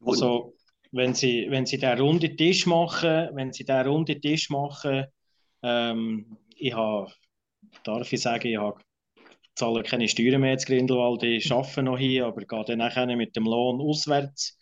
Also, 0.00 0.54
wenn 0.92 1.14
sie, 1.14 1.48
wenn 1.50 1.66
sie 1.66 1.78
den 1.78 1.98
runden 1.98 2.36
Tisch 2.36 2.66
machen, 2.66 3.30
wenn 3.34 3.52
sie 3.52 3.64
den 3.64 3.84
runden 3.84 4.20
Tisch 4.20 4.48
machen, 4.48 5.06
ähm, 5.64 6.38
ich 6.54 6.72
habe, 6.72 7.10
darf 7.82 8.12
ich 8.12 8.20
sagen, 8.20 8.46
ich 8.46 8.58
habe 8.58 8.80
zahle 9.58 9.82
keine 9.82 10.08
Steuern 10.08 10.40
mehr 10.40 10.54
in 10.54 10.58
Grindelwald, 10.58 11.22
ich 11.24 11.52
arbeite 11.52 11.82
noch 11.82 11.98
hier, 11.98 12.26
aber 12.26 12.42
gehe 12.42 12.64
dann 12.64 12.78
nachher 12.78 13.06
mit 13.16 13.36
dem 13.36 13.44
Lohn 13.44 13.80
auswärts. 13.80 14.56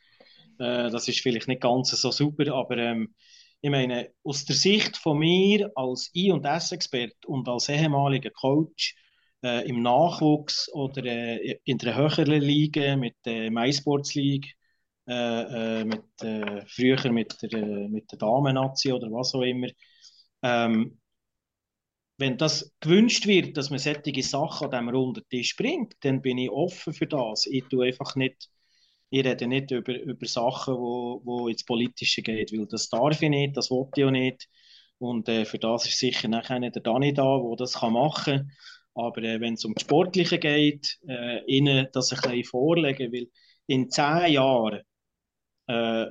Äh, 0.58 0.90
das 0.90 1.08
ist 1.08 1.20
vielleicht 1.20 1.48
nicht 1.48 1.60
ganz 1.60 1.90
so 1.90 2.10
super, 2.10 2.52
aber 2.54 2.78
ähm, 2.78 3.14
ich 3.60 3.70
meine, 3.70 4.10
aus 4.24 4.44
der 4.44 4.56
Sicht 4.56 4.96
von 4.96 5.18
mir 5.18 5.70
als 5.74 6.10
I- 6.14 6.32
und 6.32 6.44
S-Expert 6.44 7.14
und 7.26 7.48
als 7.48 7.68
ehemaliger 7.68 8.30
Coach 8.30 8.94
äh, 9.42 9.68
im 9.68 9.82
Nachwuchs 9.82 10.70
oder 10.72 11.04
äh, 11.04 11.58
in 11.64 11.78
der 11.78 11.96
höheren 11.96 12.40
Liga 12.40 12.96
mit 12.96 13.16
der 13.24 13.50
MySports 13.50 14.14
League, 14.14 14.54
äh, 15.08 15.80
äh, 15.80 15.84
mit, 15.84 16.04
äh, 16.22 16.64
früher 16.66 17.12
mit 17.12 17.36
der, 17.42 17.88
mit 17.88 18.10
der 18.10 18.18
Damen-Nazi 18.18 18.92
oder 18.92 19.08
was 19.08 19.34
auch 19.34 19.42
immer, 19.42 19.68
ähm, 20.42 20.98
wenn 22.18 22.38
das 22.38 22.72
gewünscht 22.80 23.26
wird, 23.26 23.56
dass 23.56 23.70
man 23.70 23.78
solche 23.78 24.22
Sachen 24.22 24.66
an 24.66 24.70
diesem 24.70 24.88
runden 24.88 25.22
Tisch 25.28 25.56
bringt, 25.56 25.94
dann 26.00 26.22
bin 26.22 26.38
ich 26.38 26.50
offen 26.50 26.94
für 26.94 27.06
das. 27.06 27.46
Ich 27.46 27.64
tue 27.68 27.86
einfach 27.86 28.16
nicht, 28.16 28.48
ich 29.10 29.24
rede 29.24 29.46
nicht 29.46 29.70
über, 29.70 29.94
über 30.00 30.26
Sachen, 30.26 30.74
wo, 30.74 31.20
wo 31.24 31.48
ins 31.48 31.64
Politische 31.64 32.22
geht, 32.22 32.52
weil 32.52 32.66
das 32.66 32.88
darf 32.88 33.20
ich 33.22 33.28
nicht, 33.30 33.56
das 33.56 33.70
wollte 33.70 34.00
ich 34.00 34.06
auch 34.06 34.10
nicht. 34.10 34.48
Und 34.98 35.28
äh, 35.28 35.44
für 35.44 35.58
das 35.58 35.86
ist 35.86 35.98
sicher 35.98 36.28
nachher 36.28 36.58
nicht 36.58 36.74
der 36.74 36.82
Dani 36.82 37.12
da, 37.12 37.38
der 37.38 37.56
das 37.56 37.74
kann 37.74 37.92
machen 37.92 38.36
kann. 38.38 38.52
Aber 38.94 39.22
äh, 39.22 39.40
wenn 39.40 39.54
es 39.54 39.64
um 39.64 39.74
das 39.74 39.82
Sportliche 39.82 40.38
geht, 40.38 40.98
äh, 41.06 41.44
ihnen 41.46 41.88
das 41.92 42.12
ein 42.12 42.20
bisschen 42.20 42.44
vorlegen, 42.44 43.12
weil 43.12 43.28
in 43.66 43.90
zehn 43.90 44.32
Jahren 44.32 44.80
äh, 45.68 46.06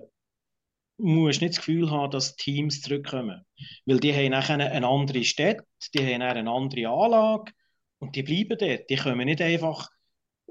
musst 0.98 1.41
nicht 1.41 1.58
das 1.58 1.66
Gefühl 1.66 1.91
haben, 1.91 2.12
dass 2.12 2.36
Teams 2.36 2.82
zurückkommen. 2.82 3.46
Weil 3.86 4.00
die 4.00 4.14
haben 4.14 4.32
nachher 4.32 4.56
eine 4.56 4.88
andere 4.88 5.24
Stadt, 5.24 5.58
die 5.93 6.00
haben 6.00 6.22
eine 6.22 6.50
andere 6.50 6.89
Anlage 6.89 7.52
und 8.00 8.16
die 8.16 8.24
bleiben 8.24 8.58
dort. 8.58 8.89
Die 8.89 8.96
kommen 8.96 9.26
nicht 9.26 9.41
einfach 9.41 9.89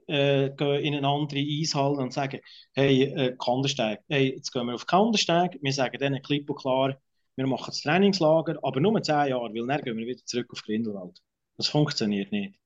äh, 0.09 0.47
in 0.47 0.95
eine 0.95 1.09
andere 1.09 1.41
Eishalle 1.41 1.97
und 1.97 2.13
sagen, 2.13 2.41
hey, 2.75 3.05
äh, 3.05 3.37
Kandersteg, 3.39 4.01
hey, 4.09 4.35
jetzt 4.35 4.53
gehen 4.53 4.67
wir 4.67 4.75
auf 4.75 4.87
Kandersteg, 4.87 5.59
wir 5.63 5.73
sagen 5.73 5.99
denen 5.99 6.23
klipp 6.23 6.51
und 6.51 6.57
klar, 6.57 7.01
wir 7.37 7.47
machen 7.47 7.67
das 7.69 7.81
Trainingslager, 7.81 8.59
aber 8.63 8.81
nur 8.81 9.03
zehn 9.03 9.29
Jahre, 9.29 9.53
weil 9.53 9.67
dann 9.67 9.83
gehen 9.83 9.97
wir 9.97 10.07
wieder 10.07 10.25
zurück 10.25 10.49
auf 10.53 10.63
Grindelwald. 10.63 11.21
Das 11.57 11.69
funktioniert 11.69 12.33
nicht. 12.33 12.59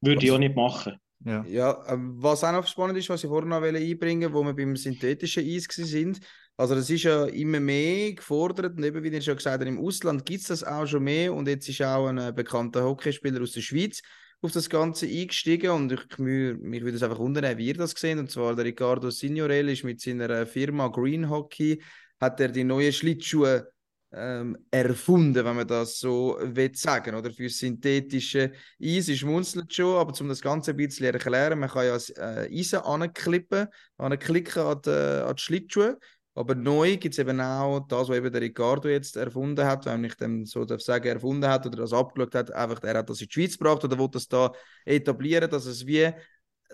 Würde 0.00 0.24
ich 0.24 0.30
auch 0.30 0.38
nicht 0.38 0.54
machen. 0.54 1.00
Ja, 1.24 1.44
ja 1.46 1.84
ähm, 1.88 2.14
was 2.16 2.44
auch 2.44 2.52
noch 2.52 2.66
spannend 2.66 2.98
ist, 2.98 3.08
was 3.08 3.24
ich 3.24 3.28
vorhin 3.28 3.48
noch 3.48 3.62
einbringen 3.62 4.32
wollte, 4.32 4.34
wo 4.34 4.44
wir 4.44 4.54
beim 4.54 4.76
synthetischen 4.76 5.44
Eis 5.44 5.66
sind. 5.70 6.20
Also, 6.58 6.74
das 6.74 6.88
ist 6.88 7.02
ja 7.02 7.26
immer 7.26 7.60
mehr 7.60 8.14
gefordert. 8.14 8.76
Und 8.76 8.84
eben, 8.84 9.02
wie 9.02 9.08
ich 9.08 9.24
schon 9.24 9.36
gesagt 9.36 9.60
habe, 9.60 9.68
im 9.68 9.78
Ausland 9.78 10.24
gibt 10.24 10.40
es 10.40 10.48
das 10.48 10.64
auch 10.64 10.86
schon 10.86 11.04
mehr. 11.04 11.34
Und 11.34 11.48
jetzt 11.48 11.68
ist 11.68 11.82
auch 11.82 12.06
ein 12.06 12.18
äh, 12.18 12.32
bekannter 12.34 12.84
Hockeyspieler 12.84 13.42
aus 13.42 13.52
der 13.52 13.60
Schweiz 13.60 14.00
auf 14.40 14.52
das 14.52 14.70
Ganze 14.70 15.06
eingestiegen. 15.06 15.70
Und 15.70 15.92
ich, 15.92 16.18
mich, 16.18 16.82
würde 16.82 16.96
es 16.96 17.02
einfach 17.02 17.18
wundern, 17.18 17.58
wie 17.58 17.68
ihr 17.68 17.74
das 17.74 17.94
gesehen 17.94 18.18
Und 18.18 18.30
zwar 18.30 18.54
der 18.54 18.64
Ricardo 18.64 19.10
Signorelli 19.10 19.74
ist 19.74 19.84
mit 19.84 20.00
seiner 20.00 20.46
Firma 20.46 20.88
Green 20.88 21.28
Hockey, 21.28 21.82
hat 22.20 22.40
er 22.40 22.48
die 22.48 22.64
neuen 22.64 22.92
Schlittschuhe 22.92 23.70
ähm, 24.16 24.56
erfunden, 24.70 25.44
wenn 25.44 25.56
man 25.56 25.68
das 25.68 25.98
so 25.98 26.38
will 26.40 26.74
sagen, 26.74 27.14
oder? 27.14 27.30
Für 27.30 27.48
synthetische 27.48 28.52
Eis 28.82 29.08
ist 29.08 29.18
schmunzelt 29.18 29.72
schon, 29.72 29.96
aber 29.96 30.18
um 30.20 30.28
das 30.28 30.40
Ganze 30.40 30.70
ein 30.70 30.76
bisschen 30.78 31.06
erklären, 31.06 31.58
man 31.58 31.68
kann 31.68 31.84
ja 31.84 31.92
das 31.92 32.10
äh, 32.10 32.48
Eisen 32.50 32.80
anklippen, 32.80 33.68
anklicken 33.98 34.62
an 34.62 34.80
die, 34.84 34.90
an 34.90 35.36
die 35.36 35.42
Schlittschuhe, 35.42 35.98
aber 36.34 36.54
neu 36.54 36.96
gibt 36.96 37.14
es 37.14 37.18
eben 37.18 37.40
auch 37.40 37.80
das, 37.88 38.08
was 38.08 38.16
eben 38.16 38.32
der 38.32 38.42
Ricardo 38.42 38.88
jetzt 38.88 39.16
erfunden 39.16 39.64
hat, 39.66 39.86
wenn 39.86 40.04
ich 40.04 40.14
dem 40.16 40.44
so 40.44 40.64
darf 40.64 40.82
sagen, 40.82 41.08
erfunden 41.08 41.48
hat 41.48 41.66
oder 41.66 41.78
das 41.78 41.92
abgeschaut 41.92 42.34
hat, 42.34 42.52
einfach 42.52 42.82
er 42.82 42.98
hat 42.98 43.10
das 43.10 43.20
in 43.20 43.26
die 43.28 43.32
Schweiz 43.32 43.58
gebracht 43.58 43.84
oder 43.84 43.98
will 43.98 44.08
das 44.10 44.28
da 44.28 44.52
etablieren, 44.84 45.50
dass 45.50 45.66
es 45.66 45.86
wie 45.86 46.10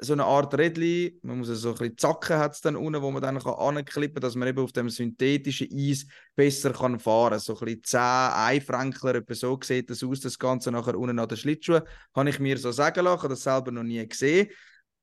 so 0.00 0.12
eine 0.14 0.24
Art 0.24 0.54
Rädchen, 0.54 1.18
man 1.22 1.38
muss 1.38 1.48
so 1.48 1.70
ein 1.70 1.74
bisschen 1.74 1.98
Zacken 1.98 2.38
hat 2.38 2.52
es 2.52 2.60
dann 2.60 2.76
unten, 2.76 3.02
wo 3.02 3.10
man 3.10 3.20
dann 3.20 3.38
kann 3.38 3.54
anklippen 3.54 4.14
kann, 4.14 4.22
dass 4.22 4.34
man 4.34 4.48
eben 4.48 4.62
auf 4.62 4.72
dem 4.72 4.88
synthetischen 4.88 5.68
Eis 5.72 6.06
besser 6.34 6.72
kann 6.72 6.98
fahren 6.98 7.32
kann. 7.32 7.40
So 7.40 7.58
ein 7.58 7.64
bisschen 7.64 7.84
10 7.84 8.00
Einfränkler, 8.00 9.16
etwa 9.16 9.34
so 9.34 9.58
sieht 9.62 9.90
das 9.90 10.02
aus, 10.02 10.20
das 10.20 10.38
Ganze 10.38 10.72
nachher 10.72 10.98
unten 10.98 11.18
an 11.18 11.28
den 11.28 11.36
Schlittschuhen. 11.36 11.82
Habe 12.14 12.30
ich 12.30 12.38
mir 12.38 12.56
so 12.58 12.72
sagen 12.72 13.04
lassen, 13.04 13.28
das 13.28 13.42
selber 13.42 13.70
noch 13.70 13.82
nie 13.82 14.06
gesehen. 14.06 14.48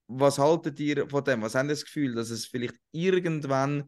Was 0.07 0.39
haltet 0.39 0.79
ihr 0.79 1.07
von 1.07 1.23
dem? 1.23 1.43
Was 1.43 1.53
habt 1.53 1.65
ihr 1.65 1.69
das 1.69 1.85
Gefühl, 1.85 2.15
dass 2.15 2.31
es 2.31 2.47
vielleicht 2.47 2.75
irgendwann 2.91 3.83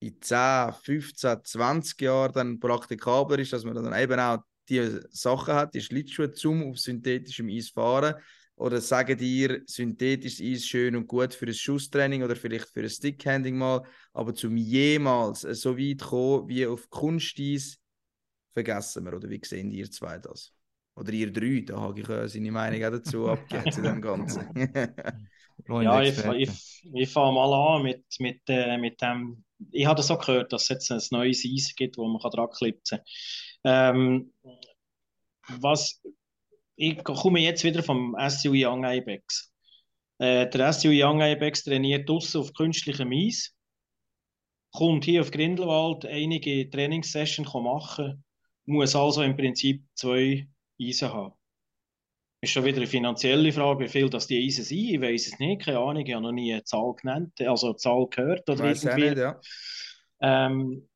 in 0.00 0.20
10, 0.20 0.72
15, 0.84 1.38
20 1.42 2.00
Jahren 2.00 2.32
dann 2.32 2.60
praktikabler 2.60 3.40
ist, 3.40 3.52
dass 3.52 3.64
man 3.64 3.74
dann 3.74 4.00
eben 4.00 4.20
auch 4.20 4.38
die 4.68 5.00
Sachen 5.10 5.54
hat, 5.54 5.74
die 5.74 5.80
Schlittschuhe 5.80 6.30
zum 6.30 6.70
auf 6.70 6.78
synthetischem 6.78 7.48
Eis 7.48 7.70
fahren 7.70 8.14
Oder 8.58 8.80
sagen 8.80 9.16
dir, 9.16 9.62
synthetisches 9.66 10.40
Eis 10.40 10.66
schön 10.66 10.96
und 10.96 11.06
gut 11.06 11.32
für 11.32 11.46
ein 11.46 11.54
Schusstraining 11.54 12.24
oder 12.24 12.34
vielleicht 12.34 12.68
für 12.68 12.80
ein 12.80 12.90
Stickhanding 12.90 13.56
mal, 13.56 13.82
aber 14.12 14.34
zum 14.34 14.56
jemals 14.56 15.42
so 15.42 15.78
weit 15.78 16.00
kommen 16.00 16.48
wie 16.48 16.66
auf 16.66 16.90
Kunsteis, 16.90 17.78
vergessen 18.52 19.04
wir. 19.04 19.14
Oder 19.14 19.30
wie 19.30 19.40
sehen 19.44 19.70
ihr 19.70 19.88
zwei 19.90 20.18
das? 20.18 20.52
Oder 20.96 21.12
ihr 21.12 21.32
drei, 21.32 21.62
da 21.64 21.80
habe 21.80 22.00
ich 22.00 22.08
äh, 22.08 22.28
seine 22.28 22.50
Meinung 22.50 22.84
auch 22.84 22.90
dazu 22.90 23.28
abgegeben 23.28 23.70
zu 23.70 23.80
dem 23.82 24.02
Ganzen. 24.02 24.48
ja, 25.68 26.02
ich, 26.02 26.18
ich, 26.18 26.88
ich 26.92 27.08
fange 27.08 27.34
mal 27.34 27.76
an 27.76 27.84
mit, 27.84 28.04
mit, 28.18 28.40
äh, 28.48 28.76
mit 28.76 29.00
dem. 29.00 29.44
Ich 29.70 29.86
habe 29.86 29.98
das 29.98 30.10
auch 30.10 30.18
gehört, 30.18 30.52
dass 30.52 30.62
es 30.62 30.68
jetzt 30.68 30.90
ein 30.90 31.00
neues 31.12 31.44
Eis 31.46 31.74
gibt, 31.76 31.96
wo 31.96 32.08
man 32.08 32.20
dran 32.20 32.48
klipsen 32.50 32.98
kann. 32.98 34.02
Ähm, 34.02 34.32
was 35.60 36.00
ich 36.78 37.02
komme 37.02 37.40
jetzt 37.40 37.64
wieder 37.64 37.82
vom 37.82 38.16
SU 38.28 38.52
Young 38.54 38.84
Ibex. 38.84 39.52
Äh, 40.18 40.48
der 40.48 40.72
SU 40.72 40.90
Young 40.92 41.20
Ibex 41.20 41.64
trainiert 41.64 42.08
draußen 42.08 42.40
auf 42.40 42.54
künstlichem 42.54 43.10
Eis, 43.12 43.54
kommt 44.72 45.04
hier 45.04 45.22
auf 45.22 45.32
Grindelwald 45.32 46.06
einige 46.06 46.70
Trainingssessions 46.70 47.52
machen, 47.52 48.24
muss 48.66 48.94
also 48.94 49.22
im 49.22 49.36
Prinzip 49.36 49.82
zwei 49.94 50.46
Eisen 50.80 51.12
haben. 51.12 51.34
Ist 52.40 52.52
schon 52.52 52.64
wieder 52.64 52.76
eine 52.76 52.86
finanzielle 52.86 53.50
Frage, 53.50 53.84
wie 53.84 53.88
viel 53.88 54.08
das 54.08 54.28
die 54.28 54.46
Eisen 54.46 54.62
sind. 54.62 54.78
Ich 54.78 55.00
weiß 55.00 55.26
es 55.26 55.38
nicht, 55.40 55.62
keine 55.62 55.80
Ahnung, 55.80 56.06
ich 56.06 56.14
habe 56.14 56.22
noch 56.22 56.32
nie 56.32 56.52
eine 56.52 56.62
Zahl 56.62 56.94
genannt, 56.94 57.40
also 57.40 57.68
eine 57.68 57.76
Zahl 57.76 58.06
gehört 58.08 58.48
oder 58.48 58.62
Weiss 58.62 58.84
irgendwie. 58.84 59.08
Nicht, 59.08 59.18
ja. 59.18 59.40
ähm, 60.20 60.88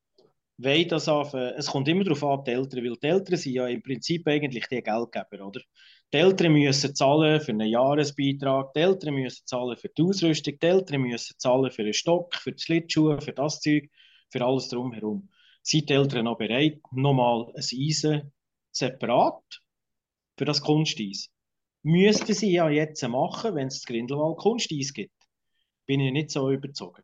weil 0.57 0.85
das 0.85 1.07
auf, 1.07 1.33
es 1.33 1.67
kommt 1.67 1.87
immer 1.87 2.03
darauf 2.03 2.23
an, 2.23 2.43
die 2.45 2.51
Eltern, 2.51 2.83
weil 2.83 2.95
die 2.95 3.07
Eltern 3.07 3.37
sind 3.37 3.53
ja 3.53 3.67
im 3.67 3.81
Prinzip 3.81 4.27
eigentlich 4.27 4.67
die 4.67 4.81
Geldgeber, 4.81 5.47
oder? 5.47 5.61
Die 6.13 6.17
Eltern 6.17 6.53
müssen 6.53 6.95
zahlen 6.95 7.41
für 7.41 7.51
einen 7.53 7.69
Jahresbeitrag, 7.69 8.73
die 8.73 8.79
Eltern 8.81 9.15
müssen 9.15 9.47
zahlen 9.47 9.75
für 9.77 9.89
die 9.89 10.03
Ausrüstung, 10.03 10.53
die 10.61 10.65
Eltern 10.65 11.01
müssen 11.01 11.35
zahlen 11.39 11.71
für 11.71 11.83
den 11.83 11.93
Stock, 11.93 12.35
für 12.35 12.51
die 12.51 12.61
Schlittschuhe, 12.61 13.19
für 13.19 13.33
das 13.33 13.61
Zeug, 13.61 13.89
für 14.29 14.45
alles 14.45 14.67
drumherum. 14.67 15.29
Sind 15.63 15.89
die 15.89 15.93
Eltern 15.93 16.25
noch 16.25 16.37
bereit, 16.37 16.79
nochmal 16.91 17.47
ein 17.55 17.63
Eisen 17.63 18.31
separat 18.71 19.61
für 20.37 20.45
das 20.45 20.61
Kunsteis? 20.61 21.29
Müssten 21.81 22.33
sie 22.33 22.51
ja 22.51 22.69
jetzt 22.69 23.01
machen, 23.07 23.55
wenn 23.55 23.67
es 23.67 23.81
das 23.81 23.85
Grindelwald 23.85 24.37
Kunsteis 24.37 24.93
gibt. 24.93 25.15
Bin 25.85 25.99
ich 25.99 26.11
nicht 26.11 26.29
so 26.29 26.51
überzeugt. 26.51 27.03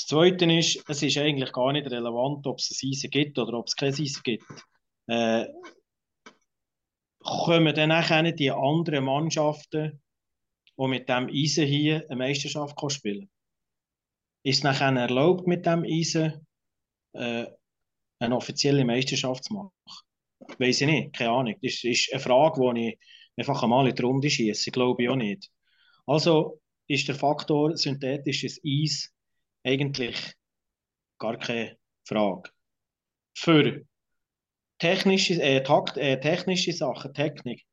Das 0.00 0.06
Zweite 0.06 0.50
ist, 0.50 0.82
es 0.88 1.02
ist 1.02 1.18
eigentlich 1.18 1.52
gar 1.52 1.72
nicht 1.72 1.90
relevant, 1.90 2.46
ob 2.46 2.58
es 2.58 2.70
ein 2.70 2.88
Eisen 2.88 3.10
gibt 3.10 3.38
oder 3.38 3.58
ob 3.58 3.66
es 3.66 3.76
kein 3.76 3.92
Eisen 3.92 4.22
gibt. 4.22 4.44
Äh, 5.08 5.46
kommen 7.18 7.74
dann 7.74 7.92
auch 7.92 8.34
die 8.34 8.50
anderen 8.50 9.04
Mannschaften, 9.04 10.00
die 10.78 10.86
mit 10.88 11.06
dem 11.06 11.28
Eisen 11.28 11.66
hier 11.66 12.06
eine 12.08 12.16
Meisterschaft 12.16 12.80
spielen 12.90 13.28
Ist 14.42 14.58
es 14.58 14.62
nachher 14.62 14.90
erlaubt, 14.96 15.46
mit 15.46 15.66
dem 15.66 15.84
Eisen 15.84 16.46
äh, 17.12 17.44
eine 18.20 18.36
offizielle 18.36 18.86
Meisterschaft 18.86 19.44
zu 19.44 19.52
machen? 19.52 19.72
Weiß 20.58 20.80
ich 20.80 20.86
nicht, 20.86 21.12
keine 21.12 21.30
Ahnung. 21.32 21.56
Das 21.60 21.84
ist 21.84 22.10
eine 22.10 22.20
Frage, 22.20 22.72
die 22.72 22.88
ich 22.88 22.98
einfach 23.36 23.62
einmal 23.62 23.86
in 23.86 23.94
die 23.94 24.02
Runde 24.02 24.30
schieße. 24.30 24.70
Glaube 24.70 25.02
ich 25.02 25.10
auch 25.10 25.16
nicht. 25.16 25.50
Also 26.06 26.58
ist 26.86 27.06
der 27.06 27.16
Faktor 27.16 27.76
synthetisches 27.76 28.62
Eis 28.64 29.12
eigentlich 29.64 30.34
gar 31.18 31.38
keine 31.38 31.76
Frage. 32.04 32.50
Für 33.34 33.82
technische, 34.78 35.40
äh, 35.42 35.62
Takt, 35.62 35.96
äh, 35.96 36.18
technische 36.18 36.72
Sachen, 36.72 37.14
Technik, 37.14 37.64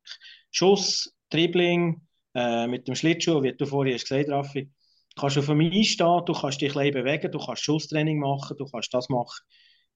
Schuss, 0.52 1.14
Dribbling, 1.30 2.02
äh, 2.36 2.68
mit 2.68 2.88
dem 2.88 2.96
Schlittschuh, 2.96 3.42
wie 3.42 3.54
du 3.54 3.66
vorhin 3.66 3.94
hast 3.94 4.08
gesagt 4.08 4.30
Raffi, 4.30 4.70
kannst 5.18 5.38
du 5.38 5.40
auf 5.40 5.48
dem 5.48 5.62
Eis 5.62 5.88
stehen, 5.88 6.22
du 6.26 6.34
kannst 6.34 6.62
dich 6.62 6.76
ein 6.76 6.94
bewegen, 6.94 7.32
du 7.32 7.40
kannst 7.40 7.64
Schusstraining 7.64 8.20
machen, 8.20 8.56
du 8.58 8.66
kannst 8.66 8.94
das 8.94 9.10
machen. 9.10 9.44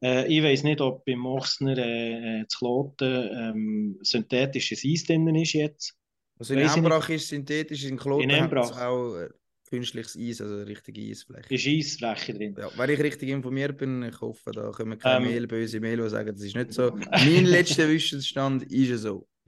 Äh, 0.03 0.27
ich 0.27 0.43
weiß 0.43 0.63
nicht, 0.63 0.81
ob 0.81 1.05
beim 1.05 1.19
Mochsner 1.19 1.77
äh, 1.77 2.41
äh 2.41 2.47
zu 2.47 2.59
Kloten 2.59 3.29
ähm, 3.31 3.99
synthetisches 4.01 4.83
Eis 4.85 5.03
drin 5.03 5.35
ist 5.35 5.53
jetzt. 5.53 5.95
Also 6.39 6.55
in 6.55 6.61
Embrach 6.61 7.07
ist 7.09 7.27
synthetisch, 7.27 7.83
in 7.83 7.97
Kloten 7.97 8.29
in 8.29 8.57
auch 8.57 9.15
äh, 9.15 9.29
künstliches 9.71 10.17
Eis, 10.17 10.41
also 10.41 10.63
richtige 10.63 11.01
Eisfläche. 11.01 11.53
Ist 11.53 11.65
Eisfläche 11.65 12.33
drin? 12.33 12.55
Ja, 12.59 12.69
wenn 12.77 12.89
ich 12.89 12.99
richtig 12.99 13.29
informiert 13.29 13.77
bin, 13.77 14.03
ich 14.03 14.19
hoffe, 14.19 14.51
da 14.51 14.69
kommen 14.71 14.99
keine 14.99 15.25
ähm, 15.25 15.31
Mail, 15.31 15.47
böse 15.47 15.79
Mail, 15.79 15.97
die 15.97 16.09
sagen, 16.09 16.33
das 16.33 16.43
ist 16.43 16.55
nicht 16.55 16.73
so. 16.73 16.91
mein 17.11 17.45
letzter 17.45 17.87
Wissensstand 17.87 18.63
ist 18.63 18.89
ja 18.89 18.97
so. 18.97 19.27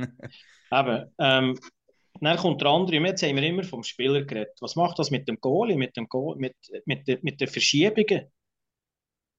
Eben. 0.71 1.11
Ähm, 1.19 1.59
dann 2.21 2.37
kommt 2.37 2.61
der 2.61 2.69
andere, 2.69 2.95
jetzt 2.95 3.21
haben 3.21 3.35
wir 3.35 3.43
immer 3.43 3.63
vom 3.63 3.83
Spieler 3.83 4.23
geredet. 4.23 4.53
Was 4.61 4.75
macht 4.75 4.97
das 4.97 5.11
mit 5.11 5.27
dem 5.27 5.37
Goalie, 5.41 5.75
mit, 5.75 5.97
dem 5.97 6.07
Goal, 6.07 6.37
mit, 6.37 6.55
mit, 6.85 7.07
de, 7.07 7.19
mit 7.21 7.41
den 7.41 7.47
Verschiebungen? 7.49 8.31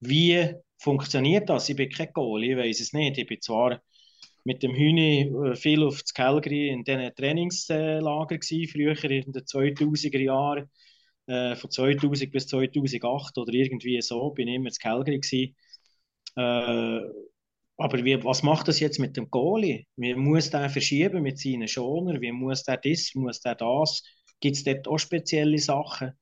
Wie 0.00 0.54
funktioniert 0.76 1.48
das? 1.48 1.68
Ich 1.70 1.76
bin 1.76 1.88
kein 1.88 2.12
Goalie, 2.12 2.52
ich 2.52 2.58
weiß 2.58 2.80
es 2.80 2.92
nicht. 2.92 3.16
Ich 3.16 3.26
bin 3.26 3.40
zwar 3.40 3.80
mit 4.44 4.62
dem 4.62 4.74
Hühni 4.74 5.32
äh, 5.52 5.56
viel 5.56 5.82
auf 5.84 6.00
das 6.02 6.14
Calgary 6.14 6.68
in 6.68 6.84
diesen 6.84 7.14
Trainingslager 7.14 8.38
gewesen, 8.38 8.68
früher 8.70 9.10
in 9.10 9.32
den 9.32 9.46
2000er 9.46 10.20
Jahren, 10.20 10.70
äh, 11.26 11.56
von 11.56 11.70
2000 11.70 12.30
bis 12.32 12.46
2008 12.48 13.38
oder 13.38 13.52
irgendwie 13.52 14.00
so, 14.02 14.30
bin 14.30 14.48
ich 14.48 14.56
immer 14.56 14.68
in 14.68 14.74
Calgary 14.74 15.20
gewesen. 15.20 15.56
Äh, 16.36 17.00
aber 17.76 18.04
wie, 18.04 18.22
was 18.24 18.42
macht 18.42 18.68
das 18.68 18.80
jetzt 18.80 18.98
mit 19.00 19.16
dem 19.16 19.30
Goalie? 19.30 19.86
Wie 19.96 20.14
muss 20.14 20.50
der 20.50 20.70
verschieben 20.70 21.22
mit 21.22 21.38
seinen 21.38 21.66
Schoner? 21.68 22.20
Wie 22.20 22.30
muss 22.32 22.62
der 22.64 22.76
das, 22.76 23.14
muss 23.14 23.40
der 23.40 23.56
das? 23.56 24.02
Gibt 24.40 24.56
es 24.56 24.64
dort 24.64 24.86
auch 24.88 24.98
spezielle 24.98 25.58
Sachen? 25.58 26.12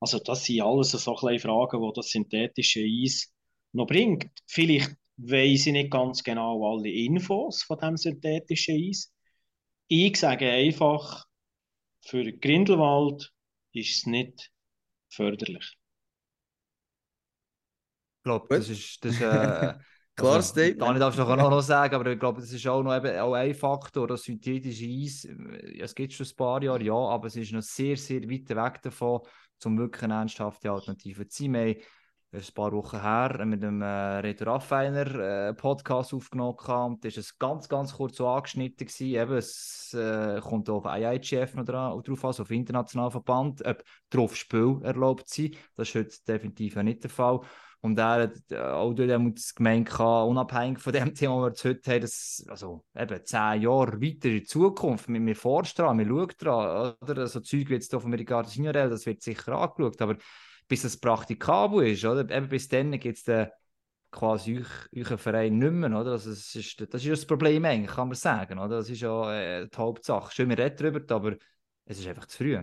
Also 0.00 0.18
das 0.18 0.44
sind 0.44 0.62
alles 0.62 0.90
so 0.92 1.14
kleine 1.14 1.38
Fragen, 1.38 1.80
die 1.82 1.90
das 1.94 2.10
synthetische 2.10 2.80
Eis 2.80 3.32
noch 3.72 3.86
bringt. 3.86 4.30
Vielleicht 4.46 4.92
weiß 5.22 5.66
ich 5.66 5.72
nicht 5.72 5.90
ganz 5.90 6.22
genau 6.22 6.74
alle 6.74 6.90
Infos 6.90 7.62
von 7.62 7.78
dem 7.78 7.96
synthetischen 7.96 8.76
Eis. 8.76 9.12
Ich 9.88 10.16
sage 10.16 10.50
einfach, 10.50 11.24
für 12.00 12.32
Grindelwald 12.32 13.32
ist 13.72 13.96
es 13.96 14.06
nicht 14.06 14.50
förderlich. 15.08 15.76
Ich 18.18 18.24
glaube, 18.24 18.46
das 18.50 18.68
ist, 18.68 19.04
das 19.04 19.14
ist 19.14 19.20
äh, 19.20 19.74
Klares 20.14 20.36
also, 20.36 20.48
Statement. 20.48 20.80
Dani 20.82 20.98
darf 20.98 21.14
es 21.14 21.18
noch, 21.18 21.36
noch 21.36 21.60
sagen, 21.62 21.94
aber 21.94 22.12
ich 22.12 22.18
glaube, 22.18 22.40
das 22.40 22.52
ist 22.52 22.66
auch 22.66 22.82
noch 22.82 22.94
eben, 22.94 23.18
auch 23.18 23.34
ein 23.34 23.54
Faktor, 23.54 24.06
das 24.06 24.22
synthetische 24.22 24.86
Eis, 24.86 25.24
äh, 25.24 25.80
es 25.80 25.94
gibt 25.94 26.12
schon 26.12 26.26
ein 26.26 26.36
paar 26.36 26.62
Jahre, 26.62 26.82
ja, 26.82 26.94
aber 26.94 27.28
es 27.28 27.36
ist 27.36 27.52
noch 27.52 27.62
sehr, 27.62 27.96
sehr 27.96 28.22
weit 28.22 28.48
weg 28.48 28.82
davon, 28.82 29.20
um 29.64 29.78
wirklich 29.78 30.02
eine 30.04 30.14
ernsthafte 30.14 30.70
Alternative 30.70 31.26
zu 31.28 31.44
sein 31.44 31.76
ein 32.32 32.54
paar 32.54 32.72
Wochen 32.72 33.00
her 33.00 33.44
mit 33.44 33.62
dem 33.62 33.82
äh, 33.82 33.86
Reto 34.20 34.44
Raffiner 34.44 35.48
äh, 35.48 35.54
Podcast 35.54 36.14
aufgenommen 36.14 36.56
und 36.56 37.04
das 37.04 37.16
war 37.16 37.24
ganz, 37.38 37.68
ganz 37.68 37.92
kurz 37.92 38.16
so 38.16 38.26
angeschnitten 38.26 38.86
gewesen. 38.86 39.14
Eben, 39.14 39.36
es 39.36 39.94
äh, 39.94 40.40
kommt 40.40 40.70
auf 40.70 40.86
IIGF 40.86 41.54
noch 41.54 41.64
drauf 41.64 42.24
an, 42.24 42.28
also 42.28 42.42
auf 42.42 42.50
internationalen 42.50 43.10
Verband, 43.10 43.64
ob 43.66 43.82
drauf 44.08 44.34
Spiel 44.34 44.80
erlaubt 44.82 45.28
sind. 45.28 45.56
Das 45.76 45.88
ist 45.88 45.94
heute 45.94 46.16
definitiv 46.26 46.76
nicht 46.76 47.02
der 47.02 47.10
Fall. 47.10 47.40
Und 47.82 47.98
er 47.98 48.22
hat 48.22 48.32
äh, 48.50 48.56
auch 48.56 48.94
dort 48.94 49.10
das 49.36 49.54
gemeint, 49.54 50.00
unabhängig 50.00 50.78
von 50.78 50.92
dem 50.94 51.14
Thema, 51.14 51.50
das 51.50 51.64
wir 51.64 51.72
heute 51.72 51.90
haben, 51.90 52.00
dass 52.00 52.46
also 52.48 52.84
eben 52.96 53.24
zehn 53.26 53.62
Jahre 53.62 54.00
weiter 54.00 54.28
in 54.30 54.46
Zukunft 54.46 55.08
mit 55.08 55.20
mir 55.20 55.36
vorstrahlen, 55.36 55.98
wir 55.98 56.06
schauen 56.06 56.32
dran, 56.38 56.94
oder? 57.02 57.26
So 57.26 57.40
Zeug 57.40 57.68
wie 57.68 57.74
jetzt 57.74 57.90
hier 57.90 58.00
von 58.00 58.14
Ricardo 58.14 58.48
Signorelli, 58.48 58.88
das 58.88 59.04
wird 59.04 59.20
sicher 59.20 59.52
angeschaut, 59.52 60.00
aber 60.00 60.16
bis 60.68 60.84
es 60.84 60.98
praktikabel 60.98 61.88
ist, 61.88 62.04
oder? 62.04 62.28
Eben 62.30 62.48
bis 62.48 62.68
dann 62.68 62.98
gibt 62.98 63.18
es 63.18 63.24
dann 63.24 63.48
quasi 64.10 64.58
euch, 64.58 65.06
euren 65.06 65.18
Verein 65.18 65.58
nicht 65.58 65.72
mehr, 65.72 65.90
oder? 65.90 66.12
Also 66.12 66.30
das, 66.30 66.54
ist, 66.54 66.80
das 66.80 67.02
ist 67.02 67.10
das 67.10 67.26
Problem 67.26 67.64
eigentlich, 67.64 67.94
kann 67.94 68.08
man 68.08 68.16
sagen, 68.16 68.58
oder? 68.58 68.76
Das 68.76 68.90
ist 68.90 69.00
ja 69.00 69.34
äh, 69.34 69.68
die 69.68 69.76
Hauptsache. 69.76 70.32
Schön, 70.32 70.48
wir 70.48 70.58
reden 70.58 70.76
darüber, 70.76 71.14
aber 71.14 71.36
es 71.86 71.98
ist 71.98 72.06
einfach 72.06 72.26
zu 72.26 72.38
früh. 72.38 72.58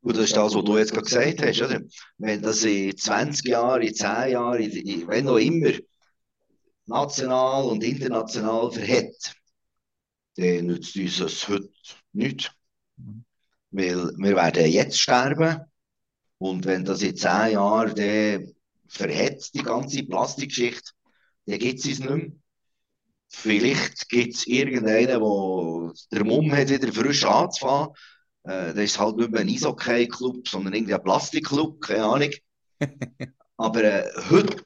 Und 0.00 0.16
das 0.16 0.24
ist 0.24 0.36
das, 0.36 0.54
was 0.54 0.64
du 0.64 0.76
jetzt 0.76 0.92
gerade 0.92 1.04
gesagt 1.04 1.42
hast, 1.42 1.62
oder? 1.62 1.80
Wenn 2.18 2.42
das 2.42 2.62
in 2.62 2.96
20 2.96 3.46
Jahren, 3.46 3.82
in 3.82 3.94
10 3.94 4.32
Jahren, 4.32 4.60
in, 4.60 5.08
wenn 5.08 5.24
noch 5.24 5.38
immer 5.38 5.72
national 6.86 7.64
und 7.64 7.82
international 7.82 8.70
verhält, 8.70 9.34
dann 10.36 10.66
nützt 10.66 10.94
uns 10.96 11.18
das 11.18 11.48
heute 11.48 11.70
nicht. 12.12 12.52
Mhm. 12.96 13.24
Weil 13.70 14.12
wir 14.18 14.36
werden 14.36 14.70
jetzt 14.70 15.00
sterben 15.00 15.60
und 16.44 16.66
wenn 16.66 16.84
das 16.84 17.00
in 17.00 17.16
zehn 17.16 17.52
Jahren 17.52 17.94
dann 17.94 18.54
verhetzt, 18.86 19.54
die 19.54 19.62
ganze 19.62 20.04
Plastikgeschichte, 20.04 20.90
dann 21.46 21.58
gibt 21.58 21.78
es 21.78 21.86
es 21.86 22.00
nicht 22.00 22.10
mehr. 22.10 22.32
Vielleicht 23.28 24.10
gibt 24.10 24.34
es 24.34 24.46
irgendeinen, 24.46 25.06
der 25.06 25.92
der 26.12 26.24
Mumm 26.24 26.52
hat, 26.52 26.68
wieder 26.68 26.92
frisch 26.92 27.24
anzufangen. 27.24 27.94
Äh, 28.42 28.74
das 28.74 28.76
ist 28.76 28.98
halt 28.98 29.16
nicht 29.16 29.30
mehr 29.30 29.40
ein 29.40 29.48
Eishockey-Club, 29.48 30.46
sondern 30.46 30.74
irgendwie 30.74 30.92
ein 30.92 31.02
Plastikclub, 31.02 31.80
keine 31.80 32.04
Ahnung. 32.04 32.30
Aber 33.56 33.82
äh, 33.82 34.06
heute 34.28 34.62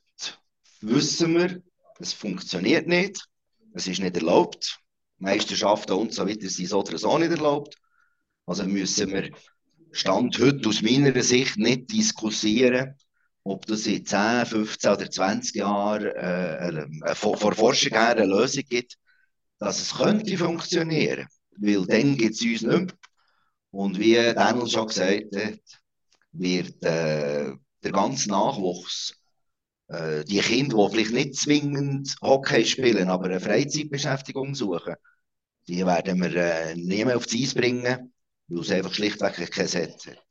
wissen 0.80 1.34
wir, 1.34 1.62
es 2.00 2.12
funktioniert 2.12 2.88
nicht. 2.88 3.24
Es 3.72 3.86
ist 3.86 4.00
nicht 4.00 4.16
erlaubt. 4.16 4.80
Meisterschaften 5.18 5.92
und 5.92 6.12
so 6.12 6.26
weiter 6.26 6.48
sind 6.48 6.68
so 6.68 6.80
oder 6.80 6.98
so 6.98 7.16
nicht 7.18 7.30
erlaubt. 7.30 7.76
Also 8.46 8.64
müssen 8.64 9.12
wir 9.12 9.30
Stand 9.92 10.38
heute 10.38 10.68
aus 10.68 10.82
meiner 10.82 11.22
Sicht 11.22 11.56
nicht 11.56 11.92
diskutieren, 11.92 12.94
ob 13.44 13.66
das 13.66 13.86
in 13.86 14.04
10, 14.04 14.46
15 14.46 14.90
oder 14.90 15.10
20 15.10 15.54
Jahren 15.56 16.04
äh, 16.04 16.68
äh, 16.68 17.14
von, 17.14 17.36
von 17.36 17.54
Forschung 17.54 17.92
her 17.92 18.10
eine 18.10 18.26
Lösung 18.26 18.64
gibt, 18.68 18.96
dass 19.58 19.80
es 19.80 19.96
könnte 19.96 20.36
funktionieren. 20.36 21.26
Weil 21.56 21.86
dann 21.86 22.16
gibt 22.16 22.34
es 22.34 22.42
uns 22.42 22.62
nicht 22.62 22.62
mehr. 22.62 22.86
Und 23.70 23.98
wie 23.98 24.14
Daniel 24.14 24.68
schon 24.68 24.86
gesagt 24.86 25.36
hat, 25.36 25.60
wird 26.32 26.82
äh, 26.82 27.52
der 27.82 27.92
ganze 27.92 28.28
Nachwuchs, 28.30 29.14
äh, 29.88 30.24
die 30.24 30.40
Kinder, 30.40 30.88
die 30.88 30.94
vielleicht 30.94 31.12
nicht 31.12 31.34
zwingend 31.36 32.16
Hockey 32.22 32.64
spielen, 32.64 33.08
aber 33.08 33.26
eine 33.26 33.40
Freizeitbeschäftigung 33.40 34.54
suchen, 34.54 34.94
die 35.66 35.84
werden 35.84 36.20
wir 36.20 36.34
äh, 36.34 36.74
nie 36.76 37.04
mehr 37.04 37.16
aufs 37.16 37.34
Eis 37.34 37.54
bringen, 37.54 38.12
weil 38.48 38.60
es 38.60 38.70
einfach 38.70 38.92
schlichtweg 38.92 39.50
kein 39.50 39.66
Set 39.66 40.06
hat. 40.06 40.24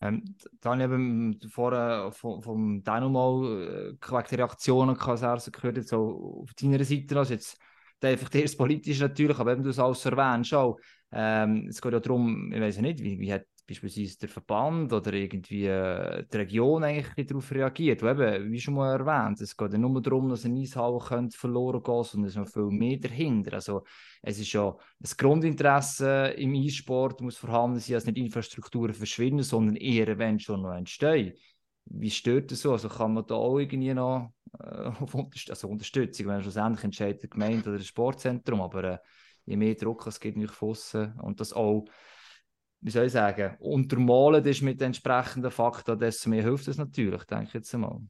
Ähm, 0.00 0.36
dann 0.60 0.80
eben 0.80 1.40
vorher 1.50 2.12
vom, 2.12 2.40
vom 2.40 2.84
Dino 2.84 3.08
mal 3.08 3.96
äh, 4.00 4.22
die 4.30 4.34
Reaktionen 4.36 4.96
also 4.98 5.50
gehört, 5.50 5.88
so 5.88 6.42
auf 6.42 6.54
deiner 6.54 6.84
Seite, 6.84 7.18
also 7.18 7.32
jetzt 7.34 7.58
einfach 8.00 8.32
erst 8.34 8.58
politisch 8.58 9.00
natürlich, 9.00 9.38
aber 9.38 9.52
eben 9.52 9.64
du 9.64 9.70
es 9.70 9.78
alles 9.78 10.04
erwähnst 10.04 10.54
auch. 10.54 10.78
Ähm, 11.10 11.66
es 11.68 11.80
geht 11.80 11.92
ja 11.92 12.00
darum, 12.00 12.52
ich 12.52 12.60
weiß 12.60 12.78
nicht, 12.78 13.00
wie, 13.02 13.18
wie 13.18 13.32
hat 13.32 13.46
beispielsweise 13.68 14.18
der 14.18 14.28
Verband 14.28 14.92
oder 14.92 15.12
irgendwie 15.12 15.66
äh, 15.66 16.24
die 16.32 16.36
Region 16.36 16.84
eigentlich 16.84 17.26
darauf 17.26 17.50
reagiert. 17.52 18.02
Und 18.02 18.08
eben, 18.08 18.50
wie 18.50 18.60
schon 18.60 18.74
mal 18.74 18.98
erwähnt, 18.98 19.40
es 19.40 19.56
geht 19.56 19.72
ja 19.72 19.78
nur 19.78 20.00
darum, 20.00 20.28
dass 20.30 20.44
ein 20.44 20.56
Eishalle 20.56 20.98
könnte 20.98 21.36
verloren 21.36 21.82
gehen 21.82 21.94
und 21.94 22.24
es 22.24 22.30
ist 22.30 22.36
noch 22.36 22.48
viel 22.48 22.70
mehr 22.70 22.96
dahinter. 22.96 23.54
Also 23.54 23.84
es 24.22 24.38
ist 24.38 24.52
ja 24.52 24.74
das 24.98 25.16
Grundinteresse 25.16 26.28
im 26.36 26.54
E-Sport 26.54 27.20
muss 27.20 27.36
vorhanden 27.36 27.78
sein, 27.78 27.94
dass 27.94 28.06
nicht 28.06 28.18
Infrastrukturen 28.18 28.94
verschwinden, 28.94 29.42
sondern 29.42 29.76
eher, 29.76 30.18
wenn 30.18 30.40
schon 30.40 30.62
noch 30.62 30.72
entstehen. 30.74 31.34
Wie 31.84 32.10
stört 32.10 32.50
das 32.50 32.62
so? 32.62 32.72
Also 32.72 32.88
kann 32.88 33.14
man 33.14 33.26
da 33.26 33.34
auch 33.34 33.58
irgendwie 33.58 33.92
noch 33.92 34.32
äh, 34.58 34.90
Unterst 35.12 35.50
also 35.50 35.68
Unterstützung, 35.68 36.26
wenn 36.26 36.42
schlussendlich 36.42 36.84
entscheidet 36.84 37.22
die 37.22 37.30
Gemeinde 37.30 37.68
oder 37.68 37.78
das 37.78 37.86
Sportzentrum, 37.86 38.62
aber 38.62 38.84
äh, 38.84 38.98
je 39.44 39.56
mehr 39.56 39.74
Druck 39.74 40.06
es 40.06 40.20
gibt 40.20 40.38
nach 40.38 40.60
außen 40.60 41.20
und 41.20 41.40
das 41.40 41.52
auch 41.52 41.84
wie 42.80 42.90
soll 42.90 43.06
ich 43.06 43.12
sagen, 43.12 43.56
untermalen 43.58 44.44
ist 44.44 44.62
mit 44.62 44.80
entsprechenden 44.80 45.50
Fakten, 45.50 45.98
desto 45.98 46.30
mehr 46.30 46.42
hilft 46.42 46.68
es 46.68 46.78
natürlich, 46.78 47.24
denke 47.24 47.44
ich 47.46 47.54
jetzt 47.54 47.74
einmal. 47.74 48.00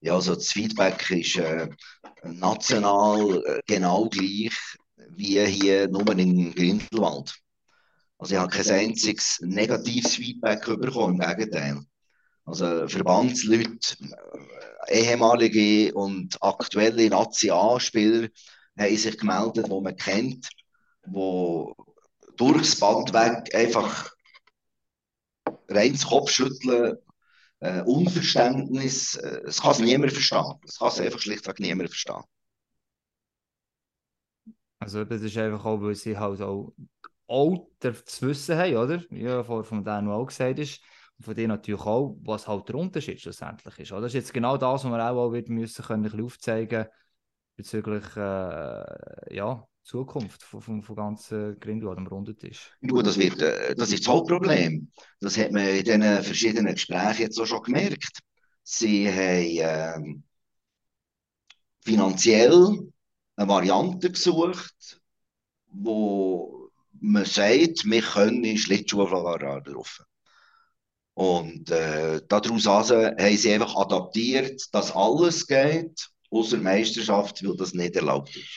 Ja, 0.00 0.14
also 0.14 0.34
das 0.34 0.52
Feedback 0.52 1.10
ist 1.10 1.36
äh, 1.36 1.68
national 2.24 3.42
äh, 3.46 3.60
genau 3.66 4.08
gleich 4.08 4.56
wie 5.10 5.44
hier 5.44 5.88
nur 5.88 6.08
in 6.18 6.54
Grindelwald. 6.54 7.34
Also 8.18 8.34
ich 8.34 8.40
habe 8.40 8.50
kein 8.50 8.70
einziges 8.70 9.40
negatives 9.40 10.16
Feedback 10.16 10.64
bekommen, 10.64 11.20
im 11.20 11.36
Gegenteil. 11.36 11.80
Also 12.44 12.88
Verbandsleute, 12.88 13.96
äh, 14.86 15.02
ehemalige 15.02 15.94
und 15.94 16.36
aktuelle 16.42 17.08
Nazi-A-Spieler 17.08 18.28
haben 18.78 18.96
sich 18.96 19.18
gemeldet, 19.18 19.66
die 19.66 19.80
man 19.80 19.96
kennt, 19.96 20.48
die 21.06 21.72
durchs 22.40 22.80
Band 22.80 23.12
weg 23.12 23.54
einfach 23.54 24.10
reines 25.68 26.06
Kopfschütteln, 26.06 26.96
äh, 27.60 27.82
Unverständnis, 27.82 29.16
äh, 29.16 29.42
es 29.46 29.60
kann 29.60 29.72
es 29.72 29.78
niemand 29.80 30.12
verstehen. 30.12 30.54
Es 30.66 30.78
kann 30.78 30.88
es 30.88 31.00
einfach 31.00 31.20
schlichtweg 31.20 31.60
niemand 31.60 31.90
verstehen. 31.90 32.22
Also 34.78 35.04
das 35.04 35.20
ist 35.22 35.36
einfach 35.36 35.64
auch, 35.64 35.80
weil 35.82 35.94
sie 35.94 36.16
halt 36.16 36.40
auch, 36.40 36.72
auch 37.26 37.68
das 37.80 38.22
Wissen 38.22 38.56
haben, 38.56 38.76
oder? 38.76 39.02
Wie 39.10 39.22
ja 39.22 39.44
vorhin 39.44 39.64
von 39.64 39.84
denen 39.84 40.08
auch 40.08 40.26
gesagt 40.26 40.58
ist. 40.58 40.80
Und 41.18 41.24
von 41.26 41.34
denen 41.34 41.48
natürlich 41.48 41.82
auch, 41.82 42.16
was 42.22 42.48
halt 42.48 42.68
der 42.68 42.76
Unterschied 42.76 43.20
schlussendlich 43.20 43.78
ist. 43.78 43.92
Oder? 43.92 44.02
Das 44.02 44.12
ist 44.12 44.14
jetzt 44.14 44.32
genau 44.32 44.56
das, 44.56 44.84
was 44.84 44.90
wir 44.90 45.10
auch, 45.10 45.16
auch 45.28 45.32
wieder 45.32 45.52
müssen 45.52 45.84
können, 45.84 46.00
ein 46.00 46.04
bisschen 46.04 46.24
aufzeigen 46.24 46.86
bezüglich 47.56 48.04
äh, 48.16 49.34
ja, 49.34 49.68
Zukunft 49.82 50.42
von, 50.42 50.60
von, 50.60 50.82
von 50.82 50.96
ganzen 50.96 51.58
Grindwald 51.58 51.98
am 51.98 52.06
runden 52.06 52.36
Tisch? 52.36 52.72
Das, 52.80 53.18
wird, 53.18 53.40
äh, 53.42 53.74
das 53.74 53.92
ist 53.92 54.06
das 54.06 54.12
Hauptproblem. 54.12 54.90
Das 55.20 55.36
hat 55.36 55.52
man 55.52 55.66
in 55.66 55.84
diesen 55.84 56.02
verschiedenen 56.22 56.74
Gesprächen 56.74 57.22
jetzt 57.22 57.40
auch 57.40 57.46
schon 57.46 57.62
gemerkt. 57.62 58.20
Sie 58.62 59.08
haben 59.08 60.04
ähm, 60.04 60.22
finanziell 61.84 62.90
eine 63.36 63.48
Variante 63.48 64.10
gesucht, 64.10 65.00
wo 65.68 66.70
man 67.00 67.24
sagt, 67.24 67.84
wir 67.84 68.02
können 68.02 68.58
Schlittschuhfahrer 68.58 69.62
laufen. 69.64 70.04
Und 71.14 71.70
äh, 71.70 72.20
daraus 72.28 72.66
also 72.66 72.96
haben 72.96 73.36
sie 73.36 73.52
einfach 73.52 73.74
adaptiert, 73.76 74.62
dass 74.72 74.94
alles 74.94 75.46
geht, 75.46 76.08
außer 76.30 76.58
Meisterschaft, 76.58 77.44
weil 77.44 77.56
das 77.56 77.74
nicht 77.74 77.96
erlaubt 77.96 78.36
ist. 78.36 78.48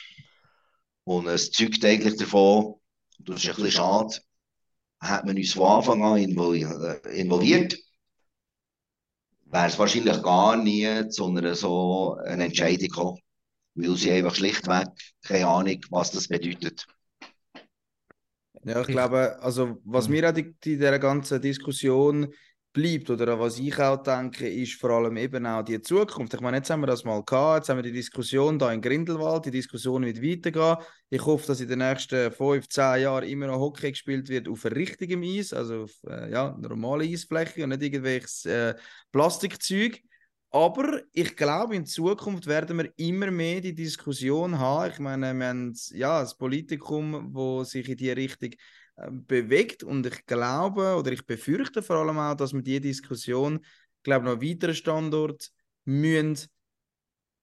Und 1.05 1.27
es 1.27 1.51
zeugt 1.51 1.83
eigentlich 1.85 2.17
davon, 2.17 2.75
das 3.19 3.43
ist 3.43 3.49
ein 3.49 3.55
bisschen 3.55 3.71
schade, 3.71 4.15
hat 4.99 5.25
man 5.25 5.35
uns 5.35 5.53
von 5.53 5.67
Anfang 5.67 6.03
an 6.03 6.17
äh, 6.17 7.09
involviert, 7.19 7.77
wäre 9.45 9.67
es 9.67 9.77
wahrscheinlich 9.77 10.21
gar 10.23 10.55
nie 10.55 11.09
zu 11.09 11.27
einer 11.27 11.55
so 11.55 12.15
einer 12.25 12.45
Entscheidung 12.45 12.87
gekommen, 12.87 13.19
weil 13.75 13.95
sie 13.95 14.11
einfach 14.11 14.35
schlichtweg 14.35 14.87
keine 15.23 15.47
Ahnung, 15.47 15.79
was 15.89 16.11
das 16.11 16.27
bedeutet. 16.27 16.85
Ja, 18.65 18.81
ich 18.81 18.87
glaube, 18.87 19.37
also 19.41 19.77
was 19.83 20.07
mir 20.07 20.29
auch 20.29 20.37
in 20.37 20.57
dieser 20.63 20.97
ganzen 20.97 21.41
Diskussion 21.41 22.33
bleibt 22.73 23.09
oder 23.11 23.39
was 23.39 23.59
ich 23.59 23.77
auch 23.79 24.01
denke, 24.01 24.49
ist 24.49 24.73
vor 24.73 24.89
allem 24.89 25.15
eben 25.17 25.45
auch 25.45 25.63
die 25.63 25.79
Zukunft. 25.79 26.33
Ich 26.33 26.41
meine, 26.41 26.57
jetzt 26.57 26.69
haben 26.71 26.81
wir 26.81 26.87
das 26.87 27.03
mal 27.03 27.23
gehabt, 27.23 27.59
jetzt 27.59 27.69
haben 27.69 27.77
wir 27.77 27.83
die 27.83 27.91
Diskussion 27.91 28.57
da 28.57 28.73
in 28.73 28.81
Grindelwald, 28.81 29.45
die 29.45 29.51
Diskussion 29.51 30.03
wird 30.03 30.21
weitergehen. 30.21 30.77
Ich 31.09 31.23
hoffe, 31.23 31.45
dass 31.47 31.61
in 31.61 31.69
den 31.69 31.79
nächsten 31.79 32.31
fünf, 32.31 32.67
zehn 32.67 33.03
Jahren 33.03 33.29
immer 33.29 33.47
noch 33.47 33.59
Hockey 33.59 33.91
gespielt 33.91 34.27
wird 34.27 34.49
auf 34.49 34.65
richtigem 34.65 35.21
Eis, 35.21 35.53
also 35.53 35.83
auf 35.83 35.91
äh, 36.07 36.31
ja, 36.31 36.57
normale 36.59 37.05
Eisfläche 37.05 37.63
und 37.63 37.69
nicht 37.69 37.83
irgendwelches 37.83 38.45
äh, 38.45 38.73
Plastikzeug. 39.11 40.01
Aber 40.49 41.01
ich 41.13 41.35
glaube, 41.35 41.75
in 41.75 41.85
Zukunft 41.85 42.45
werden 42.47 42.77
wir 42.77 42.91
immer 42.97 43.31
mehr 43.31 43.61
die 43.61 43.73
Diskussion 43.73 44.59
haben. 44.59 44.91
Ich 44.91 44.99
meine, 44.99 45.33
wir 45.33 45.47
haben 45.47 45.73
ja, 45.91 46.21
das 46.21 46.37
Politikum, 46.37 47.33
wo 47.33 47.63
sich 47.63 47.89
in 47.89 47.97
die 47.97 48.11
Richtung 48.11 48.51
bewegt. 48.95 49.83
Und 49.83 50.05
ich 50.05 50.25
glaube 50.25 50.95
oder 50.95 51.11
ich 51.11 51.25
befürchte 51.25 51.81
vor 51.81 51.97
allem 51.97 52.17
auch, 52.17 52.35
dass 52.35 52.53
wir 52.53 52.61
diese 52.61 52.81
Diskussion, 52.81 53.59
glaube 54.03 54.25
noch 54.25 54.41
weiteren 54.41 54.75
Standort 54.75 55.49
müssen 55.85 56.47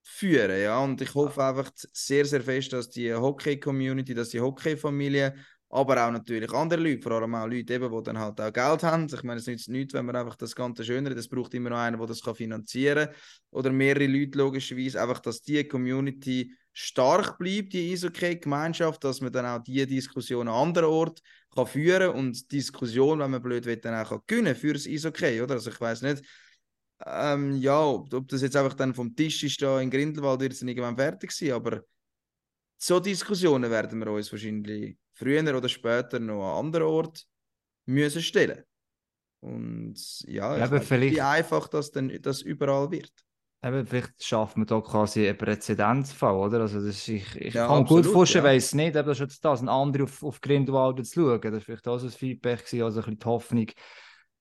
führen, 0.03 0.61
ja. 0.61 0.79
Und 0.83 1.01
ich 1.01 1.15
hoffe 1.15 1.43
einfach 1.45 1.71
sehr 1.75 2.25
sehr 2.25 2.43
fest, 2.43 2.73
dass 2.73 2.91
die 2.91 3.13
Hockey-Community, 3.15 4.15
dass 4.15 4.31
die 4.31 4.41
Hockey-Familie, 4.41 5.35
aber 5.69 6.05
auch 6.05 6.11
natürlich 6.11 6.53
andere 6.53 6.83
Leute, 6.83 7.03
vor 7.03 7.13
allem 7.13 7.35
auch 7.35 7.47
Leute 7.47 7.75
eben, 7.75 7.91
die 7.91 8.03
dann 8.03 8.19
halt 8.19 8.41
auch 8.41 8.53
Geld 8.53 8.83
haben. 8.83 9.07
Ich 9.07 9.23
meine, 9.23 9.39
es 9.39 9.47
nützt 9.47 9.69
nichts, 9.69 9.95
wenn 9.95 10.05
man 10.07 10.17
einfach 10.17 10.35
das 10.37 10.55
Ganze 10.57 10.85
schönere, 10.85 11.15
es 11.15 11.29
braucht 11.29 11.55
immer 11.55 11.71
noch 11.71 11.79
einen, 11.79 11.99
der 11.99 12.07
das 12.09 12.23
kann 12.23 12.35
finanzieren 12.35 13.07
kann. 13.07 13.15
Oder 13.51 13.71
mehrere 13.71 14.07
Leute 14.07 14.37
logischerweise, 14.39 15.01
einfach, 15.01 15.21
dass 15.21 15.43
die 15.43 15.63
Community 15.69 16.53
stark 16.73 17.39
bleibt, 17.39 17.73
die 17.73 17.93
Eishockey-Gemeinschaft, 17.93 19.05
dass 19.05 19.21
man 19.21 19.33
dann 19.33 19.47
auch 19.47 19.63
diese 19.63 19.87
Diskussion 19.87 20.49
an 20.49 20.69
anderen 20.69 20.89
Orten 20.89 21.21
kann 21.55 21.67
führen 21.67 22.11
und 22.11 22.51
Diskussion, 22.53 23.19
wenn 23.19 23.31
man 23.31 23.43
blöd 23.43 23.65
will, 23.65 23.77
dann 23.77 23.95
auch 23.95 24.27
gewinnen 24.27 24.55
für 24.55 24.73
das 24.73 24.87
Eishockey, 24.87 25.41
oder? 25.41 25.55
Also 25.55 25.71
ich 25.71 25.81
weiß 25.81 26.03
nicht, 26.03 26.25
ähm, 27.05 27.57
ja, 27.57 27.83
ob, 27.83 28.13
ob, 28.13 28.29
das 28.29 28.43
jetzt 28.43 28.57
einfach 28.57 28.75
dann 28.75 28.95
vom 28.95 29.15
Tisch 29.17 29.43
ist 29.43 29.61
da 29.63 29.81
in 29.81 29.91
Grindelwald 29.91 30.41
wird 30.41 30.53
es 30.53 30.63
irgendwann 30.63 30.97
fertig 30.97 31.33
sein, 31.33 31.53
aber 31.53 31.83
so 32.77 33.01
Diskussionen 33.01 33.71
werden 33.71 33.99
wir 33.99 34.11
uns 34.11 34.31
wahrscheinlich 34.31 34.97
früher 35.15 35.57
oder 35.57 35.69
später 35.69 36.19
noch 36.19 36.59
an 36.59 36.67
anderen 36.67 36.87
Orten 36.87 37.21
müssen 37.87 38.23
stellen. 38.23 38.65
Und 39.41 40.21
ja, 40.27 40.57
ja 40.57 40.71
weiß, 40.71 40.91
wie 40.91 41.21
einfach 41.21 41.69
das 41.69 41.91
dann 41.91 42.11
das 42.21 42.43
überall 42.43 42.91
wird. 42.91 43.13
Eben, 43.63 43.87
vielleicht 43.87 44.25
schafft 44.25 44.57
man 44.57 44.67
da 44.67 44.81
quasi 44.81 45.29
einen 45.29 45.37
Präzedenzfall, 45.37 46.35
oder? 46.35 46.61
Also 46.61 46.81
das 46.81 47.07
ich, 47.09 47.37
ich 47.37 47.55
ja, 47.55 47.67
kann 47.67 47.83
absolut, 47.83 48.05
gut 48.05 48.13
vorstellen, 48.13 48.47
ja. 48.47 48.53
weiß 48.53 48.75
nicht, 48.75 48.97
aber 48.97 49.09
das 49.09 49.19
ist 49.19 49.33
jetzt 49.33 49.45
das, 49.45 49.61
ein 49.61 49.69
anderer 49.69 50.05
auf, 50.05 50.23
auf 50.23 50.41
Grindelwald 50.41 51.05
zu 51.07 51.21
schauen. 51.21 51.41
Das 51.43 51.53
war 51.53 51.61
vielleicht 51.61 51.89
auch 51.89 51.99
so 51.99 52.07
ein 52.07 52.13
Feedback, 52.13 52.65
gewesen, 52.65 52.83
also 52.83 53.01
ein 53.01 53.05
bisschen 53.05 53.19
die 53.19 53.27
Hoffnung, 53.27 53.67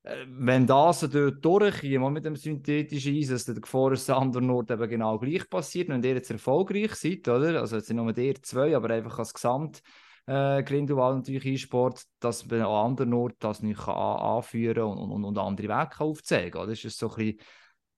äh, 0.04 0.26
wenn 0.30 0.66
das 0.66 1.02
dort 1.02 1.44
durchkommt, 1.44 2.14
mit 2.14 2.24
dem 2.24 2.38
synthetischen 2.38 3.18
Eis, 3.18 3.28
dass 3.28 3.44
der 3.44 3.56
Gefahr 3.56 3.92
ist, 3.92 4.10
an 4.10 4.24
anderen 4.24 4.50
Ort 4.52 4.72
eben 4.72 4.90
genau 4.90 5.20
gleich 5.20 5.50
passiert, 5.50 5.90
wenn 5.90 6.02
ihr 6.02 6.14
jetzt 6.14 6.32
erfolgreich 6.32 6.96
seid, 6.96 7.28
oder? 7.28 7.60
Also 7.60 7.76
jetzt 7.76 7.90
nicht 7.90 8.02
nur 8.02 8.14
der 8.14 8.42
zwei, 8.42 8.74
aber 8.74 8.90
einfach 8.92 9.20
als 9.20 9.34
Gesamt 9.34 9.82
äh, 10.28 10.64
Grindelwald 10.64 11.18
natürlich 11.18 11.46
E-Sport, 11.46 12.04
dass 12.20 12.46
man 12.48 12.62
an 12.62 12.92
anderen 12.92 13.14
Orten 13.14 13.38
das 13.40 13.64
nicht 13.64 13.82
kann 13.82 13.96
anführen 13.96 14.84
und, 14.84 15.12
und, 15.12 15.26
und 15.26 15.38
andere 15.38 15.68
Wege 15.68 16.00
aufzeigen 16.00 16.52
kann. 16.52 16.70
Das 16.70 16.86
ist 16.86 16.98
so 16.98 17.10
ein 17.10 17.16
bisschen 17.16 17.40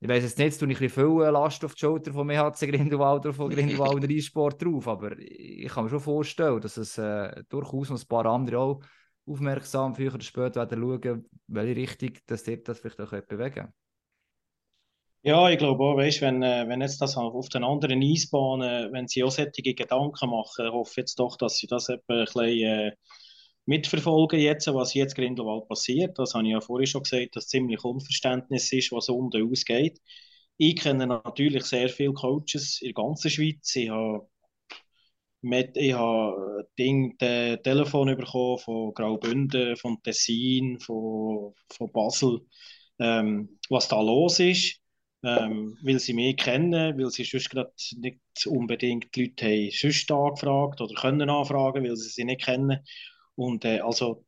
ich 0.01 0.09
weiß 0.09 0.23
jetzt 0.23 0.37
nicht, 0.39 0.45
jetzt 0.45 0.57
tue 0.57 0.71
ich 0.71 0.77
ein 0.77 0.87
bisschen 0.87 1.07
viel 1.07 1.25
Last 1.29 1.63
auf 1.63 1.75
die 1.75 1.79
Schulter 1.81 2.11
von 2.11 2.27
MHC 2.27 2.67
Grindelwald 2.67 3.23
oder 3.23 3.33
von 3.35 3.49
Grindelwald 3.51 4.23
Sport 4.23 4.63
drauf, 4.63 4.87
aber 4.87 5.17
ich 5.19 5.67
kann 5.71 5.83
mir 5.83 5.91
schon 5.91 5.99
vorstellen, 5.99 6.59
dass 6.59 6.77
es 6.77 6.97
äh, 6.97 7.43
durchaus 7.49 7.91
noch 7.91 8.01
ein 8.01 8.07
paar 8.07 8.25
andere 8.25 8.57
auch 8.57 8.81
aufmerksam 9.27 9.93
früher 9.93 10.15
oder 10.15 10.23
später 10.23 10.67
schauen, 10.67 11.29
welche 11.47 11.75
Richtung 11.75 12.13
dass 12.25 12.43
das 12.43 12.79
vielleicht 12.79 12.99
auch 12.99 13.11
bewegen 13.27 13.71
Ja, 15.23 15.49
ich 15.51 15.59
glaube 15.59 15.83
auch, 15.83 15.97
weißt, 15.97 16.21
wenn, 16.21 16.41
äh, 16.41 16.67
wenn 16.67 16.81
jetzt 16.81 16.99
das 16.99 17.15
auf 17.15 17.49
den 17.49 17.63
anderen 17.63 18.01
Eisbahnen, 18.01 18.91
wenn 18.91 19.07
sie 19.07 19.23
auch 19.23 19.29
solche 19.29 19.51
Gedanken 19.75 20.29
machen, 20.31 20.71
hoffe 20.71 20.89
ich 20.91 20.97
jetzt 20.97 21.19
doch, 21.19 21.37
dass 21.37 21.57
sie 21.57 21.67
das 21.67 21.89
etwa 21.89 22.13
ein 22.13 22.25
bisschen 22.25 22.43
äh, 22.47 22.91
mitverfolgen 23.71 24.39
jetzt, 24.39 24.67
was 24.67 24.93
jetzt 24.93 25.15
Grindelwald 25.15 25.67
passiert. 25.69 26.19
Das 26.19 26.33
habe 26.33 26.45
ich 26.45 26.51
ja 26.51 26.61
vorhin 26.61 26.87
schon 26.87 27.03
gesagt, 27.03 27.35
dass 27.35 27.47
ziemlich 27.47 27.83
Unverständnis 27.83 28.71
ist, 28.73 28.91
was 28.91 29.09
unten 29.09 29.49
ausgeht. 29.49 29.99
Ich 30.57 30.75
kenne 30.75 31.07
natürlich 31.07 31.63
sehr 31.63 31.89
viele 31.89 32.13
Coaches 32.13 32.81
in 32.81 32.89
der 32.89 32.93
ganzen 32.93 33.31
Schweiz. 33.31 33.75
Ich 33.75 33.89
habe 33.89 34.27
mit, 35.41 35.75
ich 35.77 35.93
habe 35.93 36.67
Ding, 36.77 37.17
de, 37.17 37.57
Telefon 37.57 38.15
bekommen 38.15 38.59
von 38.59 38.93
Graubünden, 38.93 39.75
von 39.77 40.01
Tessin, 40.03 40.79
von, 40.79 41.53
von 41.71 41.91
Basel, 41.93 42.41
ähm, 42.99 43.57
was 43.69 43.87
da 43.87 44.01
los 44.01 44.39
ist. 44.39 44.77
Ähm, 45.23 45.77
weil 45.83 45.99
sie 45.99 46.13
mich 46.13 46.35
kennen, 46.35 46.97
weil 46.97 47.11
sie 47.11 47.23
sonst 47.23 47.51
gerade 47.51 47.71
nicht 47.97 48.19
unbedingt 48.47 49.15
die 49.15 49.25
Leute 49.25 49.45
haben 49.45 49.69
sonst 49.71 50.11
angefragt 50.11 50.81
oder 50.81 50.95
können 50.95 51.29
anfragen, 51.29 51.83
weil 51.83 51.95
sie 51.95 52.09
sie 52.09 52.23
nicht 52.23 52.43
kennen. 52.43 52.79
Und 53.41 53.65
äh, 53.65 53.79
also, 53.79 54.23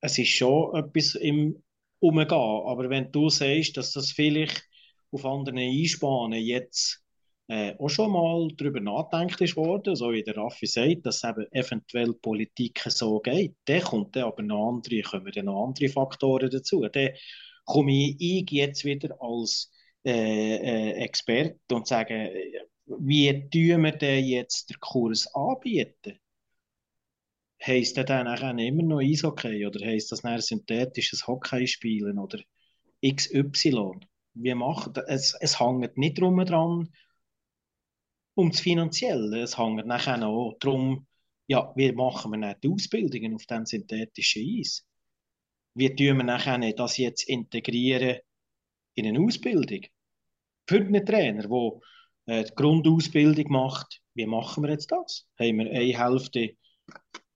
es 0.00 0.18
ist 0.18 0.28
schon 0.28 0.76
etwas 0.76 1.16
im 1.16 1.62
Umgehen. 1.98 2.32
Aber 2.32 2.88
wenn 2.90 3.10
du 3.10 3.28
sagst, 3.28 3.76
dass 3.76 3.92
das 3.92 4.12
vielleicht 4.12 4.62
auf 5.10 5.24
anderen 5.24 5.58
Einspannen 5.58 6.40
jetzt 6.40 7.02
äh, 7.48 7.74
auch 7.78 7.88
schon 7.88 8.12
mal 8.12 8.48
darüber 8.56 8.80
nachgedacht 8.80 9.40
ist 9.40 9.56
worden, 9.56 9.96
so 9.96 10.12
wie 10.12 10.22
der 10.22 10.36
Raffi 10.36 10.66
sagt, 10.66 11.04
dass 11.06 11.24
eben 11.24 11.46
eventuell 11.50 12.14
Politik 12.14 12.80
so 12.86 13.18
geht, 13.18 13.56
dann 13.64 13.82
kommt 13.82 14.14
dann 14.14 14.24
aber 14.24 14.42
noch 14.44 14.68
andere, 14.68 15.02
kommen 15.02 15.32
dann 15.34 15.46
noch 15.46 15.66
andere 15.66 15.88
Faktoren 15.88 16.50
dazu. 16.50 16.86
Dann 16.88 17.10
komme 17.64 18.14
ich 18.18 18.48
jetzt 18.50 18.84
wieder 18.84 19.16
als 19.20 19.72
äh, 20.04 20.56
äh, 20.56 20.92
Experte 21.04 21.58
und 21.72 21.88
sage, 21.88 22.32
wie 22.86 23.48
tun 23.50 23.82
wir 23.82 23.92
denn 23.92 24.24
jetzt 24.24 24.70
den 24.70 24.78
Kurs 24.78 25.26
anbieten? 25.34 26.21
Heißt 27.64 27.96
das 27.96 28.06
dann 28.06 28.26
auch 28.26 28.42
immer 28.58 28.82
noch 28.82 29.00
Eishockey 29.00 29.66
oder 29.66 29.86
heisst 29.86 30.10
das 30.10 30.24
ein 30.24 30.40
synthetisches 30.40 31.26
Hockey 31.26 31.66
spielen 31.66 32.18
oder 32.18 32.40
XY? 33.06 34.00
Wie 34.34 34.54
macht 34.54 34.98
es? 34.98 35.34
Es 35.40 35.60
hängt 35.60 35.96
nicht 35.96 36.18
drum 36.18 36.44
dran 36.44 36.88
um 38.34 38.50
das 38.50 38.60
Finanzielle, 38.60 39.42
es 39.42 39.58
hängt 39.58 39.86
nachher 39.86 40.26
auch 40.26 40.56
darum, 40.58 41.06
ja, 41.46 41.72
wie 41.76 41.92
machen 41.92 42.32
wir 42.32 42.38
nicht 42.38 42.64
die 42.64 42.68
Ausbildungen 42.70 43.34
auf 43.34 43.46
dem 43.46 43.66
synthetischen 43.66 44.42
Eis? 44.42 44.86
Wie 45.74 45.88
tun 45.88 46.16
wir 46.18 46.24
nachher 46.24 46.58
das 46.72 46.96
jetzt 46.96 47.28
integrieren 47.28 48.18
in 48.94 49.06
eine 49.06 49.20
Ausbildung? 49.20 49.82
Für 50.66 50.76
einen 50.76 51.04
Trainer, 51.04 51.46
der 52.26 52.38
äh, 52.38 52.44
die 52.44 52.54
Grundausbildung 52.54 53.50
macht, 53.50 54.00
wie 54.14 54.26
machen 54.26 54.62
wir 54.62 54.70
jetzt 54.70 54.90
das? 54.90 55.26
Haben 55.38 55.58
wir 55.58 55.70
eine 55.70 55.98
Hälfte 55.98 56.56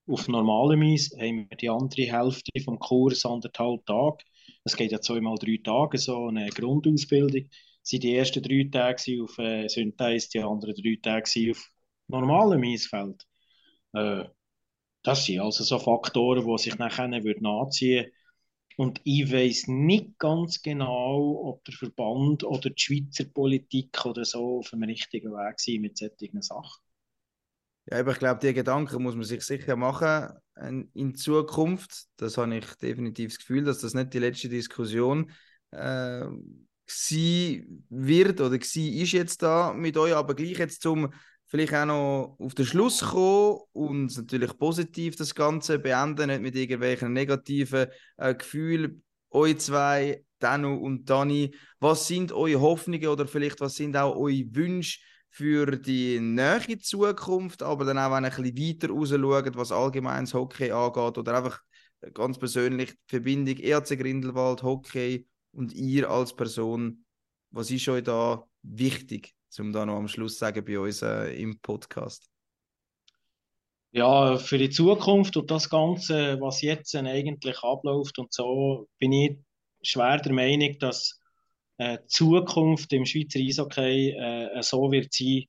auf 0.07 0.28
normalem 0.28 0.82
Eis, 0.82 1.11
haben 1.18 1.48
wir 1.48 1.57
die 1.57 1.70
andere 1.70 2.02
Hälfte 2.02 2.61
vom 2.64 2.78
Kurs 2.78 3.24
anderthalb 3.24 3.84
Tage. 3.86 4.24
Es 4.64 4.76
geht 4.76 4.92
ja 4.92 5.00
zweimal 5.00 5.36
drei 5.36 5.59
Tage, 5.62 5.98
so 5.98 6.26
eine 6.26 6.48
Grundausbildung. 6.50 7.48
Es 7.82 7.92
waren 7.92 8.00
die 8.00 8.16
ersten 8.16 8.42
drei 8.42 8.68
Tage 8.70 9.22
auf 9.22 9.38
äh, 9.38 9.68
Synthese, 9.68 10.28
die 10.30 10.40
anderen 10.40 10.74
drei 10.74 10.98
Tage 11.02 11.50
auf 11.50 11.70
normalem 12.09 12.62
Eisfeld. 12.64 13.26
Äh, 13.92 14.24
das 15.02 15.24
sind 15.24 15.40
also 15.40 15.64
so 15.64 15.78
Faktoren, 15.78 16.46
die 16.46 16.59
sich 16.62 16.78
nachher 16.78 17.09
nachziehen 17.09 17.24
würden 17.24 18.12
und 18.76 19.00
ich 19.04 19.32
weiß 19.32 19.68
nicht 19.68 20.18
ganz 20.18 20.61
genau, 20.61 21.40
ob 21.44 21.64
der 21.64 21.74
Verband 21.74 22.44
oder 22.44 22.68
die 22.70 22.78
Schweizer 22.78 23.24
Politik 23.24 24.04
oder 24.04 24.24
so 24.24 24.59
auf 24.59 24.70
dem 24.70 24.82
richtigen 24.82 25.32
Weg 25.32 25.59
sind 25.61 25.80
mit 25.80 25.96
solchen 25.96 26.42
Sachen. 26.42 26.86
Ja, 27.89 28.01
aber 28.01 28.12
ich 28.12 28.18
glaube, 28.18 28.41
die 28.41 28.53
Gedanken 28.53 29.03
muss 29.03 29.14
man 29.14 29.24
sich 29.24 29.43
sicher 29.43 29.76
machen 29.76 30.28
in 30.95 31.14
Zukunft. 31.14 32.07
Das 32.16 32.37
habe 32.37 32.57
ich 32.57 32.66
definitiv 32.76 33.32
das 33.32 33.39
Gefühl, 33.39 33.64
dass 33.64 33.78
das 33.78 33.95
nicht 33.95 34.12
die 34.12 34.18
letzte 34.18 34.49
Diskussion 34.49 35.30
äh, 35.70 36.26
wird 37.89 38.41
oder 38.41 38.57
ist 38.57 38.74
jetzt 38.76 39.43
da 39.43 39.72
mit 39.72 39.97
euch, 39.97 40.14
aber 40.14 40.34
gleich 40.34 40.59
jetzt 40.59 40.82
zum 40.82 41.12
vielleicht 41.47 41.74
auch 41.74 41.87
noch 41.87 42.37
auf 42.41 42.55
den 42.55 42.66
Schluss 42.66 43.01
kommen 43.03 43.61
und 43.72 44.16
natürlich 44.16 44.59
positiv 44.59 45.16
das 45.16 45.34
Ganze 45.34 45.78
beenden, 45.78 46.28
nicht 46.28 46.43
mit 46.43 46.57
irgendwelchen 46.57 47.12
negativen 47.12 47.87
äh, 48.16 48.34
Gefühlen. 48.34 49.03
Euch 49.30 49.59
zwei, 49.59 50.24
Danu 50.39 50.74
und 50.76 51.09
Dani, 51.09 51.55
was 51.78 52.09
sind 52.09 52.32
eure 52.32 52.61
Hoffnungen 52.61 53.09
oder 53.09 53.26
vielleicht 53.26 53.61
was 53.61 53.74
sind 53.74 53.97
auch 53.97 54.16
eure 54.16 54.45
Wünsche 54.55 54.99
für 55.37 55.76
die 55.76 56.18
nähere 56.18 56.78
Zukunft, 56.78 57.62
aber 57.62 57.84
dann 57.84 57.99
auch, 57.99 58.11
wenn 58.11 58.24
ihr 58.24 58.32
ein 58.32 58.55
bisschen 58.55 58.82
weiter 58.82 58.89
raus 58.89 59.11
schaut, 59.11 59.57
was 59.57 59.70
allgemeines 59.70 60.32
Hockey 60.32 60.70
angeht 60.70 61.18
oder 61.18 61.37
einfach 61.37 61.61
ganz 62.14 62.39
persönlich 62.39 62.93
die 62.93 63.11
Verbindung 63.11 63.59
ERC 63.59 63.99
Grindelwald, 63.99 64.62
Hockey 64.62 65.26
und 65.53 65.74
ihr 65.74 66.09
als 66.09 66.34
Person, 66.34 67.05
was 67.51 67.70
ist 67.70 67.87
euch 67.87 68.05
da 68.05 68.47
wichtig? 68.62 69.34
um 69.59 69.74
da 69.74 69.84
noch 69.84 69.97
am 69.97 70.09
Schluss 70.09 70.39
sagen 70.39 70.64
bei 70.64 70.78
uns 70.78 71.03
äh, 71.03 71.34
im 71.34 71.59
Podcast? 71.61 72.30
Ja, 73.91 74.39
für 74.39 74.57
die 74.57 74.70
Zukunft 74.70 75.37
und 75.37 75.51
das 75.51 75.68
Ganze, 75.68 76.41
was 76.41 76.62
jetzt 76.62 76.95
eigentlich 76.97 77.62
abläuft 77.62 78.18
und 78.18 78.32
so, 78.32 78.89
bin 78.99 79.12
ich 79.12 79.39
schwer 79.82 80.16
der 80.16 80.32
Meinung, 80.32 80.78
dass 80.78 81.16
äh, 81.79 81.99
Zukunft 82.07 82.93
im 82.93 83.05
Schweizer 83.05 83.41
Eishockey 83.41 84.11
äh, 84.11 84.62
so 84.62 84.91
wird 84.91 85.12
sein, 85.12 85.45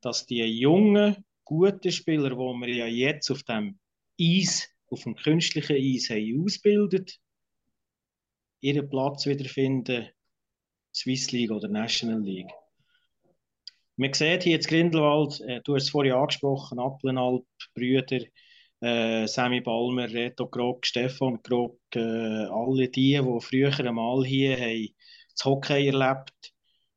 dass 0.00 0.26
die 0.26 0.44
jungen, 0.44 1.24
guten 1.44 1.92
Spieler, 1.92 2.30
die 2.30 2.36
wir 2.36 2.74
ja 2.74 2.86
jetzt 2.86 3.30
auf 3.30 3.42
dem 3.42 3.78
Eis, 4.20 4.68
auf 4.88 5.02
dem 5.02 5.16
künstlichen 5.16 5.76
Eis 5.76 6.10
haben 6.10 6.44
ausbildet, 6.44 7.18
ihren 8.60 8.88
Platz 8.88 9.26
wiederfinden, 9.26 10.08
Swiss 10.94 11.32
League 11.32 11.50
oder 11.50 11.68
National 11.68 12.22
League. 12.22 12.52
Man 13.96 14.12
sieht 14.12 14.42
hier 14.42 14.52
jetzt 14.52 14.68
Grindelwald, 14.68 15.40
äh, 15.40 15.60
du 15.62 15.74
hast 15.74 15.84
es 15.84 15.90
vorhin 15.90 16.12
angesprochen, 16.12 16.78
Applenalp, 16.78 17.46
Brüder, 17.74 18.20
äh, 18.80 19.26
Sammy 19.26 19.60
Balmer, 19.60 20.10
Reto 20.10 20.46
Grog, 20.46 20.86
Stefan 20.86 21.40
Grog, 21.42 21.78
äh, 21.94 21.98
alle 21.98 22.88
die, 22.88 23.18
die 23.18 23.40
früher 23.40 23.78
einmal 23.80 24.24
hier 24.24 24.58
haben 24.58 24.94
das 25.36 25.44
Hockey 25.44 25.86
erlebt, 25.86 26.52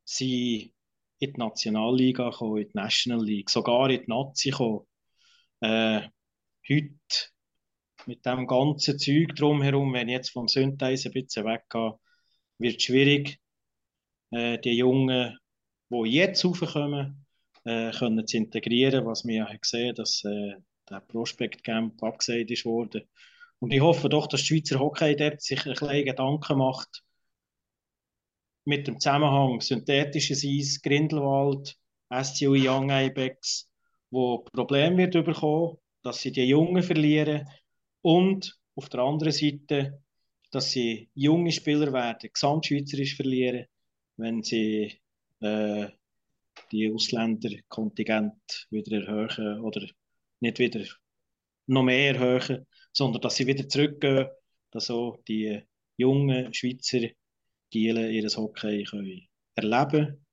sind 0.06 0.72
in 1.20 1.34
die 1.34 1.40
Nationalliga 1.40 2.30
gekommen, 2.30 2.62
in 2.62 2.68
die 2.70 2.78
National 2.78 3.24
League, 3.24 3.50
sogar 3.50 3.90
in 3.90 4.02
die 4.02 4.10
Nazi 4.10 4.50
gekommen. 4.52 4.86
Äh, 5.62 6.08
heute 6.70 6.94
mit 8.06 8.26
dem 8.26 8.48
ganzen 8.48 8.98
Zeug 8.98 9.36
drumherum, 9.36 9.94
wenn 9.94 10.08
ich 10.08 10.14
jetzt 10.14 10.30
vom 10.32 10.48
Synthese 10.48 11.10
ein 11.10 11.14
bisschen 11.14 11.46
weggehe, 11.46 12.00
wird 12.58 12.78
es 12.78 12.84
schwierig, 12.84 13.40
äh, 14.32 14.58
die 14.60 14.78
Jungen 14.78 15.38
die 15.92 16.10
jetzt 16.12 16.46
raufkommen, 16.46 17.26
äh, 17.66 17.92
können 17.92 18.28
zu 18.28 18.38
integrieren, 18.38 19.06
was 19.06 19.26
wir 19.26 19.36
ja 19.38 19.58
gesehen 19.58 19.90
haben, 19.90 19.96
dass 19.96 20.24
äh, 20.24 20.56
der 20.90 21.00
Prospect 21.02 21.64
Camp 21.64 22.02
abgesagt 22.04 22.52
ist 22.52 22.66
worden. 22.66 23.04
Und 23.60 23.74
ich 23.74 23.82
hoffe 23.82 24.08
doch, 24.08 24.28
dass 24.28 24.42
die 24.42 24.48
Schweizer 24.48 24.80
Hockey 24.80 25.16
dort 25.16 25.42
sich 25.42 25.66
ein 25.66 25.74
bisschen 25.74 26.06
Gedanken 26.06 26.58
macht 26.60 27.04
mit 28.70 28.88
dem 28.88 29.00
Zusammenhang 29.00 29.62
synthetisches 29.62 30.46
Eis, 30.46 30.80
Grindelwald, 30.84 31.76
SCU 32.12 32.54
Young 32.54 32.92
Ibex, 32.92 33.68
wo 34.12 34.44
Probleme 34.54 35.12
wird 35.12 35.26
bekommen, 35.26 35.78
dass 36.04 36.22
sie 36.22 36.32
die 36.32 36.44
Jungen 36.44 36.84
verlieren 36.84 37.48
und 38.02 38.56
auf 38.76 38.88
der 38.90 39.00
anderen 39.00 39.34
Seite, 39.34 40.04
dass 40.52 40.70
sie 40.70 41.10
junge 41.16 41.52
Spieler 41.52 41.92
werden, 41.92 42.30
gesamtschweizerisch 42.32 43.16
verlieren, 43.16 43.66
wenn 44.18 44.44
sie 44.44 45.02
äh, 45.40 45.88
die 46.72 46.94
Ausländerkontingent 46.94 48.68
wieder 48.70 49.02
erhöhen 49.02 49.62
oder 49.62 49.82
nicht 50.42 50.60
wieder 50.60 50.86
noch 51.66 51.84
mehr 51.84 52.14
erhöhen, 52.14 52.68
sondern 52.94 53.22
dass 53.24 53.36
sie 53.36 53.48
wieder 53.48 53.68
zurückgehen, 53.68 54.28
dass 54.70 54.92
auch 54.92 55.18
die 55.28 55.60
jungen 55.98 56.54
Schweizer 56.54 57.10
Gielen 57.70 58.12
ihr 58.12 58.28
Hockey 58.30 58.84
können 58.84 59.28
erleben 59.56 59.90
können, 59.90 60.26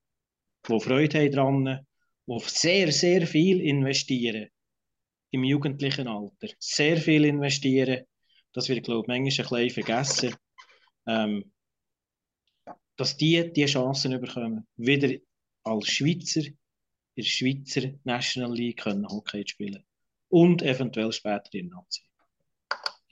die 0.69 0.81
Freude 0.81 1.19
haben 1.19 1.65
daran, 1.65 1.87
die 2.27 2.49
sehr, 2.49 2.93
sehr 2.93 3.27
viel 3.27 3.61
investieren 3.61 4.49
im 5.31 5.45
jugendlichen 5.45 6.09
Alter. 6.09 6.49
Sehr 6.59 6.97
viel 6.97 7.25
investieren. 7.25 8.05
Das 8.53 8.69
wird, 8.69 8.85
glaube 8.85 9.03
ich, 9.03 9.09
manchmal 9.09 9.61
ein 9.61 9.67
bisschen 9.67 9.85
vergessen. 9.85 10.35
Ähm, 11.07 11.53
dass 12.97 13.17
die 13.17 13.53
die 13.53 13.67
Chancen 13.67 14.19
bekommen, 14.21 14.67
wieder 14.77 15.17
als 15.63 15.89
Schweizer 15.89 16.41
in 16.41 16.57
der 17.17 17.23
Schweizer 17.23 17.93
National 18.05 18.55
League 18.55 18.79
können 18.79 19.07
Hockey 19.07 19.47
spielen 19.47 19.85
und 20.29 20.63
eventuell 20.63 21.13
später 21.13 21.53
in 21.53 21.69
Nazi. 21.69 22.03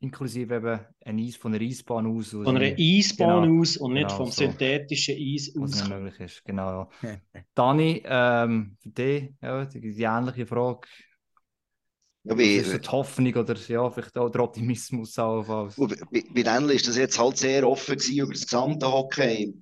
Inklusive 0.05 0.57
eben 0.57 0.81
ein 1.05 1.19
Eis 1.19 1.37
von 1.37 1.55
einer 1.55 1.65
Eisbahn 1.65 2.07
aus. 2.07 2.31
Von 2.31 2.57
einer 2.57 2.75
Eisbahn 2.79 3.43
genau, 3.43 3.61
aus 3.61 3.77
und 3.77 3.95
nicht 3.95 4.09
genau 4.09 4.17
vom 4.17 4.27
so. 4.27 4.45
synthetischen 4.45 5.17
Eis 5.17 5.53
aus. 5.57 5.73
Was 5.73 5.81
nicht 5.81 5.89
möglich 5.89 6.21
ist, 6.21 6.45
genau. 6.45 6.91
Ja. 7.03 7.17
Dani, 7.55 8.03
ähm, 8.05 8.77
für 8.81 8.89
dich 8.91 9.33
ja, 9.43 9.65
die, 9.65 9.81
die 9.81 10.03
ähnliche 10.03 10.47
Frage. 10.47 10.89
Ja, 12.25 12.39
wie, 12.39 12.55
ist 12.57 12.73
die 12.73 12.89
Hoffnung 12.89 13.35
oder 13.35 13.55
ja, 13.69 13.91
vielleicht 13.91 14.17
auch 14.17 14.31
der 14.31 14.43
Optimismus 14.43 15.19
allenfalls? 15.19 15.77
Bei, 15.77 16.25
bei 16.35 16.43
Daniel 16.43 16.71
ist 16.71 16.89
das 16.89 16.97
jetzt 16.97 17.19
halt 17.19 17.37
sehr 17.37 17.69
offen 17.69 17.97
gewesen 17.97 18.19
über 18.19 18.33
das 18.33 18.43
gesamte 18.43 18.91
Hockey. 18.91 19.55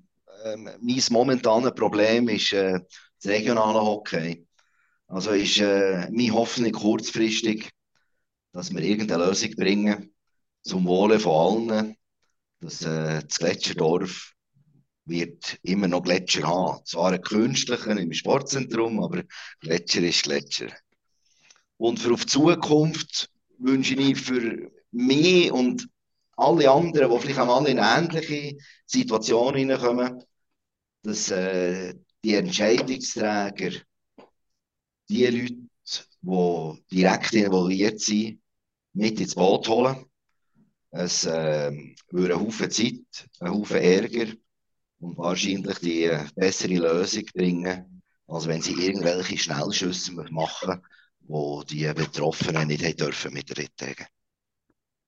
Ähm, 0.44 0.68
mein 0.80 1.02
momentanes 1.10 1.74
Problem 1.74 2.28
ist 2.28 2.52
äh, 2.52 2.78
das 3.20 3.32
regionale 3.32 3.80
Hockey. 3.80 4.46
Also 5.08 5.32
ist 5.32 5.58
äh, 5.58 6.08
meine 6.10 6.32
Hoffnung 6.32 6.72
kurzfristig, 6.72 7.70
dass 8.52 8.72
wir 8.72 8.80
irgendeine 8.80 9.26
Lösung 9.26 9.50
bringen 9.56 10.11
zum 10.62 10.86
Wohle 10.86 11.20
von 11.20 11.70
allen, 11.70 11.96
dass 12.60 12.82
äh, 12.82 13.22
das 13.22 13.38
Gletscherdorf 13.38 14.32
wird 15.04 15.58
immer 15.62 15.88
noch 15.88 16.02
Gletscher 16.02 16.46
haben. 16.46 16.84
Zwar 16.84 17.12
ein 17.12 17.22
künstlicher 17.22 17.96
im 17.96 18.12
Sportzentrum, 18.12 19.02
aber 19.02 19.24
Gletscher 19.60 20.02
ist 20.02 20.22
Gletscher. 20.22 20.68
Und 21.76 21.98
für 21.98 22.12
auf 22.12 22.24
die 22.24 22.32
Zukunft 22.32 23.30
wünsche 23.58 23.94
ich 23.94 24.20
für 24.20 24.70
mich 24.92 25.50
und 25.50 25.88
alle 26.36 26.70
anderen, 26.70 27.10
die 27.10 27.18
vielleicht 27.18 27.40
auch 27.40 27.46
mal 27.46 27.66
in 27.66 27.78
ähnliche 27.78 28.56
Situation 28.86 29.54
hineinkommen, 29.54 30.22
dass 31.02 31.30
äh, 31.30 31.94
die 32.24 32.34
Entscheidungsträger, 32.34 33.72
die 35.08 35.26
Leute, 35.26 35.56
die 36.20 36.84
direkt 36.92 37.32
involviert 37.32 38.00
sind, 38.00 38.40
mit 38.92 39.20
ins 39.20 39.34
Boot 39.34 39.68
holen. 39.68 40.06
Es 40.94 41.24
äh, 41.24 41.72
würde 42.10 42.34
einen 42.34 42.44
Haufen 42.44 42.70
Zeit, 42.70 43.28
einen 43.40 43.54
Haufen 43.54 43.78
Ärger 43.78 44.30
und 45.00 45.16
wahrscheinlich 45.16 45.78
die 45.78 46.04
äh, 46.04 46.26
bessere 46.36 46.74
Lösung 46.74 47.24
bringen, 47.34 48.02
als 48.26 48.46
wenn 48.46 48.60
sie 48.60 48.74
irgendwelche 48.74 49.38
Schnellschüsse 49.38 50.12
machen, 50.30 50.82
wo 51.20 51.62
die 51.62 51.90
Betroffenen 51.94 52.68
nicht 52.68 53.00
dürfen 53.00 53.32
mit 53.32 53.56
Rittegen. 53.56 54.06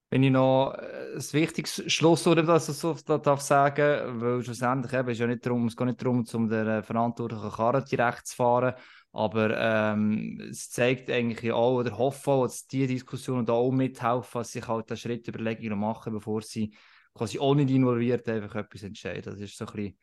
Wenn 0.08 0.22
ich 0.22 0.30
noch 0.30 0.70
ein 0.70 1.18
äh, 1.18 1.32
wichtiges 1.32 1.82
Schlusswort 1.92 2.48
das 2.48 2.66
so 2.66 2.94
darf 2.94 3.42
sagen, 3.42 4.22
weil 4.22 4.42
schlussendlich 4.42 4.92
eben, 4.94 5.08
ist 5.10 5.18
ja 5.18 5.26
nicht 5.26 5.44
darum, 5.44 5.66
es 5.66 5.76
geht 5.76 5.86
nicht 5.86 6.00
darum, 6.00 6.24
um 6.32 6.48
der 6.48 6.82
verantwortlichen 6.82 7.50
Karre 7.50 7.84
direkt 7.84 8.26
zu 8.28 8.36
fahren, 8.36 8.74
aber 9.14 9.56
ähm, 9.56 10.40
es 10.50 10.70
zeigt 10.70 11.08
eigentlich 11.08 11.52
auch, 11.52 11.76
oder 11.78 11.96
hoffe 11.96 12.32
auch, 12.32 12.46
dass 12.46 12.66
diese 12.66 12.88
Diskussionen 12.88 13.46
da 13.46 13.52
auch 13.52 13.70
mithelfen, 13.70 14.40
dass 14.40 14.50
sich 14.50 14.66
halt 14.66 14.90
einen 14.90 14.96
Schritt 14.96 15.28
Überlegungen 15.28 15.78
machen, 15.78 16.12
bevor 16.12 16.42
sie 16.42 16.74
quasi 17.14 17.38
auch 17.38 17.54
nicht 17.54 17.70
involviert 17.70 18.28
einfach 18.28 18.56
etwas 18.56 18.82
entscheiden. 18.82 19.22
Das 19.22 19.40
ist 19.40 19.56
so 19.56 19.66
ein 19.66 19.72
bisschen, 19.72 19.98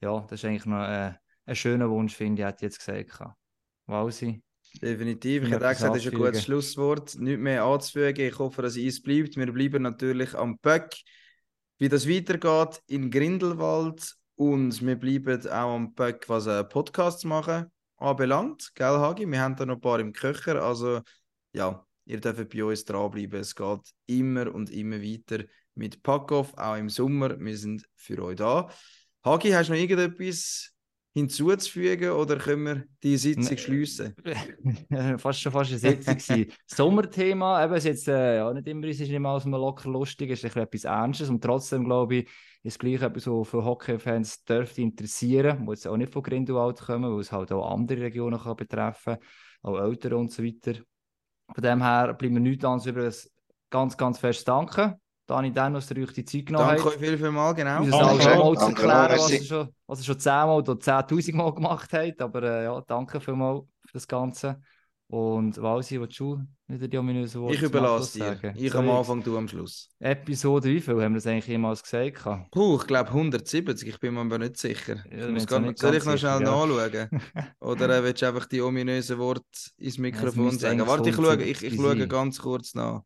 ja, 0.00 0.20
das 0.20 0.40
ist 0.40 0.44
eigentlich 0.44 0.66
noch 0.66 0.84
äh, 0.84 1.14
ein 1.46 1.56
schöner 1.56 1.90
Wunsch, 1.90 2.14
finde 2.14 2.42
ich, 2.42 2.46
hätte 2.46 2.58
ich 2.58 2.62
jetzt 2.62 2.78
gesagt. 2.78 3.34
Wausi. 3.86 4.40
Definitiv. 4.80 5.42
Ich 5.42 5.50
hätte 5.50 5.66
auch 5.66 5.72
gesagt, 5.72 5.96
das 5.96 6.06
ist 6.06 6.12
ein 6.12 6.18
gutes 6.18 6.44
Schlusswort. 6.44 7.18
Nicht 7.18 7.40
mehr 7.40 7.64
anzufügen. 7.64 8.20
Ich 8.20 8.38
hoffe, 8.38 8.62
dass 8.62 8.76
es 8.76 9.02
bleibt. 9.02 9.36
Wir 9.36 9.52
bleiben 9.52 9.82
natürlich 9.82 10.32
am 10.36 10.58
Böck. 10.58 10.94
Wie 11.78 11.88
das 11.88 12.08
weitergeht 12.08 12.80
in 12.86 13.10
Grindelwald 13.10 14.14
und 14.36 14.80
wir 14.80 14.94
bleiben 14.94 15.44
auch 15.48 15.74
am 15.74 15.92
Böck, 15.92 16.28
was 16.28 16.46
äh, 16.46 16.62
Podcasts 16.62 17.24
machen 17.24 17.72
anbelangt. 17.96 18.72
Gell, 18.74 18.98
Hagi? 18.98 19.26
Wir 19.26 19.40
haben 19.40 19.56
da 19.56 19.66
noch 19.66 19.76
ein 19.76 19.80
paar 19.80 20.00
im 20.00 20.12
Köcher. 20.12 20.62
Also, 20.62 21.00
ja, 21.52 21.86
ihr 22.04 22.20
dürft 22.20 22.50
bei 22.50 22.64
uns 22.64 22.84
dranbleiben. 22.84 23.40
Es 23.40 23.54
geht 23.54 23.80
immer 24.06 24.54
und 24.54 24.70
immer 24.70 25.00
weiter 25.00 25.44
mit 25.74 26.02
Packoff, 26.02 26.54
auch 26.56 26.76
im 26.76 26.88
Sommer. 26.88 27.38
Wir 27.38 27.56
sind 27.56 27.88
für 27.96 28.22
euch 28.22 28.36
da. 28.36 28.68
Hagi, 29.24 29.50
hast 29.50 29.68
du 29.68 29.72
noch 29.72 29.80
irgendetwas 29.80 30.73
hinzuzufügen 31.14 32.10
oder 32.10 32.36
können 32.36 32.64
wir 32.64 32.84
die 33.02 33.16
Sitzung 33.16 33.56
schließen? 33.56 34.14
fast 35.18 35.40
schon 35.40 35.52
fast 35.52 35.70
eine 35.70 35.78
Sitzung. 35.78 36.46
Sommerthema, 36.66 37.64
eben, 37.64 37.74
ist 37.74 37.84
jetzt 37.84 38.08
äh, 38.08 38.38
ja, 38.38 38.52
nicht 38.52 38.66
immer 38.66 38.88
ist 38.88 39.00
es 39.00 39.08
immer 39.08 39.30
aus 39.30 39.44
locker 39.44 39.88
lustig, 39.88 40.30
ist 40.30 40.44
etwas 40.44 40.84
Ernstes 40.84 41.30
und 41.30 41.42
trotzdem 41.42 41.84
glaube 41.84 42.16
ich, 42.16 42.28
ist 42.64 42.80
gleich 42.80 43.00
etwas, 43.00 43.28
was 43.28 43.48
für 43.48 43.64
Hockey-Fans 43.64 44.44
dürfte 44.44 44.82
interessieren, 44.82 45.64
wo 45.66 45.72
jetzt 45.72 45.86
auch 45.86 45.96
nicht 45.96 46.12
von 46.12 46.22
Grindelwald 46.22 46.80
kommen, 46.80 47.12
weil 47.12 47.20
es 47.20 47.30
halt 47.30 47.52
auch 47.52 47.70
andere 47.70 48.00
Regionen 48.00 48.40
kann 48.40 48.56
betreffen, 48.56 49.18
auch 49.62 49.78
Eltern 49.78 50.14
und 50.14 50.32
so 50.32 50.42
weiter. 50.42 50.80
Von 51.54 51.62
dem 51.62 51.80
her 51.80 52.14
bleibt 52.14 52.34
mir 52.34 52.40
nichts 52.40 52.64
anderes 52.64 52.86
über 52.86 53.02
das 53.02 53.30
ganz, 53.70 53.96
ganz 53.96 54.18
fest 54.18 54.48
danken. 54.48 54.94
Dani 55.26 55.52
Dennis, 55.52 55.90
ihr 55.90 56.04
euch 56.04 56.12
die 56.12 56.24
Zeit 56.24 56.46
genommen 56.46 56.68
Danke 56.68 56.88
euch 56.88 56.96
viel, 56.96 57.16
viel 57.16 57.30
mal, 57.30 57.52
genau. 57.54 57.82
Um 57.82 57.90
das 57.90 58.22
schon 58.22 58.38
mal 58.38 58.56
zu 58.56 58.66
erklären, 58.66 59.18
was 59.18 59.30
ihr 59.30 59.42
schon, 59.42 59.68
was 59.86 60.00
ihr 60.00 60.04
schon 60.04 60.18
10 60.20 60.32
Mal 60.32 60.56
oder 60.56 60.72
10'000 60.74 61.34
Mal 61.34 61.54
gemacht 61.54 61.92
habt. 61.92 62.20
Aber 62.20 62.42
äh, 62.42 62.64
ja, 62.64 62.82
danke 62.86 63.20
vielmals 63.20 63.62
für 63.86 63.92
das 63.94 64.06
Ganze. 64.06 64.60
Und 65.06 65.60
Walsi, 65.60 66.00
was 66.00 66.08
du 66.16 66.40
wieder 66.66 66.88
die 66.88 66.98
ominösen 66.98 67.40
Worte 67.40 67.54
Ich 67.54 67.62
überlasse 67.62 68.18
dir. 68.18 68.24
Sagen? 68.24 68.54
Ich 68.56 68.72
so 68.72 68.78
am 68.78 68.90
Anfang, 68.90 69.22
du 69.22 69.36
am 69.36 69.46
Schluss. 69.46 69.88
Episode, 70.00 70.68
wie 70.68 70.80
viel 70.80 70.94
haben 70.94 71.12
wir 71.12 71.18
das 71.18 71.26
eigentlich 71.26 71.46
jemals 71.46 71.82
gesagt? 71.82 72.50
Puh, 72.50 72.76
ich 72.76 72.86
glaube 72.86 73.10
170, 73.10 73.88
ich 73.88 74.00
bin 74.00 74.14
mir 74.14 74.20
aber 74.20 74.38
nicht 74.38 74.56
sicher. 74.56 75.04
Ja, 75.10 75.28
ich 75.28 75.46
gar, 75.46 75.60
nicht 75.60 75.78
soll 75.78 75.94
ich 75.94 76.04
noch 76.04 76.18
schnell 76.18 76.40
ja. 76.42 76.66
nachschauen? 76.66 77.08
Oder 77.60 77.98
äh, 77.98 78.02
willst 78.02 78.22
du 78.22 78.26
einfach 78.26 78.46
die 78.46 78.62
ominösen 78.62 79.18
Worte 79.18 79.44
ins 79.76 79.98
Mikrofon 79.98 80.58
sagen? 80.58 80.86
Warte, 80.86 81.10
ich 81.10 81.16
schaue, 81.16 81.42
ich, 81.42 81.62
ich 81.62 81.76
schaue 81.76 82.08
ganz 82.08 82.40
kurz 82.40 82.74
nach. 82.74 83.02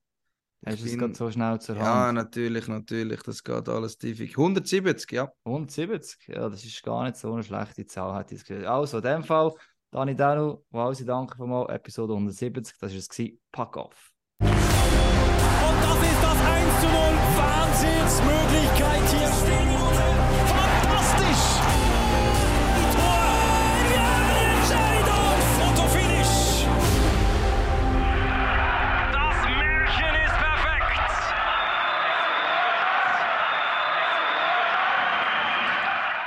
Hast 0.67 0.83
du 0.83 0.87
es 0.87 0.99
gerade 0.99 1.15
so 1.15 1.31
schnell 1.31 1.61
zur 1.61 1.77
Hand? 1.77 1.85
Ja, 1.85 2.13
natürlich, 2.13 2.67
natürlich. 2.67 3.23
Das 3.23 3.45
geht 3.45 3.69
alles 3.69 3.97
tief. 3.97 4.21
170, 4.21 5.13
ja. 5.13 5.31
170, 5.45 6.29
ja, 6.29 6.49
das 6.49 6.65
ist 6.65 6.83
gar 6.83 7.05
nicht 7.05 7.17
so 7.17 7.33
eine 7.33 7.43
schlechte 7.43 7.87
Zahl, 7.87 8.15
hat 8.15 8.33
ich 8.33 8.45
gesagt. 8.45 8.67
Also, 8.67 8.99
in 8.99 9.05
dem 9.05 9.23
Fall, 9.23 9.53
Dani 9.91 10.17
Danu, 10.17 10.65
Sie 10.93 11.05
danke 11.05 11.37
für 11.37 11.47
mal. 11.47 11.69
Episode 11.71 12.13
170, 12.13 12.77
das 12.79 12.93
war 12.93 12.99
es. 12.99 13.09
Pack 13.53 13.77
auf. 13.77 14.13
Und 14.41 14.49
das 14.51 16.03
ist 16.03 16.23
das 16.23 16.39
1 16.45 16.81
zu 16.81 16.87
0. 16.87 16.95
Wahnsinnsmöglichkeit 17.39 19.11
hier 19.11 19.33
stehen. 19.33 19.78